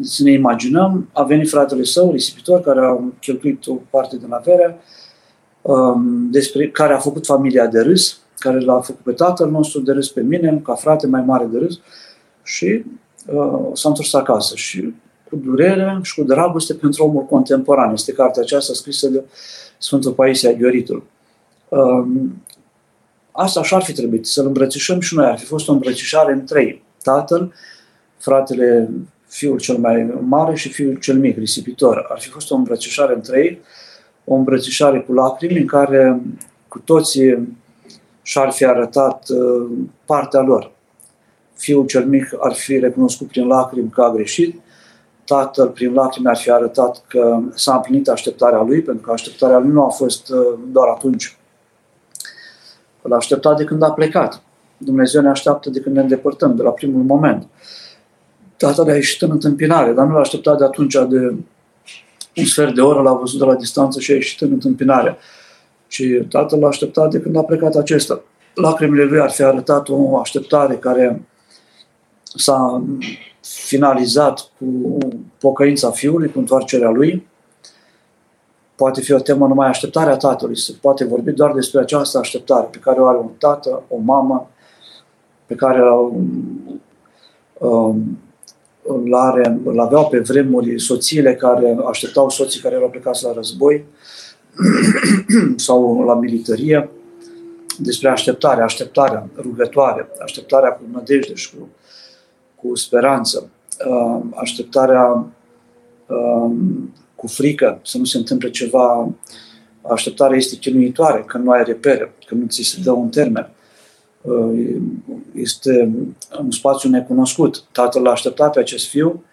să 0.00 0.22
ne 0.22 0.30
imaginăm, 0.30 1.08
a 1.12 1.22
venit 1.22 1.48
fratele 1.48 1.82
său, 1.82 2.12
risipitor, 2.12 2.60
care 2.60 2.80
a 2.80 3.00
cheltuit 3.20 3.66
o 3.66 3.74
parte 3.90 4.16
din 4.16 4.32
avere, 4.32 4.76
um, 5.62 6.28
despre 6.30 6.68
care 6.70 6.94
a 6.94 6.98
făcut 6.98 7.26
familia 7.26 7.66
de 7.66 7.80
râs, 7.80 8.18
care 8.44 8.60
l-a 8.60 8.80
făcut 8.80 9.00
pe 9.00 9.12
tatăl 9.12 9.50
nostru 9.50 9.80
de 9.80 9.92
râs 9.92 10.08
pe 10.08 10.20
mine, 10.20 10.60
ca 10.64 10.74
frate 10.74 11.06
mai 11.06 11.22
mare 11.22 11.44
de 11.44 11.58
râs, 11.58 11.80
și 12.42 12.84
uh, 13.26 13.70
s-a 13.72 13.88
întors 13.88 14.14
acasă. 14.14 14.56
Și 14.56 14.94
cu 15.28 15.36
durere 15.36 15.98
și 16.02 16.14
cu 16.14 16.22
dragoste 16.22 16.74
pentru 16.82 17.04
omul 17.04 17.24
contemporan. 17.24 17.92
Este 17.92 18.12
cartea 18.12 18.42
aceasta 18.42 18.72
scrisă 18.72 19.08
de 19.08 19.24
Sfântul 19.78 20.12
Paisia 20.12 20.52
Ghioritul. 20.52 21.02
Um, 21.68 22.42
asta 23.30 23.60
așa 23.60 23.76
ar 23.76 23.82
fi 23.82 23.92
trebuit, 23.92 24.26
să-l 24.26 24.46
îmbrățișăm 24.46 25.00
și 25.00 25.14
noi. 25.14 25.26
Ar 25.26 25.38
fi 25.38 25.44
fost 25.44 25.68
o 25.68 25.72
îmbrățișare 25.72 26.32
în 26.32 26.44
trei. 26.44 26.82
Tatăl, 27.02 27.52
fratele, 28.16 28.90
fiul 29.26 29.58
cel 29.58 29.76
mai 29.76 30.14
mare 30.20 30.54
și 30.54 30.68
fiul 30.68 30.94
cel 30.94 31.18
mic, 31.18 31.36
risipitor. 31.38 32.06
Ar 32.08 32.20
fi 32.20 32.28
fost 32.28 32.50
o 32.50 32.54
îmbrățișare 32.54 33.14
în 33.14 33.20
trei, 33.20 33.60
o 34.24 34.34
îmbrățișare 34.34 35.00
cu 35.00 35.12
lacrimi 35.12 35.60
în 35.60 35.66
care 35.66 36.20
cu 36.68 36.78
toții 36.78 37.56
și-ar 38.26 38.50
fi 38.50 38.64
arătat 38.64 39.28
uh, 39.28 39.70
partea 40.04 40.40
lor. 40.40 40.72
Fiul 41.54 41.86
cel 41.86 42.06
mic 42.06 42.30
ar 42.40 42.52
fi 42.52 42.78
recunoscut 42.78 43.26
prin 43.26 43.46
lacrimi 43.46 43.90
că 43.90 44.02
a 44.02 44.10
greșit, 44.10 44.60
tatăl 45.24 45.68
prin 45.68 45.92
lacrimi 45.92 46.26
ar 46.26 46.36
fi 46.36 46.50
arătat 46.50 47.04
că 47.08 47.40
s-a 47.54 47.74
împlinit 47.74 48.08
așteptarea 48.08 48.62
lui, 48.62 48.82
pentru 48.82 49.06
că 49.06 49.12
așteptarea 49.12 49.58
lui 49.58 49.70
nu 49.70 49.84
a 49.84 49.88
fost 49.88 50.30
uh, 50.30 50.58
doar 50.72 50.88
atunci 50.88 51.38
Îl 53.02 53.12
aștepta 53.12 53.54
de 53.54 53.64
când 53.64 53.82
a 53.82 53.92
plecat. 53.92 54.42
Dumnezeu 54.76 55.22
ne 55.22 55.28
așteaptă 55.28 55.70
de 55.70 55.80
când 55.80 55.94
ne 55.94 56.00
îndepărtăm, 56.00 56.56
de 56.56 56.62
la 56.62 56.70
primul 56.70 57.02
moment. 57.02 57.46
Tatăl 58.56 58.88
a 58.88 58.94
ieșit 58.94 59.22
în 59.22 59.30
întâmpinare, 59.30 59.92
dar 59.92 60.06
nu 60.06 60.12
l-a 60.12 60.20
așteptat 60.20 60.58
de 60.58 60.64
atunci 60.64 60.94
de 61.08 61.34
un 62.36 62.44
sfert 62.44 62.74
de 62.74 62.80
oră, 62.80 63.02
l-a 63.02 63.12
văzut 63.12 63.38
de 63.38 63.44
la 63.44 63.54
distanță 63.54 64.00
și 64.00 64.10
a 64.10 64.14
ieșit 64.14 64.40
în 64.40 64.52
întâmpinare. 64.52 65.16
Și 65.86 66.26
tatăl 66.28 66.58
l-a 66.58 66.68
așteptat 66.68 67.10
de 67.10 67.20
când 67.20 67.36
a 67.36 67.42
plecat 67.42 67.74
acesta. 67.74 68.22
Lacrimile 68.54 69.04
lui 69.04 69.20
ar 69.20 69.30
fi 69.30 69.42
arătat 69.42 69.88
o 69.88 70.18
așteptare 70.18 70.74
care 70.74 71.22
s-a 72.36 72.84
finalizat 73.40 74.50
cu 74.58 74.98
pocăința 75.38 75.90
fiului, 75.90 76.32
cu 76.32 76.38
întoarcerea 76.38 76.90
lui, 76.90 77.26
poate 78.76 79.00
fi 79.00 79.12
o 79.12 79.18
temă 79.18 79.46
numai 79.46 79.68
așteptarea 79.68 80.16
tatălui. 80.16 80.56
Se 80.56 80.74
poate 80.80 81.04
vorbi 81.04 81.30
doar 81.30 81.52
despre 81.52 81.80
această 81.80 82.18
așteptare 82.18 82.68
pe 82.70 82.78
care 82.78 83.00
o 83.00 83.06
are 83.06 83.18
un 83.18 83.30
tată, 83.38 83.82
o 83.88 83.96
mamă, 83.98 84.50
pe 85.46 85.54
care 85.54 85.90
um, 85.90 86.82
um, 87.58 88.18
îl, 88.82 89.14
are, 89.14 89.60
îl 89.64 89.80
aveau 89.80 90.08
pe 90.08 90.18
vremuri 90.18 90.80
soțiile 90.80 91.34
care 91.34 91.76
așteptau 91.88 92.28
soții 92.28 92.60
care 92.60 92.74
erau 92.74 92.88
plecați 92.88 93.24
la 93.24 93.32
război 93.32 93.84
sau 95.56 96.04
la 96.04 96.14
militarie 96.14 96.90
despre 97.78 98.08
așteptare, 98.08 98.62
așteptarea 98.62 99.28
rugătoare, 99.36 100.08
așteptarea 100.22 100.70
cu 100.70 100.82
nădejde 100.92 101.34
și 101.34 101.50
cu, 101.56 101.68
cu 102.54 102.74
speranță, 102.74 103.50
uh, 103.88 104.20
așteptarea 104.34 105.26
um, 106.06 106.92
cu 107.14 107.26
frică 107.26 107.80
să 107.82 107.98
nu 107.98 108.04
se 108.04 108.18
întâmple 108.18 108.50
ceva, 108.50 109.08
așteptarea 109.82 110.36
este 110.36 110.56
chinuitoare, 110.56 111.24
când 111.26 111.44
nu 111.44 111.50
ai 111.50 111.64
repere, 111.64 112.14
când 112.26 112.40
nu 112.40 112.46
ți 112.46 112.62
se 112.62 112.80
dă 112.82 112.90
un 112.90 113.08
termen. 113.08 113.50
Uh, 114.20 114.76
este 115.34 115.90
un 116.40 116.50
spațiu 116.50 116.90
necunoscut. 116.90 117.64
Tatăl 117.72 118.02
l-a 118.02 118.10
așteptat 118.10 118.52
pe 118.52 118.60
acest 118.60 118.88
fiu 118.88 119.24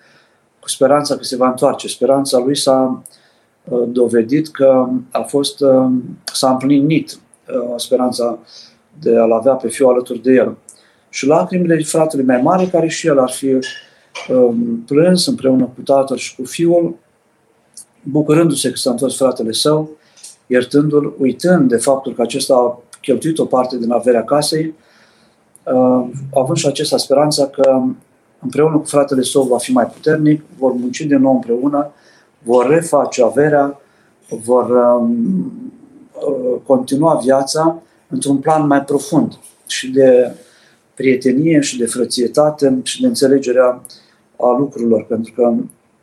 cu 0.60 0.70
speranța 0.70 1.16
că 1.16 1.24
se 1.24 1.36
va 1.36 1.50
întoarce. 1.50 1.88
Speranța 1.88 2.38
lui 2.38 2.58
s-a 2.58 3.04
uh, 3.04 3.20
dovedit 3.88 4.48
că 4.48 4.90
a 5.12 5.22
fost, 5.22 5.64
s-a 6.34 6.50
împlinit 6.50 7.20
Uh, 7.52 7.74
speranța 7.76 8.40
de 9.00 9.18
a-l 9.18 9.32
avea 9.32 9.54
pe 9.54 9.68
fiul 9.68 9.90
alături 9.90 10.22
de 10.22 10.32
el. 10.32 10.58
Și 11.10 11.28
lacrimile 11.28 11.84
fratelui 11.84 12.26
mai 12.26 12.42
mare, 12.42 12.66
care 12.66 12.88
și 12.88 13.08
el 13.08 13.20
ar 13.20 13.30
fi 13.30 13.58
um, 14.30 14.84
plâns 14.88 15.28
împreună 15.28 15.64
cu 15.76 15.82
tatăl 15.82 16.18
și 16.18 16.36
cu 16.36 16.44
fiul, 16.44 16.96
bucurându-se 18.04 18.70
că 18.70 18.76
s-a 18.76 18.90
întors 18.90 19.18
fratele 19.18 19.52
său, 19.52 19.90
iertându-l, 20.48 21.14
uitând 21.20 21.70
de 21.70 21.78
faptul 21.78 22.14
că 22.14 22.22
acesta 22.22 22.54
a 22.54 22.80
cheltuit 23.02 23.40
o 23.40 23.46
parte 23.46 23.78
din 23.78 23.92
averea 23.92 24.24
casei, 24.24 24.74
uh, 25.64 26.10
având 26.34 26.58
și 26.58 26.68
acesta 26.68 26.98
speranța 26.98 27.48
că 27.48 27.82
împreună 28.40 28.78
cu 28.78 28.86
fratele 28.86 29.22
său 29.22 29.44
va 29.44 29.58
fi 29.58 29.72
mai 29.72 29.86
puternic, 29.86 30.44
vor 30.58 30.72
munci 30.72 31.02
din 31.02 31.22
nou 31.22 31.34
împreună, 31.34 31.92
vor 32.44 32.68
reface 32.68 33.24
averea, 33.24 33.80
vor 34.44 34.70
um, 34.70 35.52
Uh, 36.28 36.60
continua 36.66 37.20
viața 37.24 37.82
într-un 38.08 38.38
plan 38.38 38.68
mai 38.68 38.84
profund 38.84 39.38
și 39.68 39.92
de 39.92 40.36
prietenie 40.94 41.62
și 41.62 41.78
de 41.78 41.86
frățietate 41.86 42.80
și 42.84 43.02
de 43.02 43.08
înțelegerea 43.08 43.82
a 44.38 44.56
lucrurilor, 44.58 45.04
pentru 45.04 45.34
că 45.34 45.54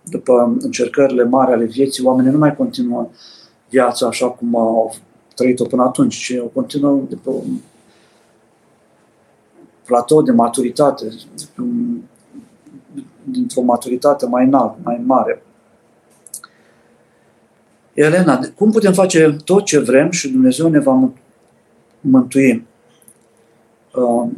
după 0.03 0.57
încercările 0.61 1.25
mari 1.25 1.53
ale 1.53 1.65
vieții, 1.65 2.05
oamenii 2.05 2.33
nu 2.33 2.39
mai 2.39 2.57
continuă 2.57 3.09
viața 3.69 4.07
așa 4.07 4.29
cum 4.29 4.57
au 4.57 4.95
trăit-o 5.35 5.65
până 5.65 5.83
atunci, 5.83 6.17
ci 6.17 6.39
o 6.41 6.47
continuă 6.47 7.01
de 7.09 7.15
pe 7.23 7.29
un 7.29 7.59
platou 9.85 10.23
de 10.23 10.33
maturitate, 10.33 11.09
dintr-o 13.25 13.61
maturitate 13.61 14.27
mai 14.27 14.45
înaltă, 14.45 14.77
mai 14.83 15.03
mare. 15.07 15.43
Elena, 17.99 18.41
cum 18.55 18.71
putem 18.71 18.93
face 18.93 19.37
tot 19.45 19.65
ce 19.65 19.79
vrem 19.79 20.11
și 20.11 20.29
Dumnezeu 20.29 20.69
ne 20.69 20.79
va 20.79 21.13
mântui? 22.01 22.67
Uh, 23.95 24.31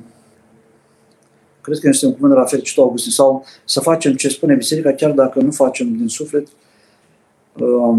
cred 1.61 1.79
că 1.79 1.89
este 1.89 2.07
un 2.07 2.13
cuvânt 2.13 2.33
de 2.33 2.39
la 2.39 2.45
fericitul 2.45 2.83
Augustin. 2.83 3.13
Sau 3.13 3.45
să 3.65 3.81
facem 3.81 4.15
ce 4.15 4.29
spune 4.29 4.55
Biserica, 4.55 4.93
chiar 4.93 5.11
dacă 5.11 5.41
nu 5.41 5.51
facem 5.51 5.97
din 5.97 6.09
suflet, 6.09 6.47
uh, 7.57 7.99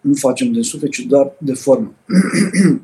nu 0.00 0.14
facem 0.14 0.52
din 0.52 0.62
suflet, 0.62 0.90
ci 0.90 0.98
doar 0.98 1.32
de 1.38 1.52
formă. 1.52 1.92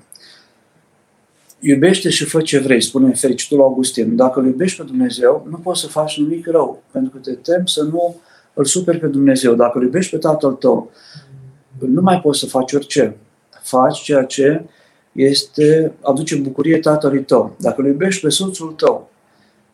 Iubește 1.61 2.11
și 2.11 2.24
fă 2.24 2.40
ce 2.42 2.59
vrei, 2.59 2.82
spune 2.82 3.12
fericitul 3.12 3.61
Augustin. 3.61 4.16
Dacă 4.16 4.40
îl 4.40 4.47
iubești 4.47 4.78
pe 4.78 4.84
Dumnezeu, 4.84 5.47
nu 5.51 5.57
poți 5.57 5.80
să 5.80 5.86
faci 5.86 6.18
nimic 6.18 6.47
rău, 6.47 6.82
pentru 6.90 7.11
că 7.11 7.18
te 7.18 7.32
tem 7.32 7.66
să 7.66 7.82
nu 7.82 8.16
îl 8.59 8.64
superi 8.64 8.98
pe 8.98 9.07
Dumnezeu. 9.07 9.54
Dacă 9.54 9.78
îl 9.78 9.84
iubești 9.84 10.11
pe 10.11 10.18
tatăl 10.18 10.52
tău, 10.52 10.90
nu 11.78 12.00
mai 12.00 12.20
poți 12.20 12.38
să 12.38 12.46
faci 12.46 12.72
orice. 12.72 13.16
Faci 13.62 13.98
ceea 13.98 14.24
ce 14.24 14.64
este, 15.12 15.92
aduce 16.00 16.36
bucurie 16.36 16.78
tatălui 16.78 17.22
tău. 17.22 17.57
Dacă 17.61 17.80
îl 17.80 17.86
iubești 17.86 18.20
pe 18.22 18.28
soțul 18.28 18.72
tău, 18.72 19.11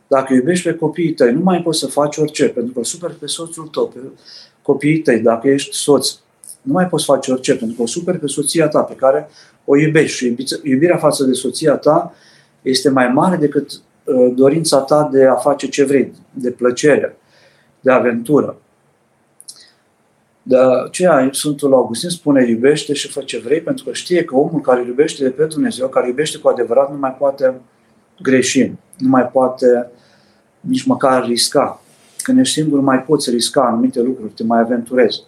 dacă 0.06 0.34
iubești 0.34 0.68
pe 0.68 0.74
copiii 0.74 1.12
tăi, 1.12 1.32
nu 1.32 1.40
mai 1.42 1.62
poți 1.62 1.78
să 1.78 1.86
faci 1.86 2.16
orice, 2.16 2.48
pentru 2.48 2.72
că 2.72 2.78
îl 2.78 2.84
superi 2.84 3.14
pe 3.14 3.26
soțul 3.26 3.66
tău, 3.66 3.88
pe 3.88 3.98
copiii 4.62 4.98
tăi, 4.98 5.20
dacă 5.20 5.48
ești 5.48 5.76
soț. 5.76 6.10
Nu 6.62 6.72
mai 6.72 6.86
poți 6.86 7.04
face 7.04 7.32
orice, 7.32 7.56
pentru 7.56 7.76
că 7.76 7.82
o 7.82 7.86
superi 7.86 8.18
pe 8.18 8.26
soția 8.26 8.68
ta, 8.68 8.80
pe 8.80 8.94
care 8.94 9.28
o 9.64 9.76
iubești. 9.76 10.16
Și 10.16 10.36
iubirea 10.62 10.96
față 10.96 11.24
de 11.24 11.32
soția 11.32 11.74
ta 11.74 12.14
este 12.62 12.88
mai 12.90 13.08
mare 13.08 13.36
decât 13.36 13.70
uh, 14.04 14.32
dorința 14.34 14.78
ta 14.78 15.08
de 15.12 15.26
a 15.26 15.34
face 15.34 15.68
ce 15.68 15.84
vrei, 15.84 16.12
de 16.30 16.50
plăcere, 16.50 17.16
de 17.80 17.90
aventură. 17.90 18.56
De 20.42 20.56
aceea 20.86 21.28
Sfântul 21.32 21.74
Augustin 21.74 22.08
spune 22.08 22.48
iubește 22.48 22.92
și 22.92 23.08
fă 23.08 23.20
ce 23.20 23.38
vrei, 23.38 23.60
pentru 23.60 23.84
că 23.84 23.92
știe 23.92 24.24
că 24.24 24.36
omul 24.36 24.60
care 24.60 24.84
iubește 24.86 25.22
de 25.22 25.30
pe 25.30 25.44
Dumnezeu, 25.44 25.88
care 25.88 26.08
iubește 26.08 26.38
cu 26.38 26.48
adevărat, 26.48 26.90
nu 26.90 26.98
mai 26.98 27.14
poate 27.18 27.60
greși, 28.22 28.72
nu 28.98 29.08
mai 29.08 29.28
poate 29.28 29.90
nici 30.60 30.84
măcar 30.84 31.24
risca. 31.24 31.82
Când 32.22 32.38
ești 32.38 32.60
singur, 32.60 32.80
mai 32.80 33.02
poți 33.02 33.30
risca 33.30 33.66
anumite 33.66 34.00
lucruri, 34.00 34.32
te 34.32 34.44
mai 34.44 34.60
aventurezi. 34.60 35.20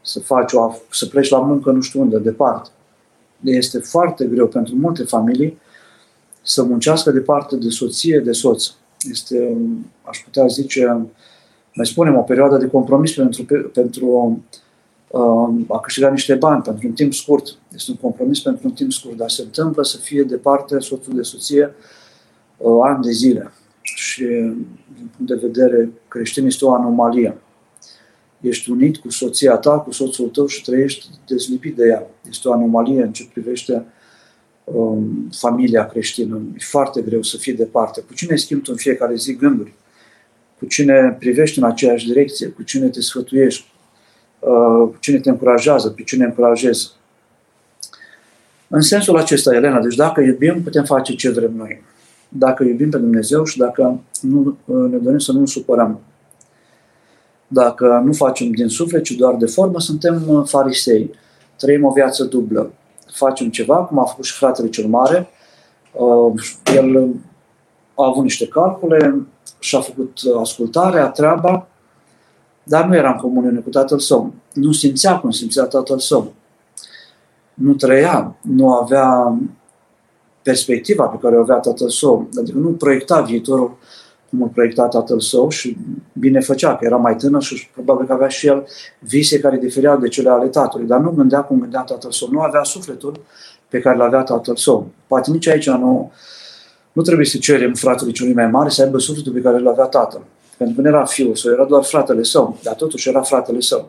Să 0.00 0.20
faci 0.20 0.52
o, 0.52 0.74
să 0.90 1.06
pleci 1.06 1.28
la 1.28 1.38
muncă 1.38 1.70
nu 1.70 1.80
știu 1.80 2.00
unde, 2.00 2.18
departe. 2.18 2.70
Este 3.44 3.78
foarte 3.78 4.24
greu 4.24 4.48
pentru 4.48 4.74
multe 4.74 5.02
familii 5.02 5.58
să 6.42 6.62
muncească 6.62 7.10
departe 7.10 7.56
de 7.56 7.68
soție, 7.68 8.18
de 8.18 8.32
soț. 8.32 8.66
Este, 9.10 9.56
aș 10.02 10.18
putea 10.18 10.46
zice, 10.46 11.06
mai 11.80 11.88
spunem, 11.88 12.16
o 12.16 12.22
perioadă 12.22 12.56
de 12.56 12.66
compromis 12.66 13.14
pentru, 13.14 13.44
pentru 13.72 14.42
uh, 15.08 15.64
a 15.68 15.80
câștiga 15.80 16.10
niște 16.10 16.34
bani 16.34 16.62
pentru 16.62 16.86
un 16.86 16.92
timp 16.92 17.14
scurt. 17.14 17.58
Este 17.74 17.90
un 17.90 17.96
compromis 17.96 18.40
pentru 18.40 18.68
un 18.68 18.72
timp 18.72 18.92
scurt, 18.92 19.16
dar 19.16 19.28
se 19.28 19.42
întâmplă 19.42 19.82
să 19.82 19.96
fie 19.96 20.22
departe 20.22 20.78
soțul 20.78 21.14
de 21.14 21.22
soție 21.22 21.74
uh, 22.56 22.78
ani 22.82 23.02
de 23.02 23.10
zile. 23.10 23.52
Și, 23.82 24.24
din 24.94 25.10
punct 25.16 25.32
de 25.32 25.46
vedere 25.46 25.90
creștin, 26.08 26.46
este 26.46 26.64
o 26.64 26.72
anomalie. 26.72 27.38
Ești 28.40 28.70
unit 28.70 28.96
cu 28.96 29.10
soția 29.10 29.56
ta, 29.56 29.78
cu 29.78 29.90
soțul 29.90 30.28
tău 30.28 30.46
și 30.46 30.62
trăiești 30.62 31.06
dezlipit 31.26 31.76
de 31.76 31.86
ea. 31.86 32.06
Este 32.28 32.48
o 32.48 32.52
anomalie 32.52 33.02
în 33.02 33.12
ce 33.12 33.28
privește 33.32 33.84
um, 34.64 35.28
familia 35.30 35.86
creștină. 35.86 36.40
E 36.54 36.58
foarte 36.58 37.00
greu 37.00 37.22
să 37.22 37.36
fii 37.36 37.52
departe. 37.52 38.00
Cu 38.00 38.14
cine 38.14 38.36
schimbi 38.36 38.70
în 38.70 38.76
fiecare 38.76 39.14
zi 39.14 39.36
gânduri? 39.36 39.72
Cu 40.60 40.66
cine 40.66 41.16
privești 41.18 41.58
în 41.58 41.64
aceeași 41.64 42.06
direcție, 42.06 42.46
cu 42.48 42.62
cine 42.62 42.88
te 42.88 43.00
sfătuiești, 43.00 43.72
uh, 44.38 44.88
cu 44.88 44.96
cine 45.00 45.18
te 45.18 45.28
încurajează, 45.28 45.88
pe 45.88 46.02
cine 46.02 46.24
încurajezi. 46.24 46.90
În 48.68 48.80
sensul 48.80 49.16
acesta, 49.16 49.54
Elena, 49.54 49.80
deci 49.80 49.94
dacă 49.94 50.20
iubim, 50.20 50.62
putem 50.62 50.84
face 50.84 51.14
ce 51.14 51.30
vrem 51.30 51.52
noi. 51.56 51.82
Dacă 52.28 52.64
iubim 52.64 52.90
pe 52.90 52.98
Dumnezeu 52.98 53.44
și 53.44 53.58
dacă 53.58 54.00
nu, 54.20 54.56
uh, 54.64 54.90
ne 54.90 54.96
dorim 54.96 55.18
să 55.18 55.32
nu 55.32 55.46
supărăm. 55.46 56.00
Dacă 57.48 58.02
nu 58.04 58.12
facem 58.12 58.50
din 58.50 58.68
suflet, 58.68 59.02
ci 59.02 59.10
doar 59.10 59.34
de 59.34 59.46
formă, 59.46 59.80
suntem 59.80 60.22
uh, 60.28 60.42
farisei. 60.48 61.10
Trăim 61.56 61.84
o 61.84 61.92
viață 61.92 62.24
dublă. 62.24 62.72
Facem 63.12 63.50
ceva, 63.50 63.76
cum 63.76 63.98
a 63.98 64.04
făcut 64.04 64.24
și 64.24 64.32
fratele 64.32 64.68
cel 64.68 64.86
mare. 64.86 65.28
El 66.74 67.14
a 67.94 68.06
avut 68.06 68.22
niște 68.22 68.48
calcule, 68.48 69.26
și-a 69.60 69.80
făcut 69.80 70.18
ascultarea, 70.40 71.08
treaba, 71.08 71.66
dar 72.62 72.84
nu 72.84 72.94
era 72.96 73.10
în 73.10 73.18
comuniune 73.18 73.58
cu 73.58 73.70
tatăl 73.70 73.98
său. 73.98 74.32
Nu 74.52 74.72
simțea 74.72 75.18
cum 75.18 75.30
simțea 75.30 75.64
tatăl 75.64 75.98
său. 75.98 76.32
Nu 77.54 77.74
trăia, 77.74 78.36
nu 78.40 78.74
avea 78.74 79.38
perspectiva 80.42 81.04
pe 81.04 81.18
care 81.20 81.36
o 81.36 81.40
avea 81.40 81.56
tatăl 81.56 81.88
său. 81.88 82.28
Adică 82.38 82.58
nu 82.58 82.68
proiecta 82.68 83.20
viitorul 83.20 83.78
cum 84.30 84.42
îl 84.42 84.48
proiecta 84.48 84.88
tatăl 84.88 85.20
său 85.20 85.48
și 85.48 85.76
bine 86.12 86.40
făcea, 86.40 86.76
că 86.76 86.84
era 86.84 86.96
mai 86.96 87.16
tânăr 87.16 87.42
și 87.42 87.68
probabil 87.72 88.06
că 88.06 88.12
avea 88.12 88.28
și 88.28 88.46
el 88.46 88.66
vise 88.98 89.40
care 89.40 89.56
difereau 89.56 89.98
de 89.98 90.08
cele 90.08 90.30
ale 90.30 90.46
tatălui, 90.46 90.86
dar 90.86 91.00
nu 91.00 91.10
gândea 91.10 91.40
cum 91.40 91.60
gândea 91.60 91.80
tatăl 91.80 92.10
său. 92.10 92.28
Nu 92.30 92.40
avea 92.40 92.62
sufletul 92.62 93.20
pe 93.68 93.80
care 93.80 93.96
l 93.96 94.00
avea 94.00 94.22
tatăl 94.22 94.56
său. 94.56 94.86
Poate 95.06 95.30
nici 95.30 95.46
aici 95.46 95.70
nu, 95.70 96.12
nu 96.92 97.02
trebuie 97.02 97.26
să 97.26 97.38
cerem 97.38 97.74
fratelui 97.74 98.12
celui 98.12 98.34
mai 98.34 98.46
mare 98.46 98.68
să 98.68 98.82
aibă 98.82 98.98
sufletul 98.98 99.32
pe 99.32 99.40
care 99.40 99.56
îl 99.56 99.68
avea 99.68 99.84
tatăl. 99.84 100.22
Pentru 100.56 100.76
că 100.76 100.82
nu 100.82 100.88
era 100.88 101.04
fiul 101.04 101.34
său, 101.34 101.52
era 101.52 101.64
doar 101.64 101.84
fratele 101.84 102.22
său, 102.22 102.58
dar 102.62 102.74
totuși 102.74 103.08
era 103.08 103.22
fratele 103.22 103.60
său. 103.60 103.88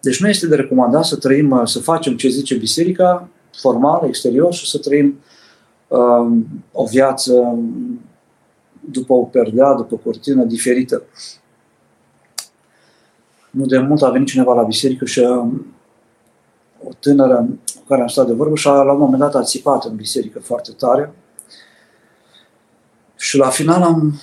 Deci 0.00 0.20
nu 0.20 0.28
este 0.28 0.46
de 0.46 0.54
recomandat 0.54 1.04
să 1.04 1.16
trăim, 1.16 1.62
să 1.64 1.78
facem 1.78 2.16
ce 2.16 2.28
zice 2.28 2.54
biserica, 2.54 3.28
formal, 3.60 4.04
exterior, 4.06 4.52
și 4.52 4.70
să 4.70 4.78
trăim 4.78 5.18
um, 5.88 6.46
o 6.72 6.84
viață 6.84 7.58
după 8.80 9.12
o 9.12 9.22
perdea, 9.22 9.72
după 9.72 9.94
o 9.94 9.96
cortină 9.96 10.44
diferită. 10.44 11.02
Nu 13.50 13.66
de 13.66 13.78
mult 13.78 14.02
a 14.02 14.10
venit 14.10 14.26
cineva 14.26 14.54
la 14.54 14.62
biserică 14.62 15.04
și 15.04 15.18
um, 15.18 15.66
o 16.84 16.90
tânără 16.98 17.48
cu 17.74 17.82
care 17.88 18.00
am 18.00 18.08
stat 18.08 18.26
de 18.26 18.32
vorbă 18.32 18.56
și 18.56 18.68
a, 18.68 18.82
la 18.82 18.92
un 18.92 18.98
moment 18.98 19.20
dat 19.20 19.34
a 19.34 19.42
țipat 19.42 19.84
în 19.84 19.96
biserică 19.96 20.38
foarte 20.38 20.72
tare 20.72 21.12
și 23.26 23.36
la 23.36 23.48
final 23.48 23.82
am 23.82 24.20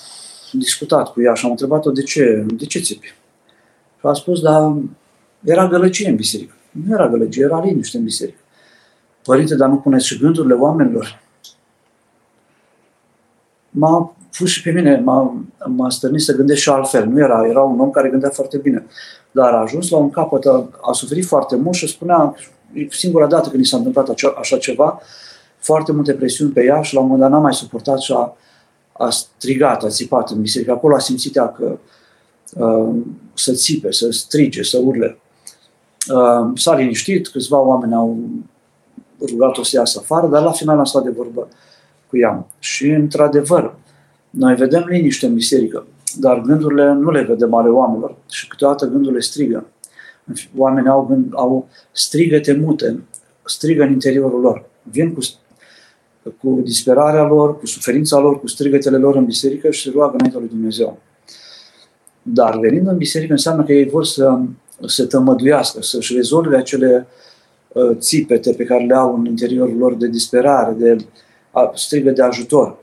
discutat 0.52 1.12
cu 1.12 1.22
ea 1.22 1.34
și 1.34 1.46
am 1.46 1.52
întrebat-o 1.52 1.92
de 1.92 2.02
ce, 2.02 2.46
de 2.48 2.66
ce 2.66 2.80
țipi. 2.80 3.14
Și 4.00 4.06
a 4.06 4.14
spus, 4.14 4.42
dar 4.42 4.74
era 5.44 5.68
gălăcie 5.68 6.10
în 6.10 6.16
biserică. 6.16 6.54
Nu 6.72 6.94
era 6.94 7.10
gălăgie, 7.10 7.44
era 7.44 7.62
liniște 7.64 7.98
în 7.98 8.04
biserică. 8.04 8.38
Părinte, 9.24 9.56
dar 9.56 9.70
nu 9.70 9.76
puneți 9.76 10.06
și 10.06 10.20
gândurile 10.20 10.54
oamenilor? 10.54 11.22
M-a 13.70 14.16
pus 14.38 14.50
și 14.50 14.62
pe 14.62 14.72
mine, 14.72 15.00
m-a, 15.00 15.46
m-a 15.66 15.90
stărnit 15.90 16.22
să 16.22 16.36
gândesc 16.36 16.62
și 16.62 16.70
altfel. 16.70 17.08
Nu 17.08 17.20
era, 17.20 17.48
era 17.48 17.62
un 17.62 17.80
om 17.80 17.92
care 17.92 18.10
gândea 18.10 18.30
foarte 18.30 18.58
bine. 18.58 18.86
Dar 19.32 19.54
a 19.54 19.62
ajuns 19.62 19.90
la 19.90 19.98
un 19.98 20.10
capăt, 20.10 20.46
a, 20.46 20.70
a 20.82 20.92
suferit 20.92 21.26
foarte 21.26 21.56
mult 21.56 21.76
și 21.76 21.88
spunea, 21.88 22.36
e 22.74 22.88
singura 22.90 23.28
dată 23.28 23.50
când 23.50 23.64
i 23.64 23.68
s-a 23.68 23.78
întâmplat 23.78 24.10
așa, 24.10 24.34
așa 24.38 24.58
ceva, 24.58 25.02
foarte 25.60 25.92
multe 25.92 26.14
presiuni 26.14 26.52
pe 26.52 26.64
ea 26.64 26.82
și 26.82 26.94
la 26.94 27.00
un 27.00 27.06
moment 27.06 27.24
dat 27.24 27.32
n-a 27.32 27.44
mai 27.46 27.54
suportat 27.54 28.00
și 28.00 28.12
a, 28.12 28.36
a 28.94 29.10
strigat, 29.10 29.84
a 29.84 29.90
țipat 29.90 30.30
în 30.30 30.42
biserică. 30.42 30.72
Acolo 30.72 30.96
a 30.96 31.00
simțit 31.00 31.36
ea 31.36 31.52
că 31.52 31.80
uh, 32.54 32.96
să 33.34 33.54
țipe, 33.54 33.92
să 33.92 34.12
strige, 34.12 34.64
să 34.64 34.78
urle. 34.78 35.18
Uh, 36.14 36.52
s-a 36.56 36.76
liniștit, 36.76 37.28
câțiva 37.28 37.60
oameni 37.60 37.94
au 37.94 38.18
rugat-o 39.30 39.64
să 39.64 39.76
iasă 39.76 40.00
afară, 40.00 40.28
dar 40.28 40.44
la 40.44 40.52
final 40.52 40.80
a 40.80 40.84
stat 40.84 41.04
de 41.04 41.10
vorbă 41.10 41.48
cu 42.10 42.18
ea. 42.18 42.48
Și, 42.60 42.90
într-adevăr, 42.90 43.76
noi 44.30 44.56
vedem 44.56 44.86
liniște 44.88 45.26
în 45.26 45.34
biserică, 45.34 45.86
dar 46.20 46.42
gândurile 46.42 46.94
nu 46.94 47.12
le 47.12 47.22
vedem 47.22 47.54
ale 47.54 47.70
oamenilor 47.70 48.16
și 48.30 48.48
câteodată 48.48 48.86
gândurile 48.86 49.20
strigă. 49.20 49.66
Oamenii 50.58 50.90
au, 50.90 51.06
gând, 51.06 51.32
au 51.36 51.68
strigăte 51.92 52.54
mute, 52.54 53.04
strigă 53.46 53.84
în 53.84 53.92
interiorul 53.92 54.42
lor. 54.42 54.66
Vin 54.82 55.14
cu, 55.14 55.20
cu 56.42 56.60
disperarea 56.64 57.24
lor, 57.24 57.58
cu 57.58 57.66
suferința 57.66 58.20
lor, 58.20 58.40
cu 58.40 58.48
strigătele 58.48 58.98
lor 58.98 59.16
în 59.16 59.26
biserică 59.26 59.72
și 59.72 59.82
se 59.82 59.92
roagă 59.94 60.14
înaintea 60.16 60.40
lui 60.40 60.50
Dumnezeu. 60.50 60.98
Dar 62.22 62.60
venind 62.60 62.88
în 62.88 62.98
biserică 62.98 63.32
înseamnă 63.32 63.64
că 63.64 63.74
ei 63.74 63.90
vor 63.90 64.06
să 64.06 64.40
se 64.86 65.06
tămăduiască, 65.06 65.82
să-și 65.82 66.14
rezolve 66.14 66.58
acele 66.58 67.08
uh, 67.68 67.98
țipete 67.98 68.54
pe 68.54 68.64
care 68.64 68.86
le 68.86 68.96
au 68.96 69.16
în 69.16 69.26
interiorul 69.26 69.78
lor 69.78 69.96
de 69.96 70.08
disperare, 70.08 70.76
de 70.78 70.98
strigă 71.74 72.12
de 72.12 72.22
ajutor 72.22 72.78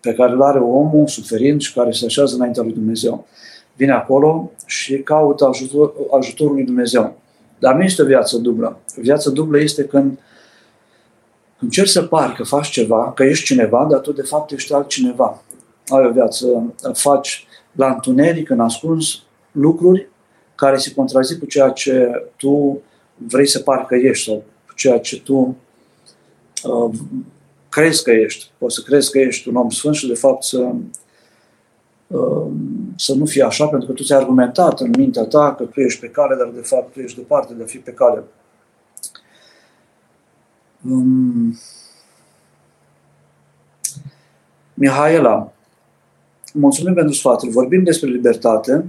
pe 0.00 0.14
care 0.14 0.32
îl 0.32 0.42
are 0.42 0.58
omul 0.58 1.06
suferind 1.06 1.60
și 1.60 1.74
care 1.74 1.90
se 1.90 2.04
așează 2.04 2.34
înaintea 2.34 2.62
lui 2.62 2.72
Dumnezeu. 2.72 3.26
Vine 3.76 3.92
acolo 3.92 4.50
și 4.66 4.98
caută 4.98 5.46
ajutor, 5.46 5.92
ajutorul 6.18 6.54
lui 6.54 6.64
Dumnezeu. 6.64 7.16
Dar 7.58 7.74
nu 7.74 7.82
este 7.82 8.02
o 8.02 8.04
viață 8.04 8.36
dublă. 8.36 8.78
Viața 8.96 9.30
dublă 9.30 9.60
este 9.60 9.84
când 9.84 10.18
încerci 11.58 11.88
să 11.88 12.02
pari 12.02 12.34
că 12.34 12.42
faci 12.42 12.68
ceva, 12.68 13.12
că 13.12 13.22
ești 13.22 13.44
cineva, 13.44 13.86
dar 13.90 14.00
tu 14.00 14.12
de 14.12 14.22
fapt 14.22 14.50
ești 14.50 14.72
altcineva. 14.72 15.42
Ai 15.88 16.06
o 16.06 16.10
viață, 16.10 16.74
faci 16.92 17.46
la 17.72 17.86
întuneric, 17.86 18.50
în 18.50 18.60
ascuns, 18.60 19.22
lucruri 19.52 20.08
care 20.54 20.76
se 20.76 20.94
contrazic 20.94 21.38
cu 21.38 21.46
ceea 21.46 21.70
ce 21.70 22.24
tu 22.36 22.82
vrei 23.14 23.46
să 23.46 23.58
pari 23.58 23.86
că 23.86 23.94
ești 23.94 24.24
sau 24.24 24.44
cu 24.66 24.74
ceea 24.74 24.98
ce 24.98 25.20
tu 25.20 25.56
uh, 26.64 26.94
crezi 27.68 28.02
că 28.02 28.10
ești. 28.10 28.50
Poți 28.58 28.74
să 28.74 28.82
crezi 28.86 29.10
că 29.10 29.18
ești 29.18 29.48
un 29.48 29.56
om 29.56 29.70
sfânt 29.70 29.94
și 29.94 30.08
de 30.08 30.14
fapt 30.14 30.42
să, 30.42 30.70
um, 32.06 32.92
să 32.96 33.14
nu 33.14 33.24
fie 33.24 33.42
așa, 33.42 33.66
pentru 33.66 33.88
că 33.88 33.94
tu 33.94 34.02
ți-ai 34.02 34.18
argumentat 34.18 34.80
în 34.80 34.90
mintea 34.98 35.24
ta 35.24 35.54
că 35.54 35.64
tu 35.64 35.80
ești 35.80 36.00
pe 36.00 36.08
cale, 36.08 36.36
dar 36.36 36.50
de 36.54 36.60
fapt 36.60 36.92
tu 36.92 37.00
ești 37.00 37.18
departe 37.18 37.54
de 37.54 37.62
a 37.62 37.66
fi 37.66 37.78
pe 37.78 37.90
cale. 37.90 38.22
Um, 40.84 41.58
Mihaela, 44.74 45.52
mulțumim 46.52 46.94
pentru 46.94 47.14
sfatul. 47.14 47.50
Vorbim 47.50 47.82
despre 47.82 48.08
libertate 48.08 48.84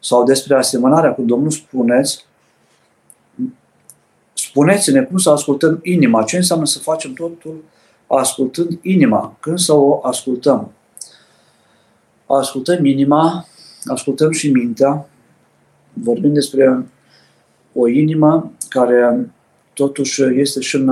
sau 0.00 0.24
despre 0.24 0.54
asemănarea 0.56 1.14
cu 1.14 1.22
Domnul, 1.22 1.50
spuneți, 1.50 2.24
spuneți-ne 4.32 5.02
cum 5.02 5.16
să 5.16 5.30
ascultăm 5.30 5.80
inima, 5.82 6.22
ce 6.22 6.36
înseamnă 6.36 6.64
să 6.64 6.78
facem 6.78 7.12
totul 7.12 7.64
ascultând 8.06 8.78
inima. 8.82 9.36
Când 9.40 9.58
să 9.58 9.72
o 9.74 10.00
ascultăm? 10.02 10.72
Ascultăm 12.26 12.84
inima, 12.84 13.46
ascultăm 13.84 14.30
și 14.30 14.50
mintea, 14.50 15.08
vorbim 15.92 16.32
despre 16.32 16.86
o 17.74 17.88
inimă 17.88 18.52
care 18.68 19.30
totuși 19.80 20.22
este 20.22 20.60
și 20.60 20.76
în 20.76 20.88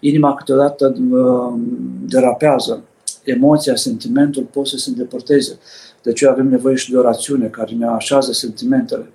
inima 0.00 0.34
câteodată 0.34 0.96
uh, 1.10 1.60
derapează. 2.06 2.82
Emoția, 3.24 3.76
sentimentul 3.76 4.42
pot 4.42 4.66
să 4.66 4.76
se 4.76 4.90
îndepărteze. 4.90 5.58
De 6.02 6.10
aceea 6.10 6.30
avem 6.30 6.48
nevoie 6.48 6.74
și 6.74 6.90
de 6.90 6.96
o 6.96 7.02
rațiune 7.02 7.46
care 7.46 7.74
ne 7.74 7.86
așează 7.86 8.32
sentimentele, 8.32 9.06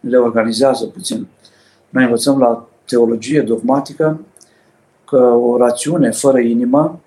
ne 0.00 0.10
le 0.10 0.16
organizează 0.16 0.84
puțin. 0.84 1.26
Noi 1.88 2.04
învățăm 2.04 2.38
la 2.38 2.68
teologie 2.84 3.40
dogmatică 3.40 4.20
că 5.04 5.18
o 5.20 5.56
rațiune 5.56 6.10
fără 6.10 6.38
inimă, 6.38 7.00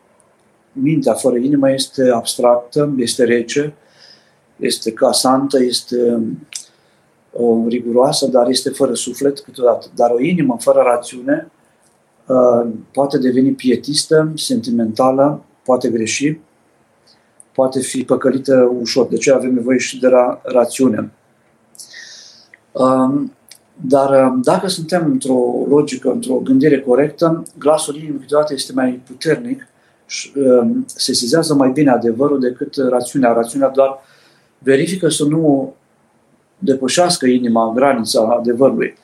mintea 0.72 1.14
fără 1.14 1.38
inimă 1.38 1.72
este 1.72 2.10
abstractă, 2.14 2.94
este 2.98 3.24
rece, 3.24 3.74
este 4.58 4.92
casantă, 4.92 5.64
este 5.64 6.24
uh, 7.32 7.66
riguroasă, 7.68 8.28
dar 8.28 8.50
este 8.50 8.70
fără 8.70 8.94
suflet 8.94 9.40
câteodată. 9.40 9.86
Dar 9.96 10.12
o 10.12 10.20
inimă 10.20 10.58
fără 10.60 10.82
rațiune 10.86 11.52
uh, 12.26 12.70
poate 12.94 13.18
deveni 13.18 13.52
pietistă, 13.52 14.32
sentimentală, 14.36 15.44
poate 15.64 15.90
greși, 15.90 16.40
poate 17.54 17.80
fi 17.80 18.04
păcălită 18.04 18.72
ușor. 18.80 19.08
De 19.08 19.18
ce 19.18 19.32
avem 19.32 19.54
nevoie 19.54 19.78
și 19.78 20.00
de 20.00 20.08
ra- 20.08 20.42
rațiune. 20.44 21.12
Um, 22.72 23.32
dar 23.86 24.26
um, 24.26 24.42
dacă 24.42 24.68
suntem 24.68 25.06
într-o 25.06 25.66
logică, 25.68 26.12
într-o 26.12 26.36
gândire 26.36 26.82
corectă, 26.82 27.44
glasul 27.58 27.96
inimii 27.96 28.20
câteodată 28.20 28.54
este 28.54 28.74
mai 28.74 29.02
puternic 29.08 29.68
și 30.06 30.32
um, 30.36 30.84
se 30.88 31.14
sizează 31.14 31.54
mai 31.54 31.70
bine 31.70 31.92
adevărul 31.92 32.40
decât 32.40 32.76
rațiunea. 32.90 33.34
Rațiunea 33.34 33.70
doar 33.70 34.00
verifică 34.58 35.10
să 35.10 35.24
nu 35.24 35.74
depășească 36.64 37.26
inima 37.26 37.72
granița 37.76 38.36
adevărului. 38.40 38.98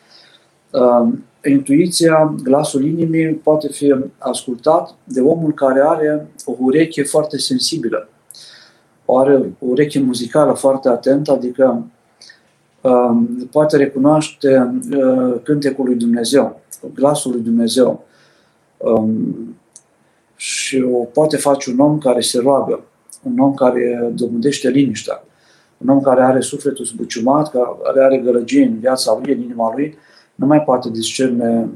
Um, 0.71 1.23
intuiția, 1.45 2.35
glasul 2.43 2.85
inimii 2.85 3.27
poate 3.27 3.67
fi 3.67 3.95
ascultat 4.17 4.95
de 5.03 5.21
omul 5.21 5.53
care 5.53 5.81
are 5.85 6.27
o 6.45 6.53
ureche 6.59 7.03
foarte 7.03 7.37
sensibilă. 7.37 8.09
O 9.05 9.17
are 9.17 9.35
o 9.35 9.65
ureche 9.65 9.99
muzicală 9.99 10.53
foarte 10.53 10.89
atentă, 10.89 11.31
adică 11.31 11.85
Um, 12.87 13.47
poate 13.51 13.77
recunoaște 13.77 14.79
uh, 14.91 15.35
cântecul 15.43 15.85
lui 15.85 15.95
Dumnezeu, 15.95 16.61
glasul 16.93 17.31
lui 17.31 17.41
Dumnezeu. 17.41 18.05
Um, 18.77 19.55
și 20.35 20.85
o 20.91 20.97
poate 20.97 21.37
face 21.37 21.71
un 21.71 21.79
om 21.79 21.97
care 21.97 22.21
se 22.21 22.39
roagă, 22.39 22.83
un 23.23 23.39
om 23.39 23.53
care 23.53 24.11
dobândește 24.15 24.69
liniștea, 24.69 25.23
un 25.77 25.89
om 25.89 26.01
care 26.01 26.21
are 26.21 26.41
sufletul 26.41 26.85
zbuciumat, 26.85 27.51
care 27.83 28.03
are 28.03 28.17
gălăgie 28.17 28.63
în 28.63 28.79
viața 28.79 29.19
lui, 29.21 29.33
în 29.33 29.41
inima 29.41 29.73
lui, 29.75 29.97
nu 30.35 30.45
mai 30.45 30.61
poate 30.61 30.89
discerne 30.89 31.69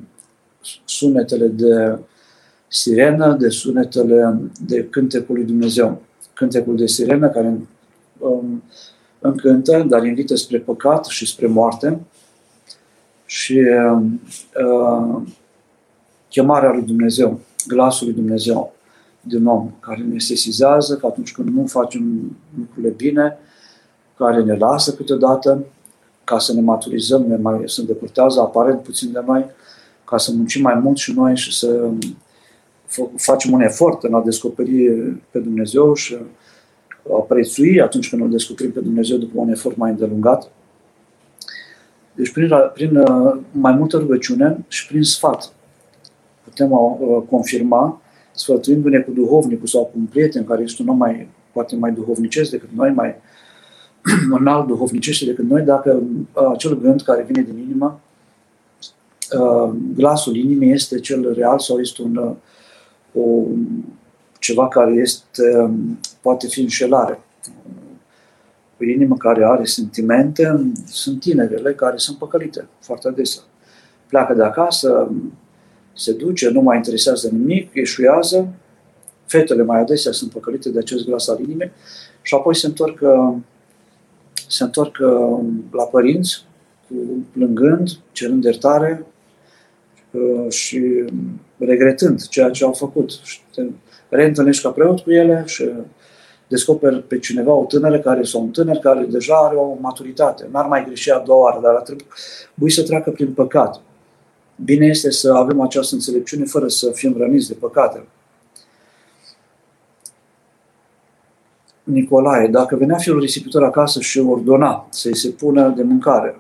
sunetele 0.85 1.47
de 1.47 1.99
sirenă, 2.67 3.35
de 3.39 3.49
sunetele 3.49 4.39
de 4.65 4.87
cântecul 4.89 5.35
lui 5.35 5.45
Dumnezeu. 5.45 6.01
Cântecul 6.33 6.75
de 6.75 6.85
sirenă 6.85 7.29
care 7.29 7.59
um, 8.17 8.63
încântă, 9.19 9.85
dar 9.89 10.05
invită 10.05 10.35
spre 10.35 10.57
păcat 10.59 11.05
și 11.05 11.25
spre 11.27 11.47
moarte. 11.47 11.99
Și 13.25 13.59
uh, 13.59 15.21
chemarea 16.29 16.71
lui 16.71 16.83
Dumnezeu, 16.83 17.39
glasul 17.67 18.07
lui 18.07 18.15
Dumnezeu 18.15 18.73
din 19.21 19.45
om, 19.45 19.71
care 19.79 20.01
ne 20.01 20.19
sesizează 20.19 20.95
că 20.97 21.05
atunci 21.05 21.31
când 21.31 21.49
nu 21.49 21.65
facem 21.65 22.35
lucrurile 22.57 22.93
bine, 22.97 23.37
care 24.25 24.43
ne 24.43 24.55
lasă 24.55 24.93
câteodată, 24.93 25.65
ca 26.23 26.39
să 26.39 26.53
ne 26.53 26.61
maturizăm, 26.61 27.25
ne 27.27 27.35
mai 27.35 27.61
se 27.65 27.81
îndepărtează 27.81 28.39
aparent 28.39 28.79
puțin 28.79 29.11
de 29.11 29.23
noi, 29.25 29.45
ca 30.05 30.17
să 30.17 30.31
muncim 30.35 30.61
mai 30.61 30.75
mult 30.75 30.97
și 30.97 31.13
noi 31.13 31.37
și 31.37 31.57
să 31.57 31.89
facem 33.15 33.51
un 33.51 33.61
efort 33.61 34.03
în 34.03 34.13
a 34.13 34.21
descoperi 34.21 34.91
pe 35.31 35.39
Dumnezeu 35.39 35.93
și 35.93 36.17
a 37.13 37.19
prețui 37.27 37.81
atunci 37.81 38.09
când 38.09 38.21
îl 38.21 38.29
descoperim 38.29 38.71
pe 38.71 38.79
Dumnezeu 38.79 39.17
după 39.17 39.31
un 39.35 39.49
efort 39.49 39.77
mai 39.77 39.89
îndelungat. 39.89 40.51
Deci 42.13 42.31
prin, 42.31 42.49
prin 42.73 42.95
uh, 42.95 43.37
mai 43.51 43.73
multă 43.73 43.97
rugăciune 43.97 44.65
și 44.67 44.87
prin 44.87 45.03
sfat 45.03 45.53
putem 46.43 46.71
uh, 46.71 47.23
confirma, 47.29 48.01
sfătuindu-ne 48.31 48.99
cu 48.99 49.11
duhovnicul 49.11 49.67
sau 49.67 49.83
cu 49.83 49.91
un 49.95 50.05
prieten 50.05 50.43
care 50.43 50.61
este 50.61 50.81
un 50.81 50.87
om 50.87 50.97
mai, 50.97 51.27
poate 51.51 51.75
mai 51.75 51.91
duhovnicesc 51.91 52.51
decât 52.51 52.69
noi, 52.75 52.89
mai 52.89 53.15
înalt 54.39 54.67
duhovnicește 54.67 55.25
decât 55.25 55.45
noi, 55.49 55.61
dacă 55.61 56.01
uh, 56.33 56.49
acel 56.53 56.79
gând 56.79 57.01
care 57.01 57.23
vine 57.23 57.41
din 57.41 57.57
inimă, 57.57 58.01
glasul 59.95 60.35
inimii 60.35 60.71
este 60.71 60.99
cel 60.99 61.33
real 61.33 61.59
sau 61.59 61.79
este 61.79 62.01
un, 62.01 62.35
o, 63.13 63.43
ceva 64.39 64.67
care 64.67 64.93
este, 64.93 65.71
poate 66.21 66.47
fi 66.47 66.61
înșelare. 66.61 67.19
o 68.79 68.83
inimă 68.83 69.15
care 69.15 69.45
are 69.45 69.63
sentimente, 69.63 70.71
sunt 70.85 71.19
tinerele 71.19 71.73
care 71.73 71.97
sunt 71.97 72.17
păcălite 72.17 72.67
foarte 72.79 73.07
adesea. 73.07 73.41
Pleacă 74.07 74.33
de 74.33 74.43
acasă, 74.43 75.11
se 75.93 76.13
duce, 76.13 76.49
nu 76.49 76.61
mai 76.61 76.77
interesează 76.77 77.29
nimic, 77.31 77.69
eșuează, 77.73 78.47
fetele 79.25 79.63
mai 79.63 79.79
adesea 79.79 80.11
sunt 80.11 80.31
păcălite 80.31 80.69
de 80.69 80.79
acest 80.79 81.05
glas 81.05 81.27
al 81.27 81.39
inimii 81.39 81.71
și 82.21 82.33
apoi 82.33 82.55
se 82.55 82.67
întorc, 82.67 83.01
se 84.51 84.63
întorc 84.63 84.97
la 85.71 85.83
părinți, 85.83 86.45
cu, 86.87 86.95
plângând, 87.31 87.89
cerând 88.11 88.43
iertare 88.43 89.05
uh, 90.11 90.51
și 90.51 91.05
regretând 91.57 92.27
ceea 92.27 92.49
ce 92.49 92.63
au 92.63 92.71
făcut. 92.71 93.11
Și 93.23 93.39
te 93.55 93.65
reîntâlnești 94.09 94.63
ca 94.63 94.69
preot 94.69 94.99
cu 94.99 95.11
ele 95.11 95.43
și 95.45 95.69
descoperi 96.47 97.03
pe 97.03 97.19
cineva, 97.19 97.53
o 97.53 97.65
tânără 97.65 97.99
care, 97.99 98.23
sau 98.23 98.41
un 98.41 98.49
tânăr 98.49 98.77
care 98.77 99.05
deja 99.09 99.35
are 99.35 99.55
o 99.55 99.77
maturitate. 99.79 100.47
N-ar 100.51 100.65
mai 100.65 100.85
greși 100.85 101.11
a 101.11 101.19
doua 101.19 101.43
oară, 101.43 101.59
dar 101.61 101.73
ar 101.73 101.81
trebui 101.81 102.71
să 102.71 102.83
treacă 102.83 103.11
prin 103.11 103.33
păcat. 103.33 103.81
Bine 104.63 104.85
este 104.85 105.11
să 105.11 105.33
avem 105.33 105.61
această 105.61 105.95
înțelepciune 105.95 106.45
fără 106.45 106.67
să 106.67 106.91
fim 106.93 107.15
răniți 107.17 107.47
de 107.47 107.53
păcate. 107.53 108.03
Nicolae, 111.91 112.47
dacă 112.47 112.75
venea 112.75 112.97
fiul 112.97 113.19
risipitor 113.19 113.63
acasă 113.63 113.99
și 113.99 114.19
ordona 114.19 114.87
să-i 114.89 115.15
se 115.15 115.29
pună 115.29 115.73
de 115.75 115.83
mâncare, 115.83 116.35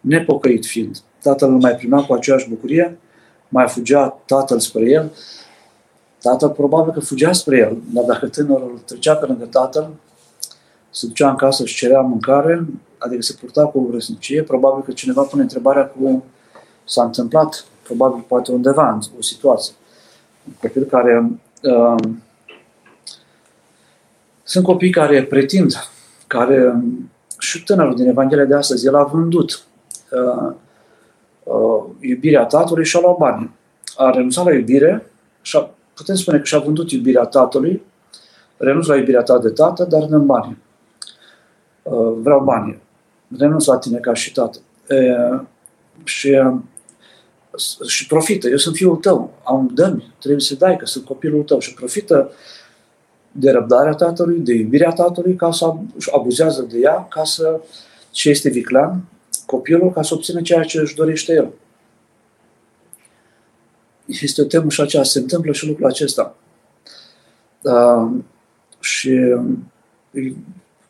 nepocăit 0.00 0.66
fiind, 0.66 0.96
tatăl 1.22 1.52
îl 1.52 1.60
mai 1.60 1.76
prima 1.76 2.04
cu 2.04 2.12
aceeași 2.12 2.48
bucurie, 2.48 2.98
mai 3.48 3.68
fugea 3.68 4.18
tatăl 4.26 4.58
spre 4.58 4.90
el, 4.90 5.12
tatăl 6.22 6.48
probabil 6.48 6.92
că 6.92 7.00
fugea 7.00 7.32
spre 7.32 7.56
el, 7.56 7.76
dar 7.92 8.04
dacă 8.04 8.26
tânărul 8.26 8.80
trecea 8.86 9.14
pe 9.14 9.26
lângă 9.26 9.44
tatăl, 9.44 9.90
se 10.90 11.06
ducea 11.06 11.30
în 11.30 11.36
casă 11.36 11.64
și 11.64 11.76
cerea 11.76 12.00
mâncare, 12.00 12.66
adică 12.98 13.22
se 13.22 13.36
purta 13.40 13.66
cu 13.66 13.80
vrăsnicie, 13.80 14.42
probabil 14.42 14.84
că 14.84 14.92
cineva 14.92 15.22
pune 15.22 15.42
întrebarea 15.42 15.86
cu 15.86 16.24
s-a 16.84 17.04
întâmplat, 17.04 17.64
probabil 17.82 18.24
poate 18.28 18.52
undeva 18.52 18.92
în 18.92 19.00
o 19.18 19.22
situație. 19.22 19.74
Un 20.46 20.52
copil 20.60 20.84
care 20.84 21.30
uh, 21.62 22.02
sunt 24.46 24.64
copii 24.64 24.90
care 24.90 25.24
pretind, 25.24 25.72
care 26.26 26.82
și 27.38 27.64
tânărul 27.64 27.94
din 27.94 28.08
Evanghelia 28.08 28.44
de 28.44 28.54
astăzi, 28.54 28.86
el 28.86 28.94
a 28.94 29.02
vândut 29.02 29.64
uh, 30.10 30.52
uh, 31.42 31.84
iubirea 32.00 32.44
tatălui 32.44 32.84
și 32.84 32.96
a 32.96 33.00
luat 33.00 33.16
bani. 33.16 33.50
A 33.96 34.10
renunțat 34.10 34.44
la 34.44 34.54
iubire 34.54 35.10
și 35.42 35.56
a, 35.56 35.70
putem 35.94 36.14
spune 36.14 36.38
că 36.38 36.44
și-a 36.44 36.58
vândut 36.58 36.90
iubirea 36.90 37.24
tatălui, 37.24 37.82
renunț 38.56 38.86
la 38.86 38.96
iubirea 38.96 39.22
ta 39.22 39.38
de 39.38 39.48
tată, 39.48 39.84
dar 39.84 40.02
dăm 40.02 40.26
bani. 40.26 40.58
Uh, 41.82 42.12
vreau 42.18 42.44
bani. 42.44 42.78
Renunț 43.38 43.64
la 43.64 43.78
tine 43.78 43.98
ca 43.98 44.14
și 44.14 44.32
tată. 44.32 44.58
Uh, 44.88 45.40
și, 46.04 46.28
uh, 46.28 46.54
și 47.88 48.06
profită. 48.06 48.48
Eu 48.48 48.56
sunt 48.56 48.74
fiul 48.74 48.96
tău. 48.96 49.30
Am 49.44 49.70
dă 49.74 49.96
trebuie 50.18 50.40
să 50.40 50.54
dai, 50.54 50.76
că 50.76 50.86
sunt 50.86 51.04
copilul 51.04 51.42
tău. 51.42 51.58
Și 51.58 51.74
profită 51.74 52.30
de 53.38 53.50
răbdarea 53.50 53.92
tatălui, 53.92 54.38
de 54.38 54.54
iubirea 54.54 54.92
tatălui, 54.92 55.34
ca 55.34 55.50
să 55.50 55.74
abuzează 56.12 56.62
de 56.62 56.78
ea, 56.78 57.06
ca 57.10 57.24
să 57.24 57.60
și 58.12 58.30
este 58.30 58.48
viclan, 58.48 59.04
copilul, 59.46 59.92
ca 59.92 60.02
să 60.02 60.14
obțină 60.14 60.42
ceea 60.42 60.62
ce 60.62 60.80
își 60.80 60.94
dorește 60.94 61.32
el. 61.32 61.52
Este 64.06 64.42
o 64.42 64.44
temă 64.44 64.70
și 64.70 64.80
aceea, 64.80 65.02
se 65.02 65.18
întâmplă 65.18 65.52
și 65.52 65.66
lucrul 65.66 65.86
acesta. 65.86 66.36
Uh, 67.62 68.10
și 68.80 69.10
e, 69.10 70.34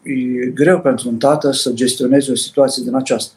e 0.02 0.46
greu 0.54 0.80
pentru 0.80 1.08
un 1.08 1.18
tată 1.18 1.50
să 1.52 1.70
gestioneze 1.72 2.30
o 2.30 2.34
situație 2.34 2.82
din 2.82 2.94
aceasta. 2.94 3.34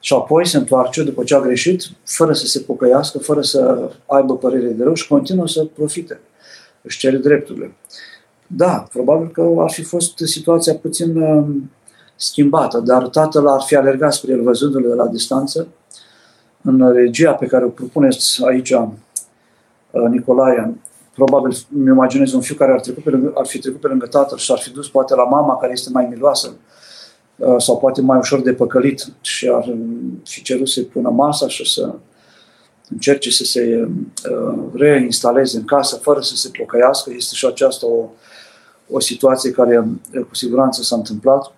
Și 0.00 0.12
apoi 0.12 0.46
se 0.46 0.56
întoarce 0.56 1.02
după 1.02 1.24
ce 1.24 1.34
a 1.34 1.40
greșit, 1.40 1.82
fără 2.04 2.32
să 2.32 2.46
se 2.46 2.60
pocăiască, 2.60 3.18
fără 3.18 3.42
să 3.42 3.90
aibă 4.06 4.36
părere 4.36 4.68
de 4.68 4.82
rău 4.82 4.94
și 4.94 5.08
continuă 5.08 5.48
să 5.48 5.64
profite. 5.64 6.20
Își 6.82 6.98
cere 6.98 7.16
drepturile. 7.16 7.74
Da, 8.46 8.86
probabil 8.92 9.28
că 9.28 9.54
ar 9.58 9.70
fi 9.70 9.82
fost 9.82 10.18
situația 10.18 10.74
puțin 10.74 11.16
uh, 11.16 11.46
schimbată, 12.16 12.78
dar 12.78 13.08
tatăl 13.08 13.46
ar 13.46 13.60
fi 13.60 13.76
alergat 13.76 14.12
spre 14.12 14.32
el 14.32 14.42
văzându-le 14.42 14.88
de 14.88 14.94
la 14.94 15.06
distanță. 15.06 15.68
În 16.62 16.92
regia 16.92 17.32
pe 17.32 17.46
care 17.46 17.64
o 17.64 17.68
propuneți 17.68 18.44
aici, 18.44 18.70
uh, 18.70 18.88
Nicolae, 20.10 20.74
probabil 21.14 21.56
îmi 21.76 21.86
imaginez 21.86 22.32
un 22.32 22.40
fiu 22.40 22.54
care 22.54 22.72
ar, 22.72 22.80
trecut 22.80 23.02
pe 23.02 23.10
lângă, 23.10 23.32
ar 23.34 23.46
fi 23.46 23.58
trecut 23.58 23.80
pe 23.80 23.86
lângă 23.86 24.06
tatăl 24.06 24.38
și 24.38 24.52
ar 24.52 24.58
fi 24.58 24.70
dus 24.70 24.88
poate 24.88 25.14
la 25.14 25.24
mama 25.24 25.58
care 25.58 25.72
este 25.72 25.90
mai 25.92 26.06
miloasă 26.10 26.54
uh, 27.36 27.54
sau 27.58 27.78
poate 27.78 28.00
mai 28.00 28.18
ușor 28.18 28.40
de 28.40 28.52
păcălit 28.52 29.12
și 29.20 29.48
ar 29.48 29.74
fi 30.24 30.42
cerut 30.42 30.68
să-i 30.68 30.84
pună 30.84 31.08
masa 31.08 31.48
și 31.48 31.72
să 31.72 31.94
încerce 32.90 33.30
să 33.30 33.44
se 33.44 33.88
reinstaleze 34.74 35.56
în 35.56 35.64
casă 35.64 35.96
fără 35.96 36.20
să 36.20 36.36
se 36.36 36.50
pocăiască. 36.58 37.12
Este 37.16 37.34
și 37.34 37.46
aceasta 37.46 37.86
o, 37.86 38.04
o 38.90 39.00
situație 39.00 39.50
care 39.50 39.88
cu 40.28 40.34
siguranță 40.34 40.82
s-a 40.82 40.96
întâmplat 40.96 41.52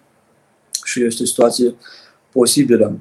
și 0.85 1.05
este 1.05 1.23
o 1.23 1.27
situație 1.27 1.75
posibilă. 2.33 2.99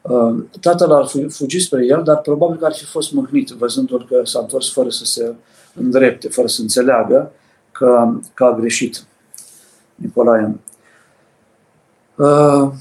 Uh, 0.00 0.44
tatăl 0.60 0.92
ar 0.92 1.06
fugi 1.28 1.60
spre 1.60 1.86
el, 1.86 2.02
dar 2.02 2.20
probabil 2.20 2.58
că 2.58 2.64
ar 2.64 2.74
fi 2.74 2.84
fost 2.84 3.12
mâhnit, 3.12 3.48
văzându-l 3.48 4.06
că 4.06 4.20
s-a 4.24 4.38
întors 4.38 4.72
fără 4.72 4.88
să 4.88 5.04
se 5.04 5.34
îndrepte, 5.74 6.28
fără 6.28 6.46
să 6.46 6.60
înțeleagă 6.60 7.32
că, 7.72 8.12
că 8.34 8.44
a 8.44 8.52
greșit 8.52 9.06
Nicolae. 9.94 10.58
Uh, 12.14 12.72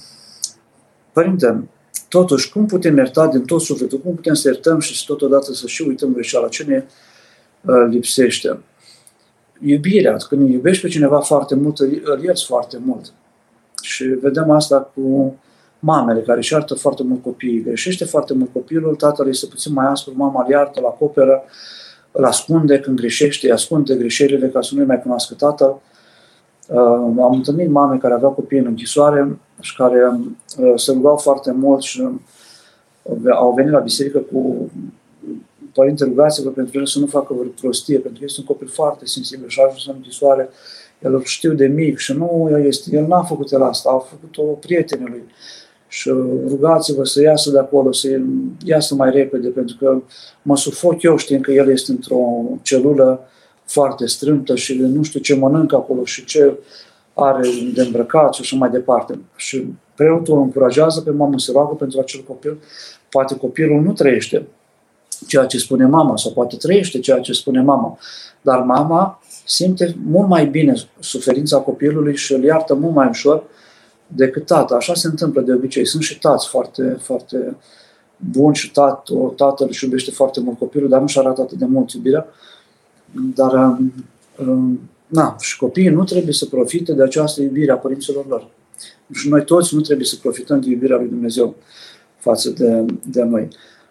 părinte, 1.11 1.67
totuși, 2.09 2.51
cum 2.51 2.65
putem 2.65 2.97
ierta 2.97 3.27
din 3.27 3.45
tot 3.45 3.61
sufletul? 3.61 3.99
Cum 3.99 4.15
putem 4.15 4.33
să 4.33 4.47
iertăm 4.47 4.79
și 4.79 5.05
totodată 5.05 5.53
să 5.53 5.67
și 5.67 5.81
uităm 5.81 6.13
greșeala? 6.13 6.47
Ce 6.47 6.63
ne 6.63 6.85
uh, 7.61 7.87
lipsește? 7.89 8.59
Iubirea. 9.65 10.15
Când 10.29 10.49
iubești 10.49 10.81
pe 10.81 10.87
cineva 10.87 11.19
foarte 11.19 11.55
mult, 11.55 11.79
îl 11.79 12.23
ierți 12.23 12.45
foarte 12.45 12.77
mult. 12.85 13.13
Și 13.81 14.03
vedem 14.03 14.49
asta 14.49 14.91
cu 14.95 15.35
mamele 15.79 16.21
care 16.21 16.37
își 16.37 16.53
iartă 16.53 16.73
foarte 16.73 17.03
mult 17.03 17.23
copiii. 17.23 17.63
Greșește 17.63 18.05
foarte 18.05 18.33
mult 18.33 18.49
copilul, 18.53 18.95
tatăl 18.95 19.27
este 19.27 19.45
puțin 19.45 19.73
mai 19.73 19.85
aspru, 19.85 20.13
mama 20.15 20.43
îl 20.43 20.51
iartă, 20.51 20.79
la 20.81 20.87
acoperă, 20.87 21.43
îl 22.11 22.25
ascunde 22.25 22.79
când 22.79 22.97
greșește, 22.97 23.45
îi 23.47 23.53
ascunde 23.53 23.95
greșelile 23.95 24.47
ca 24.47 24.61
să 24.61 24.75
nu-i 24.75 24.85
mai 24.85 25.01
cunoască 25.01 25.33
tatăl. 25.33 25.81
Uh, 26.67 26.77
am 27.19 27.33
întâlnit 27.33 27.69
mame 27.69 27.97
care 27.97 28.13
aveau 28.13 28.31
copii 28.31 28.59
în 28.59 28.65
închisoare 28.65 29.37
și 29.59 29.75
care 29.75 30.19
uh, 30.57 30.73
se 30.75 30.91
rugau 30.91 31.15
foarte 31.15 31.51
mult 31.51 31.81
și 31.81 32.01
uh, 32.01 33.33
au 33.35 33.53
venit 33.53 33.71
la 33.71 33.79
biserică 33.79 34.19
cu 34.19 34.71
părinte, 35.79 36.03
rugați-vă 36.03 36.49
pentru 36.49 36.79
el 36.79 36.85
să 36.85 36.99
nu 36.99 37.05
facă 37.05 37.33
vreo 37.33 37.51
prostie, 37.61 37.99
pentru 37.99 38.19
că 38.19 38.25
este 38.25 38.39
un 38.39 38.45
copil 38.45 38.67
foarte 38.67 39.05
sensibil 39.05 39.47
și 39.47 39.59
a 39.59 39.63
ajuns 39.65 39.87
în 39.87 39.93
închisoare. 39.95 40.49
El 41.03 41.13
îl 41.13 41.23
știu 41.23 41.53
de 41.53 41.67
mic 41.67 41.97
și 41.97 42.13
nu 42.13 42.47
el, 42.51 42.65
este, 42.65 42.95
el 42.95 43.05
n-a 43.05 43.23
făcut 43.23 43.51
el 43.51 43.63
asta, 43.63 43.89
a 43.89 43.97
făcut-o 43.97 44.41
prietenii 44.41 45.07
lui. 45.07 45.23
Și 45.87 46.09
rugați-vă 46.47 47.03
să 47.03 47.21
iasă 47.21 47.51
de 47.51 47.59
acolo, 47.59 47.91
să 47.91 48.19
iasă 48.65 48.95
mai 48.95 49.11
repede, 49.11 49.47
pentru 49.47 49.75
că 49.79 50.01
mă 50.41 50.57
sufoc 50.57 51.01
eu 51.01 51.17
știind 51.17 51.43
că 51.43 51.51
el 51.51 51.69
este 51.69 51.91
într-o 51.91 52.21
celulă 52.61 53.27
foarte 53.65 54.05
strâmtă 54.05 54.55
și 54.55 54.73
nu 54.79 55.03
știu 55.03 55.19
ce 55.19 55.35
mănâncă 55.35 55.75
acolo 55.75 56.05
și 56.05 56.25
ce 56.25 56.53
are 57.13 57.47
de 57.73 57.81
îmbrăcat 57.81 58.33
și 58.33 58.41
așa 58.41 58.55
mai 58.55 58.69
departe. 58.69 59.19
Și 59.35 59.65
preotul 59.95 60.41
încurajează 60.41 61.01
pe 61.01 61.11
mamă 61.11 61.39
să 61.39 61.51
roagă 61.51 61.73
pentru 61.73 61.99
acel 61.99 62.21
copil. 62.27 62.57
Poate 63.09 63.35
copilul 63.35 63.81
nu 63.81 63.93
trăiește 63.93 64.45
ceea 65.27 65.45
ce 65.45 65.57
spune 65.57 65.85
mama 65.85 66.17
sau 66.17 66.31
poate 66.31 66.55
trăiește 66.55 66.99
ceea 66.99 67.19
ce 67.19 67.33
spune 67.33 67.61
mama. 67.61 67.97
Dar 68.41 68.59
mama 68.59 69.21
simte 69.45 69.95
mult 70.05 70.27
mai 70.27 70.45
bine 70.45 70.73
suferința 70.99 71.57
copilului 71.57 72.15
și 72.15 72.33
îl 72.33 72.43
iartă 72.43 72.73
mult 72.73 72.93
mai 72.93 73.07
ușor 73.07 73.43
decât 74.07 74.45
tata. 74.45 74.75
Așa 74.75 74.93
se 74.93 75.07
întâmplă 75.07 75.41
de 75.41 75.53
obicei. 75.53 75.85
Sunt 75.85 76.03
și 76.03 76.19
tați 76.19 76.47
foarte, 76.47 76.97
foarte 77.01 77.57
buni 78.15 78.55
și 78.55 78.71
tat, 78.71 79.09
o, 79.09 79.27
tatăl 79.27 79.67
își 79.69 79.83
iubește 79.83 80.11
foarte 80.11 80.39
mult 80.39 80.57
copilul, 80.57 80.89
dar 80.89 81.01
nu-și 81.01 81.19
arată 81.19 81.41
atât 81.41 81.57
de 81.57 81.65
mult 81.65 81.91
iubirea. 81.91 82.27
Dar 83.35 83.53
um, 83.53 83.93
um, 84.47 84.79
na, 85.07 85.35
și 85.39 85.57
copiii 85.57 85.89
nu 85.89 86.03
trebuie 86.03 86.33
să 86.33 86.45
profite 86.45 86.93
de 86.93 87.03
această 87.03 87.41
iubire 87.41 87.71
a 87.71 87.77
părinților 87.77 88.27
lor. 88.27 88.47
Și 89.13 89.29
noi 89.29 89.43
toți 89.43 89.75
nu 89.75 89.81
trebuie 89.81 90.05
să 90.05 90.15
profităm 90.21 90.59
de 90.59 90.69
iubirea 90.69 90.97
lui 90.97 91.07
Dumnezeu 91.07 91.55
față 92.17 92.49
de, 92.49 92.85
de 93.05 93.23
noi. 93.23 93.47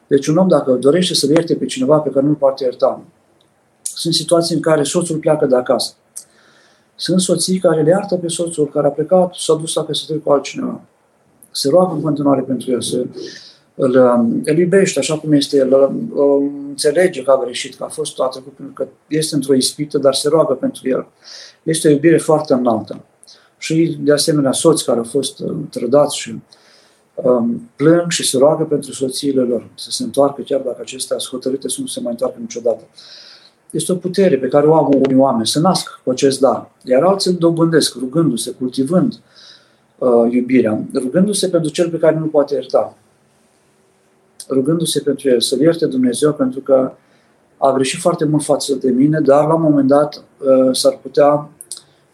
Deci 0.06 0.26
un 0.26 0.36
om 0.36 0.48
dacă 0.48 0.72
dorește 0.72 1.14
să 1.14 1.26
ierte 1.26 1.54
pe 1.54 1.66
cineva 1.66 1.98
pe 1.98 2.10
care 2.10 2.26
nu-l 2.26 2.34
poate 2.34 2.64
ierta, 2.64 3.02
sunt 3.82 4.14
situații 4.14 4.54
în 4.54 4.60
care 4.60 4.82
soțul 4.82 5.18
pleacă 5.18 5.46
de 5.46 5.56
acasă. 5.56 5.92
Sunt 6.94 7.20
soții 7.20 7.58
care 7.58 7.82
le 7.82 7.90
iartă 7.90 8.16
pe 8.16 8.28
soțul 8.28 8.68
care 8.68 8.86
a 8.86 8.90
plecat, 8.90 9.34
s-a 9.34 9.54
dus 9.54 9.74
la 9.74 9.84
căsătorie 9.84 10.22
cu 10.22 10.32
altcineva. 10.32 10.80
Se 11.50 11.68
roagă 11.68 11.94
în 11.94 12.00
continuare 12.00 12.40
pentru 12.40 12.70
el, 12.70 12.80
să 12.80 13.04
îl, 13.74 13.94
îl 14.44 14.58
iubește 14.58 14.98
așa 14.98 15.18
cum 15.18 15.32
este 15.32 15.56
el, 15.56 15.72
îl, 15.72 15.94
îl 16.14 16.50
înțelege 16.68 17.22
că 17.22 17.30
a 17.30 17.42
greșit, 17.44 17.74
că 17.74 17.84
a 17.84 17.88
fost 17.88 18.14
trecut, 18.14 18.52
pentru 18.52 18.74
că 18.74 18.86
este 19.06 19.34
într-o 19.34 19.54
ispită, 19.54 19.98
dar 19.98 20.14
se 20.14 20.28
roagă 20.28 20.52
pentru 20.52 20.88
el. 20.88 21.06
Este 21.62 21.88
o 21.88 21.90
iubire 21.90 22.18
foarte 22.18 22.52
înaltă. 22.52 23.04
Și 23.58 23.96
de 24.00 24.12
asemenea 24.12 24.52
soți 24.52 24.84
care 24.84 24.98
au 24.98 25.04
fost 25.04 25.38
uh, 25.38 25.56
trădați 25.70 26.16
și 26.18 26.30
um, 26.30 26.42
plâng 27.76 28.10
și 28.10 28.28
se 28.28 28.38
roagă 28.38 28.64
pentru 28.64 28.92
soțiile 28.92 29.42
lor 29.42 29.68
să 29.74 29.90
se 29.90 30.02
întoarcă 30.02 30.42
chiar 30.42 30.60
dacă 30.60 30.76
acestea 30.80 31.18
sunt 31.18 31.32
hotărâte 31.32 31.68
să 31.68 31.80
nu 31.80 31.86
se 31.86 32.00
mai 32.00 32.10
întoarcă 32.10 32.36
niciodată. 32.40 32.82
Este 33.70 33.92
o 33.92 33.94
putere 33.94 34.38
pe 34.38 34.48
care 34.48 34.66
o 34.66 34.74
au 34.74 34.92
unii 35.06 35.16
oameni, 35.16 35.46
să 35.46 35.60
nasc 35.60 36.00
cu 36.04 36.10
acest 36.10 36.40
dar. 36.40 36.70
Iar 36.84 37.02
alții 37.02 37.30
îl 37.30 37.36
dobândesc, 37.36 37.94
rugându-se, 37.94 38.50
cultivând 38.50 39.20
uh, 39.98 40.32
iubirea, 40.32 40.80
rugându-se 40.94 41.48
pentru 41.48 41.70
cel 41.70 41.90
pe 41.90 41.98
care 41.98 42.18
nu 42.18 42.26
poate 42.26 42.54
ierta, 42.54 42.96
rugându-se 44.48 45.00
pentru 45.00 45.28
el, 45.28 45.40
să-l 45.40 45.60
ierte 45.60 45.86
Dumnezeu 45.86 46.32
pentru 46.32 46.60
că 46.60 46.92
a 47.56 47.72
greșit 47.72 48.00
foarte 48.00 48.24
mult 48.24 48.44
față 48.44 48.74
de 48.74 48.90
mine, 48.90 49.20
dar 49.20 49.46
la 49.46 49.54
un 49.54 49.62
moment 49.62 49.88
dat 49.88 50.14
uh, 50.38 50.68
s-ar 50.72 50.98
putea, 51.02 51.48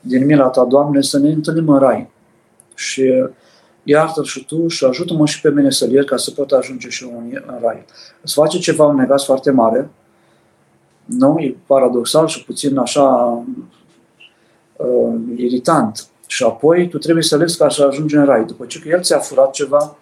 din 0.01 0.27
mila 0.27 0.47
ta, 0.47 0.65
Doamne, 0.65 1.03
să 1.03 1.19
ne 1.19 1.33
întâlnim 1.33 1.69
în 1.69 1.79
rai. 1.79 2.11
Și 2.75 3.01
uh, 3.01 3.29
iartă-l 3.83 4.25
și 4.25 4.45
tu 4.45 4.69
și 4.69 4.85
ajută-mă 4.85 5.27
și 5.27 5.41
pe 5.41 5.51
mine 5.51 5.71
să-l 5.71 5.91
iert 5.91 6.07
ca 6.07 6.17
să 6.17 6.31
pot 6.31 6.51
ajunge 6.51 6.89
și 6.89 7.05
eu 7.05 7.19
în, 7.19 7.43
în 7.47 7.59
rai. 7.63 7.85
Îți 8.23 8.35
face 8.35 8.59
ceva 8.59 8.85
un 8.85 8.97
negaz 8.97 9.25
foarte 9.25 9.51
mare, 9.51 9.91
nu? 11.05 11.39
E 11.39 11.57
paradoxal 11.67 12.27
și 12.27 12.45
puțin 12.45 12.79
așa 12.79 13.39
uh, 14.77 15.15
iritant. 15.37 16.07
Și 16.27 16.43
apoi 16.43 16.89
tu 16.89 16.99
trebuie 16.99 17.25
să 17.25 17.37
legi 17.37 17.57
ca 17.57 17.69
să 17.69 17.85
ajungi 17.85 18.17
în 18.17 18.25
rai. 18.25 18.45
După 18.45 18.67
ce 18.67 18.79
că 18.79 18.89
el 18.89 19.03
ți-a 19.03 19.19
furat 19.19 19.51
ceva, 19.51 19.97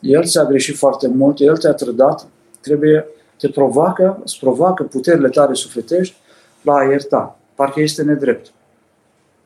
el 0.00 0.24
ți-a 0.24 0.44
greșit 0.44 0.76
foarte 0.76 1.08
mult, 1.08 1.40
el 1.40 1.56
te-a 1.56 1.72
trădat, 1.72 2.26
trebuie, 2.60 3.06
te 3.38 3.48
provoacă, 3.48 4.20
îți 4.22 4.38
provoacă 4.38 4.82
puterile 4.82 5.28
tale 5.28 5.54
sufletești 5.54 6.16
la 6.62 6.74
a 6.74 6.84
ierta. 6.84 7.38
Parcă 7.54 7.80
este 7.80 8.02
nedrept. 8.02 8.52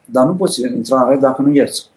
Dar 0.05 0.27
nu 0.27 0.35
poți 0.35 0.61
intra 0.61 1.01
în 1.01 1.07
rai 1.07 1.19
dacă 1.19 1.43
nu 1.43 1.55
ierți. 1.55 1.89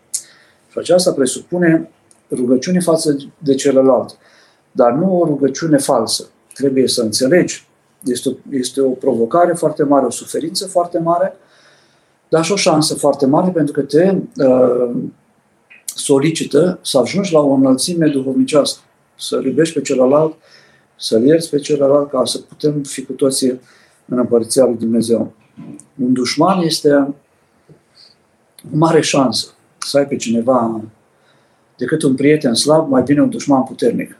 Și 0.74 0.80
aceasta 0.80 1.12
presupune 1.12 1.90
rugăciune 2.32 2.80
față 2.80 3.18
de 3.38 3.56
celălalt. 3.56 4.18
Dar 4.72 4.92
nu 4.92 5.20
o 5.20 5.26
rugăciune 5.26 5.78
falsă. 5.78 6.30
Trebuie 6.54 6.88
să 6.88 7.02
înțelegi. 7.02 7.68
Este 8.04 8.30
o, 8.30 8.34
este 8.50 8.82
o 8.82 8.90
provocare 8.90 9.54
foarte 9.54 9.84
mare, 9.84 10.06
o 10.06 10.10
suferință 10.10 10.68
foarte 10.68 11.00
mare, 11.00 11.36
dar 12.30 12.44
și 12.44 12.52
o 12.52 12.56
șansă 12.56 12.96
foarte 12.96 13.26
mare 13.26 13.52
pentru 13.52 13.74
că 13.74 13.82
te 13.82 14.16
uh, 14.38 14.96
solicită 15.86 16.80
să 16.82 16.98
ajungi 16.98 17.34
la 17.34 17.40
o 17.40 17.54
înălțime 17.54 18.08
duhovnicească, 18.08 18.82
să 19.16 19.42
iubești 19.44 19.74
pe 19.74 19.82
celălalt, 19.82 20.36
să-l 20.96 21.26
ierți 21.26 21.50
pe 21.50 21.60
celălalt, 21.60 22.10
ca 22.10 22.26
să 22.26 22.38
putem 22.38 22.82
fi 22.82 23.06
cu 23.06 23.12
toții 23.12 23.60
în 24.06 24.18
împărăția 24.18 24.66
lui 24.66 24.78
Dumnezeu. 24.78 25.34
Un 26.04 26.14
dușman 26.14 26.62
este 26.62 26.94
o 28.74 28.78
mare 28.78 29.02
șansă 29.02 29.48
să 29.86 29.98
ai 29.98 30.08
pe 30.08 30.16
cineva 30.16 30.82
decât 31.78 32.04
un 32.04 32.16
prieten 32.16 32.54
slab, 32.54 32.90
mai 32.90 33.02
bine 33.02 33.22
un 33.22 33.30
dușman 33.30 33.64
puternic. 33.64 34.18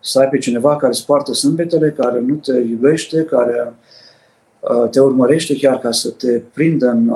Să 0.00 0.18
ai 0.18 0.28
pe 0.28 0.38
cineva 0.38 0.76
care 0.76 0.92
îți 0.92 1.06
poartă 1.06 1.32
sâmbetele, 1.32 1.90
care 1.90 2.20
nu 2.20 2.34
te 2.34 2.58
iubește, 2.58 3.22
care 3.22 3.74
uh, 4.60 4.88
te 4.90 5.00
urmărește 5.00 5.56
chiar 5.56 5.78
ca 5.78 5.90
să 5.90 6.10
te 6.10 6.38
prindă 6.38 6.88
în, 6.88 7.08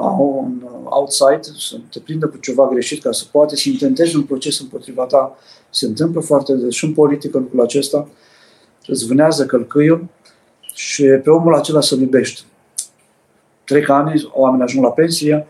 în 0.45 0.63
outside, 0.85 1.41
să 1.59 1.77
te 1.91 1.99
prindă 1.99 2.27
cu 2.27 2.37
ceva 2.37 2.69
greșit 2.73 3.03
ca 3.03 3.13
să 3.13 3.25
poate 3.31 3.57
să 3.57 3.69
intentezi 3.69 4.17
un 4.17 4.23
proces 4.23 4.61
împotriva 4.61 5.05
ta. 5.05 5.39
Se 5.71 5.87
întâmplă 5.87 6.21
foarte 6.21 6.53
des 6.53 6.73
și 6.73 6.85
în 6.85 6.93
politică 6.93 7.39
lucrul 7.39 7.61
acesta. 7.61 8.09
Îți 8.87 9.07
vânează 9.07 9.47
călcâiul 9.47 10.07
și 10.75 11.05
pe 11.05 11.31
omul 11.31 11.55
acela 11.55 11.81
să-l 11.81 12.01
iubești. 12.01 12.45
Trec 13.65 13.89
ani, 13.89 14.31
oamenii 14.33 14.65
ajung 14.65 14.85
la 14.85 14.91
pensie 14.91 15.47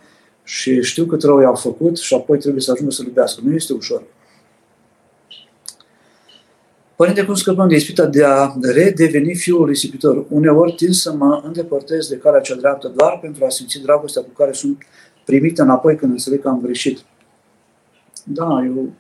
și 0.49 0.82
știu 0.82 1.05
cât 1.05 1.22
rău 1.22 1.40
i-au 1.40 1.55
făcut 1.55 1.99
și 1.99 2.14
apoi 2.14 2.38
trebuie 2.38 2.62
să 2.62 2.70
ajungă 2.70 2.92
să-l 2.92 3.07
iubească. 3.07 3.40
Nu 3.44 3.55
este 3.55 3.72
ușor. 3.72 4.03
Părinte, 6.96 7.24
cum 7.24 7.34
scăpăm 7.34 7.68
de 7.68 7.74
ispita 7.74 8.07
de 8.07 8.24
a 8.24 8.53
redeveni 8.61 9.34
fiul 9.34 9.66
risipitor? 9.66 10.24
Uneori 10.28 10.72
tind 10.72 10.94
să 10.94 11.12
mă 11.12 11.42
îndepărtez 11.44 12.09
de 12.09 12.16
calea 12.16 12.40
cea 12.40 12.55
dreaptă 12.55 12.88
doar 12.96 13.18
pentru 13.18 13.44
a 13.44 13.49
simți 13.49 13.80
dragostea 13.82 14.22
cu 14.22 14.28
care 14.28 14.53
sunt 14.53 14.78
primită 15.24 15.62
înapoi 15.62 15.96
când 15.96 16.12
înțeleg 16.12 16.40
că 16.40 16.49
am 16.49 16.61
greșit. 16.61 16.99
Da, 18.24 18.62
eu, 18.64 18.90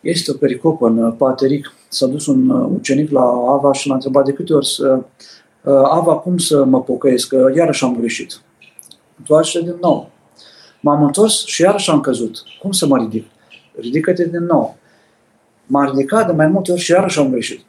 este 0.00 0.30
o 0.30 0.34
pericopă 0.34 0.86
în 0.86 1.12
Pateric. 1.12 1.74
S-a 1.88 2.06
dus 2.06 2.26
un 2.26 2.50
ucenic 2.50 3.10
la 3.10 3.24
Ava 3.24 3.72
și 3.72 3.88
l-a 3.88 3.94
întrebat 3.94 4.24
de 4.24 4.32
câte 4.32 4.54
ori 4.54 4.66
să, 4.66 5.02
Ava, 5.64 6.14
cum 6.14 6.38
să 6.38 6.64
mă 6.64 6.82
pocăiesc, 6.82 7.28
că 7.28 7.52
iarăși 7.56 7.84
am 7.84 7.96
greșit. 7.96 8.40
Întoarce 9.18 9.60
din 9.60 9.76
nou. 9.80 10.10
M-am 10.80 11.02
întors 11.02 11.44
și 11.44 11.62
iarăși 11.62 11.90
am 11.90 12.00
căzut. 12.00 12.42
Cum 12.60 12.72
să 12.72 12.86
mă 12.86 12.98
ridic? 12.98 13.26
Ridică-te 13.80 14.28
din 14.28 14.44
nou. 14.44 14.76
M-a 15.66 15.84
ridicat 15.84 16.26
de 16.26 16.32
mai 16.32 16.46
multe 16.46 16.72
ori 16.72 16.80
și 16.80 16.90
iarăși 16.90 17.18
am 17.18 17.30
greșit. 17.30 17.60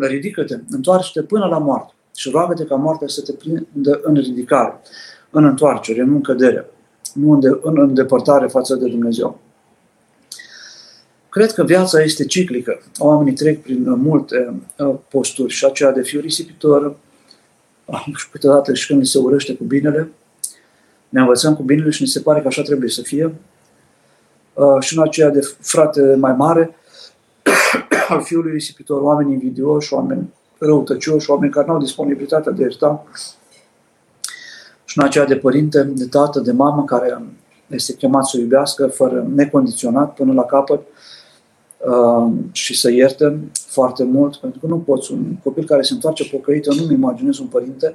Ridică-te, 0.08 0.58
întoarce-te 0.70 1.22
până 1.22 1.46
la 1.46 1.58
moarte 1.58 1.92
și 2.16 2.30
roagă-te 2.30 2.64
ca 2.64 2.74
moartea 2.74 3.08
să 3.08 3.22
te 3.22 3.32
prindă 3.32 4.00
în 4.02 4.14
ridicare, 4.14 4.80
în 5.30 5.44
întoarcere, 5.44 6.00
în 6.00 6.20
cădere, 6.20 6.70
nu 7.14 7.32
în, 7.32 7.40
de, 7.40 7.48
în 7.62 7.78
îndepărtare 7.78 8.46
față 8.46 8.74
de 8.74 8.88
Dumnezeu. 8.88 9.40
Cred 11.28 11.52
că 11.52 11.64
viața 11.64 12.02
este 12.02 12.24
ciclică. 12.24 12.82
Oamenii 12.98 13.32
trec 13.32 13.62
prin 13.62 13.90
multe 13.90 14.62
uh, 14.78 14.94
posturi 15.08 15.52
și 15.52 15.64
aceea 15.64 15.92
de 15.92 16.02
fiu 16.02 16.20
risipitor, 16.20 16.96
ah, 17.84 18.04
și 18.14 18.30
câteodată 18.30 18.74
și 18.74 18.86
când 18.86 19.06
se 19.06 19.18
urăște 19.18 19.54
cu 19.54 19.64
binele, 19.64 20.10
ne 21.08 21.20
învățăm 21.20 21.56
cu 21.56 21.62
binele 21.62 21.90
și 21.90 22.02
ne 22.02 22.08
se 22.08 22.20
pare 22.20 22.40
că 22.40 22.46
așa 22.46 22.62
trebuie 22.62 22.90
să 22.90 23.02
fie. 23.02 23.34
Uh, 24.54 24.80
și 24.80 24.96
în 24.96 25.02
aceea 25.02 25.30
de 25.30 25.40
frate 25.60 26.16
mai 26.18 26.32
mare, 26.32 26.76
al 28.08 28.22
fiului 28.22 28.52
risipitor, 28.52 29.00
oameni 29.00 29.32
invidioși, 29.32 29.94
oameni 29.94 30.32
răutăcioși, 30.58 31.30
oameni 31.30 31.52
care 31.52 31.66
nu 31.66 31.72
au 31.72 31.78
disponibilitatea 31.78 32.52
de 32.52 32.62
a 32.62 32.66
ierta, 32.66 33.06
și 34.84 34.98
în 34.98 35.04
aceea 35.04 35.24
de 35.24 35.36
părinte, 35.36 35.82
de 35.82 36.06
tată, 36.06 36.40
de 36.40 36.52
mamă, 36.52 36.84
care 36.84 37.22
este 37.66 37.94
chemat 37.94 38.24
să 38.24 38.36
o 38.36 38.40
iubească 38.40 38.86
fără 38.86 39.26
necondiționat 39.34 40.14
până 40.14 40.32
la 40.32 40.44
capăt 40.44 40.80
uh, 41.78 42.32
și 42.52 42.78
să 42.78 42.90
ierte 42.90 43.38
foarte 43.52 44.04
mult, 44.04 44.36
pentru 44.36 44.60
că 44.60 44.66
nu 44.66 44.78
poți, 44.78 45.12
un 45.12 45.36
copil 45.42 45.64
care 45.64 45.82
se 45.82 45.92
întoarce 45.94 46.28
pocăit, 46.28 46.74
nu-mi 46.74 46.92
imaginez 46.92 47.38
un 47.38 47.46
părinte 47.46 47.94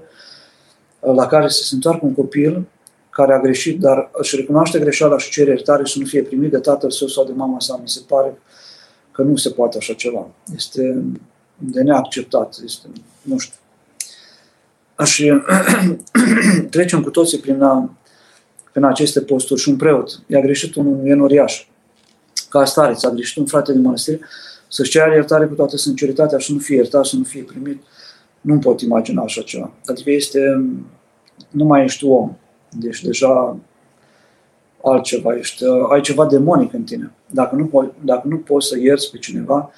uh, 0.99 1.15
la 1.15 1.25
care 1.25 1.47
să 1.47 1.63
se 1.63 1.75
întoarcă 1.75 2.05
un 2.05 2.13
copil 2.13 2.65
care 3.11 3.33
a 3.33 3.39
greșit, 3.39 3.79
dar 3.79 4.09
își 4.13 4.35
recunoaște 4.35 4.79
greșeala 4.79 5.17
și 5.17 5.31
cere 5.31 5.49
iertare 5.49 5.83
și 5.83 5.93
să 5.93 5.99
nu 5.99 6.05
fie 6.05 6.21
primit 6.21 6.51
de 6.51 6.57
tatăl 6.57 6.91
său 6.91 7.07
sau 7.07 7.25
de 7.25 7.31
mama 7.31 7.59
sa. 7.59 7.79
Mi 7.81 7.89
se 7.89 8.01
pare 8.07 8.37
că 9.11 9.21
nu 9.21 9.35
se 9.35 9.49
poate 9.49 9.77
așa 9.77 9.93
ceva. 9.93 10.27
Este 10.55 11.03
de 11.57 11.81
neacceptat. 11.81 12.57
Este, 12.63 12.87
nu 13.21 13.37
știu. 13.37 13.55
Aș 14.95 15.21
trecem 16.69 17.01
cu 17.03 17.09
toții 17.09 17.39
prin, 17.39 17.61
a, 17.61 17.97
prin 18.71 18.83
aceste 18.83 19.21
posturi 19.21 19.61
și 19.61 19.69
un 19.69 19.75
preot. 19.75 20.19
I-a 20.27 20.39
greșit 20.39 20.75
un 20.75 21.05
enoriaș. 21.05 21.65
Ca 22.49 22.65
stareț, 22.65 23.03
a 23.03 23.09
greșit 23.09 23.37
un 23.37 23.45
frate 23.45 23.71
din 23.71 23.81
mănăstire 23.81 24.19
să-și 24.67 24.91
ceară 24.91 25.13
iertare 25.13 25.45
cu 25.45 25.53
toată 25.53 25.77
sinceritatea 25.77 26.37
și 26.37 26.45
să 26.45 26.53
nu 26.53 26.59
fie 26.59 26.75
iertat, 26.75 27.05
să 27.05 27.15
nu 27.15 27.23
fie 27.23 27.41
primit. 27.41 27.81
Nu 28.41 28.59
pot 28.59 28.81
imagina 28.81 29.21
așa 29.21 29.41
ceva. 29.41 29.71
Adică 29.85 30.11
este, 30.11 30.65
nu 31.49 31.65
mai 31.65 31.83
ești 31.83 32.05
om. 32.05 32.35
Deci 32.79 33.03
deja 33.03 33.57
altceva, 34.83 35.35
ești, 35.35 35.63
ai 35.91 36.01
ceva 36.01 36.25
demonic 36.25 36.73
în 36.73 36.83
tine. 36.83 37.11
Dacă 37.25 37.55
nu, 37.55 37.67
po- 37.67 38.03
dacă 38.03 38.27
nu 38.27 38.37
poți 38.37 38.67
să 38.67 38.79
ierți 38.79 39.11
pe 39.11 39.17
cineva, 39.17 39.71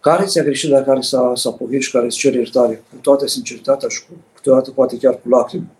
care 0.00 0.24
ți-a 0.24 0.42
greșit, 0.42 0.70
dar 0.70 0.84
care 0.84 1.00
s-a, 1.00 1.32
s-a 1.34 1.50
pocăit 1.50 1.82
și 1.82 1.90
care 1.90 2.04
îți 2.04 2.16
cere 2.16 2.36
iertare, 2.36 2.82
cu 2.90 2.96
toată 3.00 3.26
sinceritatea 3.26 3.88
și 3.88 4.04
cu, 4.06 4.12
câteodată 4.34 4.70
poate 4.70 4.96
chiar 4.96 5.12
cu 5.12 5.28
lacrimi. 5.28 5.70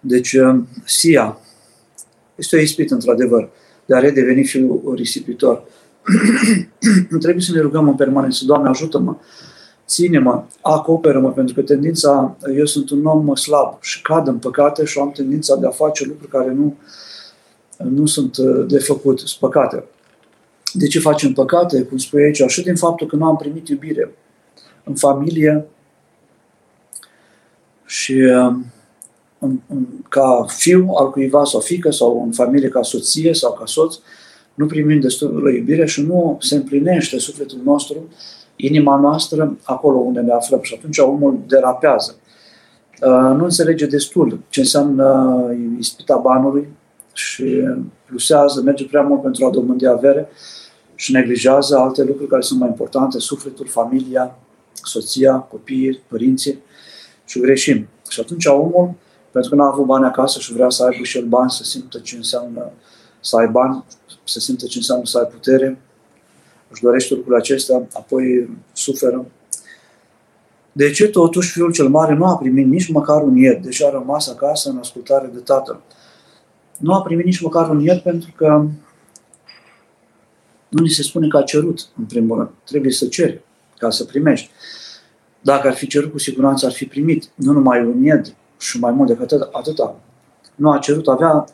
Deci, 0.00 0.32
uh, 0.32 0.58
Sia 0.84 1.38
este 2.34 2.56
o 2.56 2.60
ispit, 2.60 2.90
într-adevăr, 2.90 3.50
de 3.86 3.94
a 3.94 3.98
redeveni 3.98 4.44
fiul 4.44 4.92
risipitor. 4.96 5.62
Trebuie 7.20 7.42
să 7.42 7.52
ne 7.52 7.60
rugăm 7.60 7.88
în 7.88 7.94
permanență, 7.94 8.44
Doamne, 8.44 8.68
ajută-mă, 8.68 9.16
ține-mă, 9.90 10.44
acoperă-mă, 10.60 11.32
pentru 11.32 11.54
că 11.54 11.62
tendința, 11.62 12.36
eu 12.56 12.64
sunt 12.64 12.90
un 12.90 13.04
om 13.04 13.34
slab 13.34 13.82
și 13.82 14.02
cad 14.02 14.26
în 14.26 14.38
păcate 14.38 14.84
și 14.84 14.98
am 14.98 15.10
tendința 15.10 15.56
de 15.56 15.66
a 15.66 15.70
face 15.70 16.04
lucruri 16.04 16.30
care 16.30 16.52
nu, 16.52 16.76
nu 17.76 18.06
sunt 18.06 18.36
uh, 18.36 18.66
de 18.68 18.78
făcut, 18.78 19.18
sunt 19.18 19.40
păcate. 19.40 19.84
De 20.72 20.86
ce 20.86 21.00
facem 21.00 21.32
păcate, 21.32 21.82
cum 21.82 21.98
spui 21.98 22.22
aici? 22.22 22.42
Și 22.46 22.62
din 22.62 22.76
faptul 22.76 23.06
că 23.06 23.16
nu 23.16 23.24
am 23.24 23.36
primit 23.36 23.68
iubire 23.68 24.14
în 24.84 24.94
familie 24.94 25.66
și 27.86 28.12
um, 28.12 28.66
în, 29.38 29.60
în, 29.68 29.86
ca 30.08 30.44
fiu 30.48 30.90
al 30.98 31.10
cuiva 31.10 31.44
sau 31.44 31.60
fică 31.60 31.90
sau 31.90 32.22
în 32.24 32.32
familie 32.32 32.68
ca 32.68 32.82
soție 32.82 33.34
sau 33.34 33.52
ca 33.52 33.66
soț, 33.66 33.94
nu 34.54 34.66
primim 34.66 35.00
destul 35.00 35.42
de 35.44 35.56
iubire 35.56 35.86
și 35.86 36.02
nu 36.02 36.36
se 36.40 36.56
împlinește 36.56 37.18
sufletul 37.18 37.58
nostru, 37.64 38.08
inima 38.66 38.96
noastră, 38.96 39.56
acolo 39.62 39.98
unde 39.98 40.20
ne 40.20 40.32
aflăm. 40.32 40.60
Și 40.62 40.74
atunci 40.78 40.98
omul 40.98 41.38
derapează. 41.46 42.14
nu 43.36 43.44
înțelege 43.44 43.86
destul 43.86 44.40
ce 44.48 44.60
înseamnă 44.60 45.44
ispita 45.78 46.16
banului 46.16 46.68
și 47.12 47.68
plusează, 48.06 48.62
merge 48.62 48.84
prea 48.84 49.02
mult 49.02 49.22
pentru 49.22 49.46
a 49.46 49.50
dobândi 49.50 49.86
avere 49.86 50.28
și 50.94 51.12
neglijează 51.12 51.76
alte 51.76 52.02
lucruri 52.02 52.28
care 52.28 52.42
sunt 52.42 52.58
mai 52.58 52.68
importante, 52.68 53.18
sufletul, 53.18 53.66
familia, 53.66 54.38
soția, 54.72 55.36
copiii, 55.36 56.00
părinții 56.08 56.58
și 57.24 57.40
greșim. 57.40 57.88
Și 58.08 58.20
atunci 58.20 58.46
omul, 58.46 58.92
pentru 59.30 59.50
că 59.50 59.56
nu 59.56 59.62
a 59.62 59.70
avut 59.72 59.84
bani 59.84 60.04
acasă 60.04 60.38
și 60.38 60.52
vrea 60.52 60.70
să 60.70 60.84
aibă 60.84 61.04
și 61.04 61.18
el 61.18 61.24
bani, 61.24 61.50
să 61.50 61.64
simtă 61.64 61.98
ce 61.98 62.16
înseamnă 62.16 62.70
să 63.20 63.36
ai 63.36 63.48
bani, 63.48 63.84
să 64.24 64.38
simtă 64.38 64.66
ce 64.66 64.78
înseamnă 64.78 65.04
să 65.04 65.18
ai 65.18 65.24
putere, 65.24 65.78
își 66.70 66.82
dorește 66.82 67.14
lucrurile 67.14 67.40
acestea, 67.40 67.82
apoi 67.92 68.50
suferă. 68.72 69.26
De 70.72 70.90
ce 70.90 71.08
totuși 71.08 71.50
fiul 71.50 71.72
cel 71.72 71.88
mare 71.88 72.14
nu 72.14 72.24
a 72.24 72.36
primit 72.36 72.66
nici 72.66 72.92
măcar 72.92 73.22
un 73.22 73.36
ied, 73.36 73.62
deși 73.62 73.84
a 73.84 73.90
rămas 73.90 74.28
acasă 74.28 74.70
în 74.70 74.78
ascultare 74.78 75.30
de 75.32 75.38
tatăl? 75.38 75.80
Nu 76.76 76.94
a 76.94 77.02
primit 77.02 77.24
nici 77.24 77.40
măcar 77.40 77.68
un 77.68 77.80
ied 77.80 77.98
pentru 77.98 78.32
că 78.36 78.66
nu 80.68 80.82
ni 80.82 80.88
se 80.88 81.02
spune 81.02 81.28
că 81.28 81.36
a 81.36 81.42
cerut, 81.42 81.88
în 81.98 82.04
primul 82.04 82.36
rând. 82.36 82.50
Trebuie 82.64 82.92
să 82.92 83.06
ceri 83.06 83.40
ca 83.78 83.90
să 83.90 84.04
primești. 84.04 84.50
Dacă 85.40 85.68
ar 85.68 85.74
fi 85.74 85.86
cerut, 85.86 86.12
cu 86.12 86.18
siguranță 86.18 86.66
ar 86.66 86.72
fi 86.72 86.84
primit. 86.84 87.28
Nu 87.34 87.52
numai 87.52 87.84
un 87.84 88.02
ied 88.02 88.34
și 88.58 88.78
mai 88.78 88.92
mult 88.92 89.08
decât 89.08 89.32
atât, 89.32 89.48
atâta. 89.52 89.96
Nu 90.54 90.70
a 90.70 90.78
cerut, 90.78 91.08
avea 91.08 91.44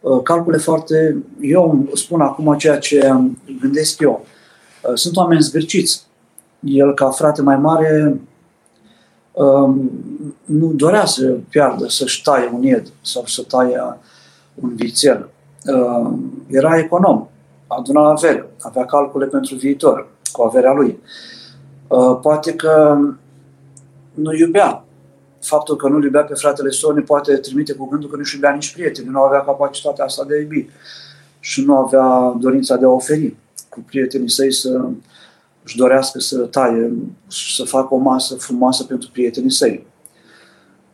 uh, 0.00 0.22
calcule 0.22 0.56
foarte... 0.56 1.22
Eu 1.40 1.90
spun 1.94 2.20
acum 2.20 2.56
ceea 2.58 2.78
ce 2.78 3.12
gândesc 3.60 4.00
eu. 4.00 4.26
Uh, 4.82 4.94
sunt 4.94 5.16
oameni 5.16 5.40
zgârciți. 5.40 6.06
El, 6.60 6.94
ca 6.94 7.10
frate 7.10 7.42
mai 7.42 7.56
mare, 7.56 8.20
um, 9.32 9.90
nu 10.44 10.72
dorea 10.72 11.04
să 11.04 11.36
piardă, 11.48 11.88
să-și 11.88 12.22
taie 12.22 12.50
un 12.52 12.62
ied 12.62 12.92
sau 13.00 13.26
să 13.26 13.42
taie 13.42 13.80
un 14.54 14.74
vițel. 14.74 15.28
Uh, 15.66 16.12
era 16.46 16.78
econom, 16.78 17.28
aduna 17.66 18.08
avere, 18.08 18.50
avea 18.60 18.84
calcule 18.84 19.26
pentru 19.26 19.54
viitor, 19.54 20.08
cu 20.32 20.42
averea 20.42 20.72
lui. 20.72 20.98
Uh, 21.88 22.18
poate 22.22 22.54
că 22.54 22.98
nu 24.14 24.34
iubea. 24.34 24.84
Faptul 25.40 25.76
că 25.76 25.88
nu 25.88 26.02
iubea 26.02 26.22
pe 26.22 26.34
fratele 26.34 26.70
său 26.70 26.90
ne 26.90 27.00
poate 27.00 27.36
trimite 27.36 27.72
cu 27.72 27.88
gândul 27.88 28.10
că 28.10 28.16
nu-și 28.16 28.34
iubea 28.34 28.52
nici 28.52 28.72
prieteni, 28.72 29.08
nu 29.08 29.20
avea 29.20 29.40
capacitatea 29.40 30.04
asta 30.04 30.24
de 30.24 30.34
a 30.34 30.40
iubi 30.40 30.68
și 31.40 31.64
nu 31.64 31.76
avea 31.76 32.34
dorința 32.38 32.76
de 32.76 32.84
a 32.84 32.88
oferi 32.88 33.36
cu 33.72 33.80
prietenii 33.86 34.30
săi 34.30 34.52
să 34.52 34.88
își 35.64 35.76
dorească 35.76 36.18
să 36.18 36.38
taie, 36.38 36.92
să 37.28 37.64
facă 37.64 37.94
o 37.94 37.96
masă 37.96 38.34
frumoasă 38.34 38.84
pentru 38.84 39.08
prietenii 39.12 39.50
săi. 39.50 39.86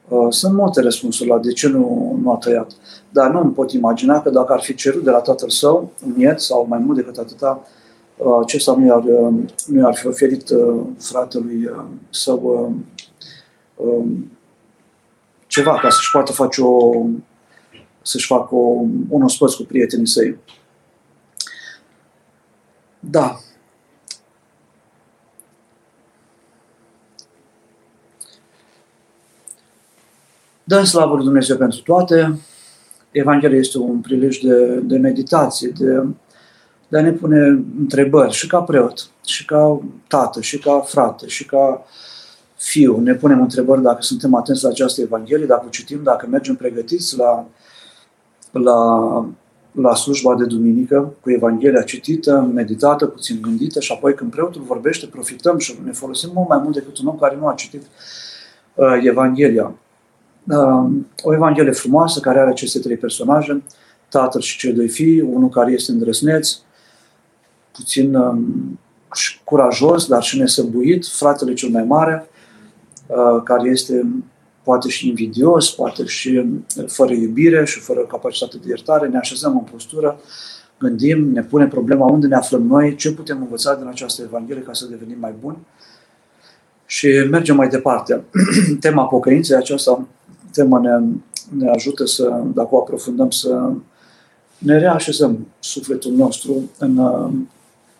Uh, 0.09 0.26
sunt 0.31 0.55
multe 0.55 0.81
răspunsuri 0.81 1.29
la 1.29 1.39
de 1.39 1.53
ce 1.53 1.68
nu, 1.68 2.18
nu 2.22 2.33
a 2.33 2.37
tăiat. 2.37 2.70
Dar 3.11 3.31
nu 3.31 3.41
îmi 3.41 3.53
pot 3.53 3.72
imagina 3.72 4.22
că 4.22 4.31
dacă 4.31 4.53
ar 4.53 4.61
fi 4.61 4.74
cerut 4.74 5.05
de 5.05 5.11
la 5.11 5.18
tatăl 5.18 5.49
său 5.49 5.93
un 6.07 6.20
iet 6.20 6.41
sau 6.41 6.66
mai 6.68 6.79
mult 6.79 6.97
decât 6.97 7.16
atâta, 7.16 7.66
uh, 8.16 8.39
acesta 8.43 8.74
nu 8.79 8.87
i-ar, 8.87 9.05
uh, 9.05 9.35
nu 9.66 9.81
i-ar 9.81 9.95
fi 9.95 10.07
oferit 10.07 10.51
fratelui 10.99 11.70
său 12.11 12.72
um, 13.74 14.31
ceva 15.47 15.79
ca 15.79 15.91
să-și 15.91 16.11
poată 16.12 16.33
face 16.33 16.62
o 16.62 17.07
să-și 18.03 18.26
facă 18.26 18.55
o, 18.55 18.85
un 19.09 19.22
ospăț 19.22 19.53
cu 19.53 19.62
prietenii 19.62 20.07
săi. 20.07 20.37
Da, 23.11 23.40
Dăm 30.68 30.84
slavă 30.84 31.14
lui 31.14 31.24
Dumnezeu 31.24 31.56
pentru 31.56 31.80
toate. 31.80 32.38
Evanghelia 33.11 33.59
este 33.59 33.78
un 33.78 34.00
prilej 34.00 34.38
de, 34.38 34.80
de 34.82 34.96
meditație, 34.96 35.72
de, 35.78 36.06
de 36.88 36.98
a 36.98 37.02
ne 37.02 37.12
pune 37.12 37.64
întrebări 37.78 38.32
și 38.32 38.46
ca 38.46 38.61
preot, 38.61 39.09
și 39.24 39.44
ca 39.44 39.80
tată, 40.09 40.40
și 40.40 40.59
ca 40.59 40.80
frate, 40.80 41.26
și 41.26 41.46
ca 41.46 41.84
fiu. 42.56 43.00
Ne 43.00 43.14
punem 43.14 43.40
întrebări 43.40 43.82
dacă 43.82 44.02
suntem 44.02 44.34
atenți 44.34 44.62
la 44.62 44.68
această 44.68 45.00
Evanghelie, 45.00 45.46
dacă 45.46 45.64
o 45.66 45.70
citim, 45.70 46.02
dacă 46.02 46.26
mergem 46.26 46.54
pregătiți 46.54 47.16
la, 47.16 47.46
la, 48.50 49.04
la 49.72 49.94
slujba 49.94 50.34
de 50.34 50.44
duminică 50.44 51.14
cu 51.20 51.30
Evanghelia 51.30 51.82
citită, 51.82 52.50
meditată, 52.54 53.06
puțin 53.06 53.38
gândită 53.40 53.80
și 53.80 53.92
apoi 53.92 54.14
când 54.14 54.30
preotul 54.30 54.62
vorbește, 54.62 55.06
profităm 55.06 55.58
și 55.58 55.78
ne 55.84 55.92
folosim 55.92 56.30
mult 56.34 56.48
mai 56.48 56.60
mult 56.62 56.74
decât 56.74 56.98
un 56.98 57.06
om 57.06 57.18
care 57.18 57.36
nu 57.40 57.46
a 57.46 57.54
citit 57.54 57.82
uh, 58.74 58.98
Evanghelia. 59.02 59.74
Um, 60.44 61.06
o 61.22 61.34
Evanghelie 61.34 61.72
frumoasă 61.72 62.20
care 62.20 62.38
are 62.38 62.50
aceste 62.50 62.78
trei 62.78 62.96
personaje, 62.96 63.62
tatăl 64.08 64.40
și 64.40 64.58
cei 64.58 64.72
doi 64.72 64.88
fii, 64.88 65.20
unul 65.20 65.48
care 65.48 65.72
este 65.72 65.92
îndrăsneț, 65.92 66.56
puțin 67.72 68.14
um, 68.14 68.78
curajos, 69.44 70.06
dar 70.06 70.22
și 70.22 70.38
nesăbuit, 70.38 71.06
fratele 71.06 71.54
cel 71.54 71.68
mai 71.68 71.84
mare, 71.84 72.28
uh, 73.06 73.42
care 73.44 73.68
este 73.68 74.06
poate 74.68 74.88
și 74.88 75.08
invidios, 75.08 75.70
poate 75.70 76.04
și 76.04 76.28
um, 76.28 76.66
fără 76.86 77.12
iubire 77.12 77.64
și 77.64 77.80
fără 77.80 78.00
capacitate 78.00 78.56
de 78.56 78.68
iertare, 78.68 79.08
ne 79.08 79.18
așezăm 79.18 79.52
în 79.52 79.64
postură, 79.72 80.20
gândim, 80.78 81.32
ne 81.32 81.42
punem 81.42 81.68
problema 81.68 82.06
unde 82.10 82.26
ne 82.26 82.34
aflăm 82.36 82.62
noi, 82.66 82.94
ce 82.94 83.12
putem 83.12 83.40
învăța 83.40 83.74
din 83.74 83.86
această 83.86 84.22
Evanghelie 84.22 84.62
ca 84.62 84.72
să 84.72 84.86
devenim 84.86 85.16
mai 85.18 85.34
buni 85.40 85.58
și 86.86 87.06
mergem 87.30 87.56
mai 87.56 87.68
departe. 87.68 88.24
Tema 88.80 89.04
pocăinței 89.04 89.56
aceasta 89.56 90.08
tema 90.52 90.80
ne, 90.80 90.98
ne 91.58 91.70
ajută 91.70 92.04
să, 92.04 92.42
dacă 92.54 92.68
o 92.70 92.78
aprofundăm, 92.78 93.30
să 93.30 93.72
ne 94.58 94.78
reașezăm 94.78 95.46
sufletul 95.58 96.12
nostru 96.12 96.70
în 96.78 96.96
uh, 96.96 97.30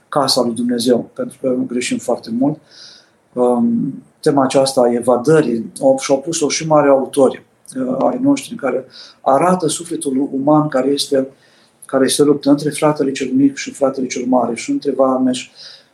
casa 0.09 0.43
lui 0.43 0.55
Dumnezeu, 0.55 1.11
pentru 1.15 1.39
că 1.41 1.57
greșim 1.67 1.99
foarte 1.99 2.31
mult. 2.31 2.59
Um, 3.39 4.03
tema 4.21 4.43
aceasta 4.43 4.81
a 4.81 4.93
evadării 4.93 5.73
și-au 5.99 6.21
pus-o 6.21 6.49
și 6.49 6.67
mari 6.67 6.89
autori 6.89 7.45
uh, 7.77 7.97
ai 7.99 8.19
noștri 8.23 8.55
care 8.55 8.85
arată 9.21 9.69
sufletul 9.69 10.29
uman 10.33 10.69
care 10.69 10.89
este 10.89 11.29
care 11.85 12.07
se 12.07 12.23
luptă 12.23 12.51
între 12.51 12.71
fratele 12.71 13.13
cel 13.13 13.31
mic 13.33 13.57
și 13.57 13.71
fratele 13.71 14.07
cel 14.07 14.25
mare 14.27 14.55
și 14.55 14.71
între 14.71 14.91
vameș 14.91 15.51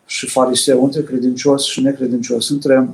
și 0.07 0.29
fariseu, 0.29 0.85
între 0.85 1.03
credincios 1.03 1.65
și 1.65 1.81
necredincios, 1.81 2.51
între 2.51 2.89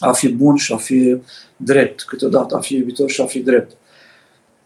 a 0.00 0.12
fi 0.12 0.28
bun 0.28 0.56
și 0.56 0.72
a 0.72 0.76
fi 0.76 1.16
drept, 1.56 2.02
câteodată 2.02 2.56
a 2.56 2.60
fi 2.60 2.74
iubitor 2.74 3.10
și 3.10 3.20
a 3.20 3.26
fi 3.26 3.38
drept. 3.38 3.76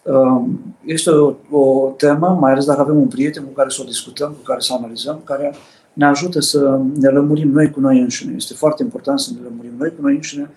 Um, 0.02 0.74
este 0.84 1.10
o, 1.10 1.34
o 1.50 1.90
temă, 1.96 2.36
mai 2.40 2.52
ales 2.52 2.64
dacă 2.64 2.80
avem 2.80 2.96
un 2.96 3.08
prieten 3.08 3.44
cu 3.44 3.50
care 3.50 3.68
să 3.68 3.78
o 3.80 3.84
discutăm, 3.84 4.30
cu 4.30 4.42
care 4.44 4.60
să 4.60 4.72
analizăm, 4.72 5.20
care 5.24 5.54
ne 5.94 6.06
ajută 6.06 6.40
să 6.40 6.80
ne 6.94 7.08
lămurim 7.08 7.50
noi 7.50 7.70
cu 7.70 7.80
noi 7.80 8.00
înșine. 8.00 8.32
Este 8.36 8.54
foarte 8.54 8.82
important 8.82 9.20
să 9.20 9.30
ne 9.34 9.40
lămurim 9.42 9.72
noi 9.78 9.88
cu 9.88 10.02
noi 10.02 10.14
înșine 10.14 10.50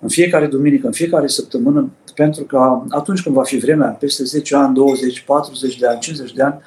în 0.00 0.08
fiecare 0.08 0.46
duminică, 0.46 0.86
în 0.86 0.92
fiecare 0.92 1.26
săptămână, 1.26 1.90
pentru 2.14 2.44
că 2.44 2.82
atunci 2.88 3.22
când 3.22 3.34
va 3.34 3.42
fi 3.42 3.58
vremea, 3.58 3.88
peste 3.88 4.24
10 4.24 4.56
ani, 4.56 4.74
20, 4.74 5.20
40 5.20 5.78
de 5.78 5.86
ani, 5.86 5.98
50 6.00 6.32
de 6.32 6.42
ani, 6.42 6.60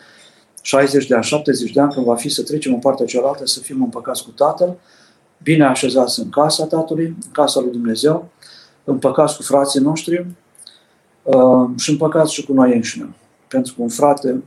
60 0.62 1.08
de 1.08 1.16
ani, 1.16 1.24
70 1.24 1.72
de 1.72 1.82
ani, 1.82 1.94
când 1.94 2.06
va 2.06 2.16
fi 2.16 2.30
să 2.30 2.44
trecem 2.44 2.74
în 2.74 2.80
partea 2.80 3.06
cealaltă, 3.06 3.46
să 3.46 3.60
fim 3.60 3.84
împăcați 3.84 4.24
cu 4.24 4.30
Tatăl, 4.30 4.78
bine 5.44 5.66
așezați 5.66 6.20
în 6.20 6.30
casa 6.30 6.66
Tatălui, 6.66 7.06
în 7.06 7.32
casa 7.32 7.60
lui 7.60 7.72
Dumnezeu, 7.72 8.30
împăcați 8.84 9.36
cu 9.36 9.44
frații 9.44 9.80
noștri 9.80 10.26
uh, 11.24 11.70
și 11.78 11.90
împăcați 11.90 12.34
și 12.34 12.46
cu 12.46 12.54
noi 12.54 12.76
înșine. 12.76 13.16
Pentru 13.48 13.74
că 13.76 13.82
un 13.82 13.90
frate 13.90 14.44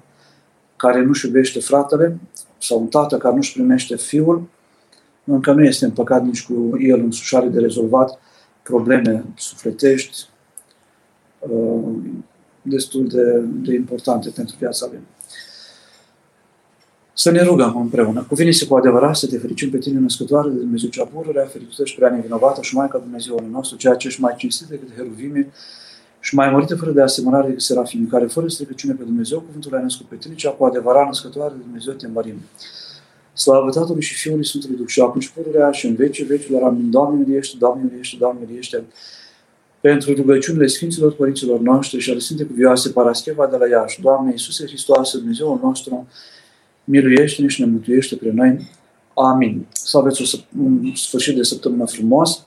care 0.77 1.05
nu-și 1.05 1.27
iubește 1.27 1.61
fratele 1.61 2.19
sau 2.65 2.81
un 2.81 2.87
tată 2.87 3.17
care 3.17 3.35
nu-și 3.35 3.53
primește 3.53 3.97
fiul, 3.97 4.49
încă 5.25 5.53
nu 5.53 5.65
este 5.65 5.85
împăcat 5.85 6.25
nici 6.25 6.47
cu 6.47 6.79
el 6.79 7.01
însuși 7.01 7.37
are 7.37 7.47
de 7.47 7.61
rezolvat 7.61 8.19
probleme 8.63 9.25
sufletești 9.37 10.29
uh, 11.39 11.95
destul 12.63 13.09
de, 13.09 13.41
de 13.41 13.75
importante 13.75 14.31
pentru 14.31 14.57
viața 14.59 14.87
lui. 14.91 15.01
Să 17.13 17.31
ne 17.31 17.43
rugăm 17.43 17.77
împreună. 17.77 18.25
Cuvine-se 18.29 18.67
cu 18.67 18.75
adevărat 18.75 19.17
să 19.17 19.27
te 19.27 19.39
fericim 19.39 19.71
pe 19.71 19.79
tine, 19.79 19.99
născătoare 19.99 20.49
de 20.49 20.59
Dumnezeu 20.59 20.89
cea 20.89 21.05
pururea, 21.05 21.45
fericită 21.45 21.85
și 21.85 21.95
prea 21.95 22.11
nevinovată 22.11 22.63
și 22.63 22.75
Maica 22.75 22.99
Dumnezeului 22.99 23.49
nostru, 23.51 23.77
ceea 23.77 23.95
ce 23.95 24.07
ești 24.07 24.21
mai 24.21 24.35
cinstit 24.37 24.67
decât 24.67 24.95
heruvime 24.95 25.51
și 26.27 26.35
mai 26.35 26.51
mărită 26.51 26.77
fără 26.77 26.91
de 26.91 27.03
asemănare 27.03 27.47
decât 27.47 27.63
serafimii, 27.63 28.07
care 28.07 28.27
fără 28.27 28.49
stricăciune 28.49 28.95
pe 28.95 29.05
Dumnezeu, 29.05 29.41
cuvântul 29.41 29.75
ai 29.75 29.83
născut 29.83 30.07
pe 30.07 30.17
tine, 30.17 30.35
cea 30.35 30.51
cu 30.51 30.65
adevărat 30.65 31.07
născătoare 31.07 31.53
de 31.57 31.63
Dumnezeu 31.63 31.93
te 31.93 32.07
mărim. 32.07 32.41
Slavă 33.33 33.71
Tatălui 33.71 34.03
și 34.03 34.15
Fiului 34.15 34.47
Sfântului 34.47 34.77
Duh 34.77 34.87
și 34.87 35.01
acum 35.01 35.21
și 35.21 35.33
pururea 35.33 35.71
și 35.71 35.87
în 35.87 35.95
vecii 35.95 36.25
vecilor. 36.25 36.63
Amin. 36.63 36.91
Doamne 36.91 37.25
miliește, 37.25 37.57
Doamne 37.59 37.83
miliește, 37.85 38.17
Doamne 38.19 38.41
miliește. 38.47 38.85
Pentru 39.81 40.15
rugăciunile 40.15 40.67
Sfinților 40.67 41.13
Părinților 41.15 41.61
noștri 41.61 41.99
și 42.01 42.11
ale 42.11 42.19
Sfinte 42.19 42.45
Cuvioase 42.45 42.89
Parascheva 42.89 43.47
de 43.47 43.57
la 43.57 43.67
Iași, 43.67 44.01
Doamne 44.01 44.31
Iisuse 44.31 44.67
Hristoase, 44.67 45.19
Dumnezeul 45.19 45.61
nostru, 45.63 46.07
miluiește-ne 46.85 47.49
și 47.49 47.61
ne 47.61 47.67
mântuiește 47.67 48.17
pe 48.17 48.31
noi. 48.35 48.71
Amin. 49.15 49.67
Să 49.73 49.99
aveți 49.99 50.23
o, 50.23 50.39
un 50.63 50.93
sfârșit 50.95 51.37
de 51.37 51.43
săptămână 51.43 51.87
frumos, 51.87 52.47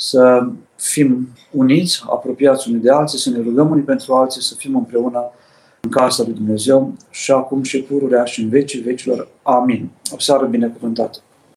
să 0.00 0.48
fim 0.76 1.28
uniți, 1.50 2.02
apropiați 2.10 2.68
unii 2.68 2.80
de 2.80 2.90
alții, 2.90 3.18
să 3.18 3.30
ne 3.30 3.40
rugăm 3.42 3.70
unii 3.70 3.82
pentru 3.82 4.14
alții, 4.14 4.42
să 4.42 4.54
fim 4.54 4.76
împreună 4.76 5.30
în 5.80 5.90
casa 5.90 6.22
lui 6.22 6.34
Dumnezeu 6.34 6.94
și 7.10 7.30
acum 7.30 7.62
și 7.62 7.82
pururea 7.82 8.24
și 8.24 8.42
în 8.42 8.48
vecii 8.48 8.80
vecilor. 8.80 9.28
Amin. 9.42 9.88
O 10.10 10.18
seară 10.18 10.46
binecuvântată! 10.46 11.18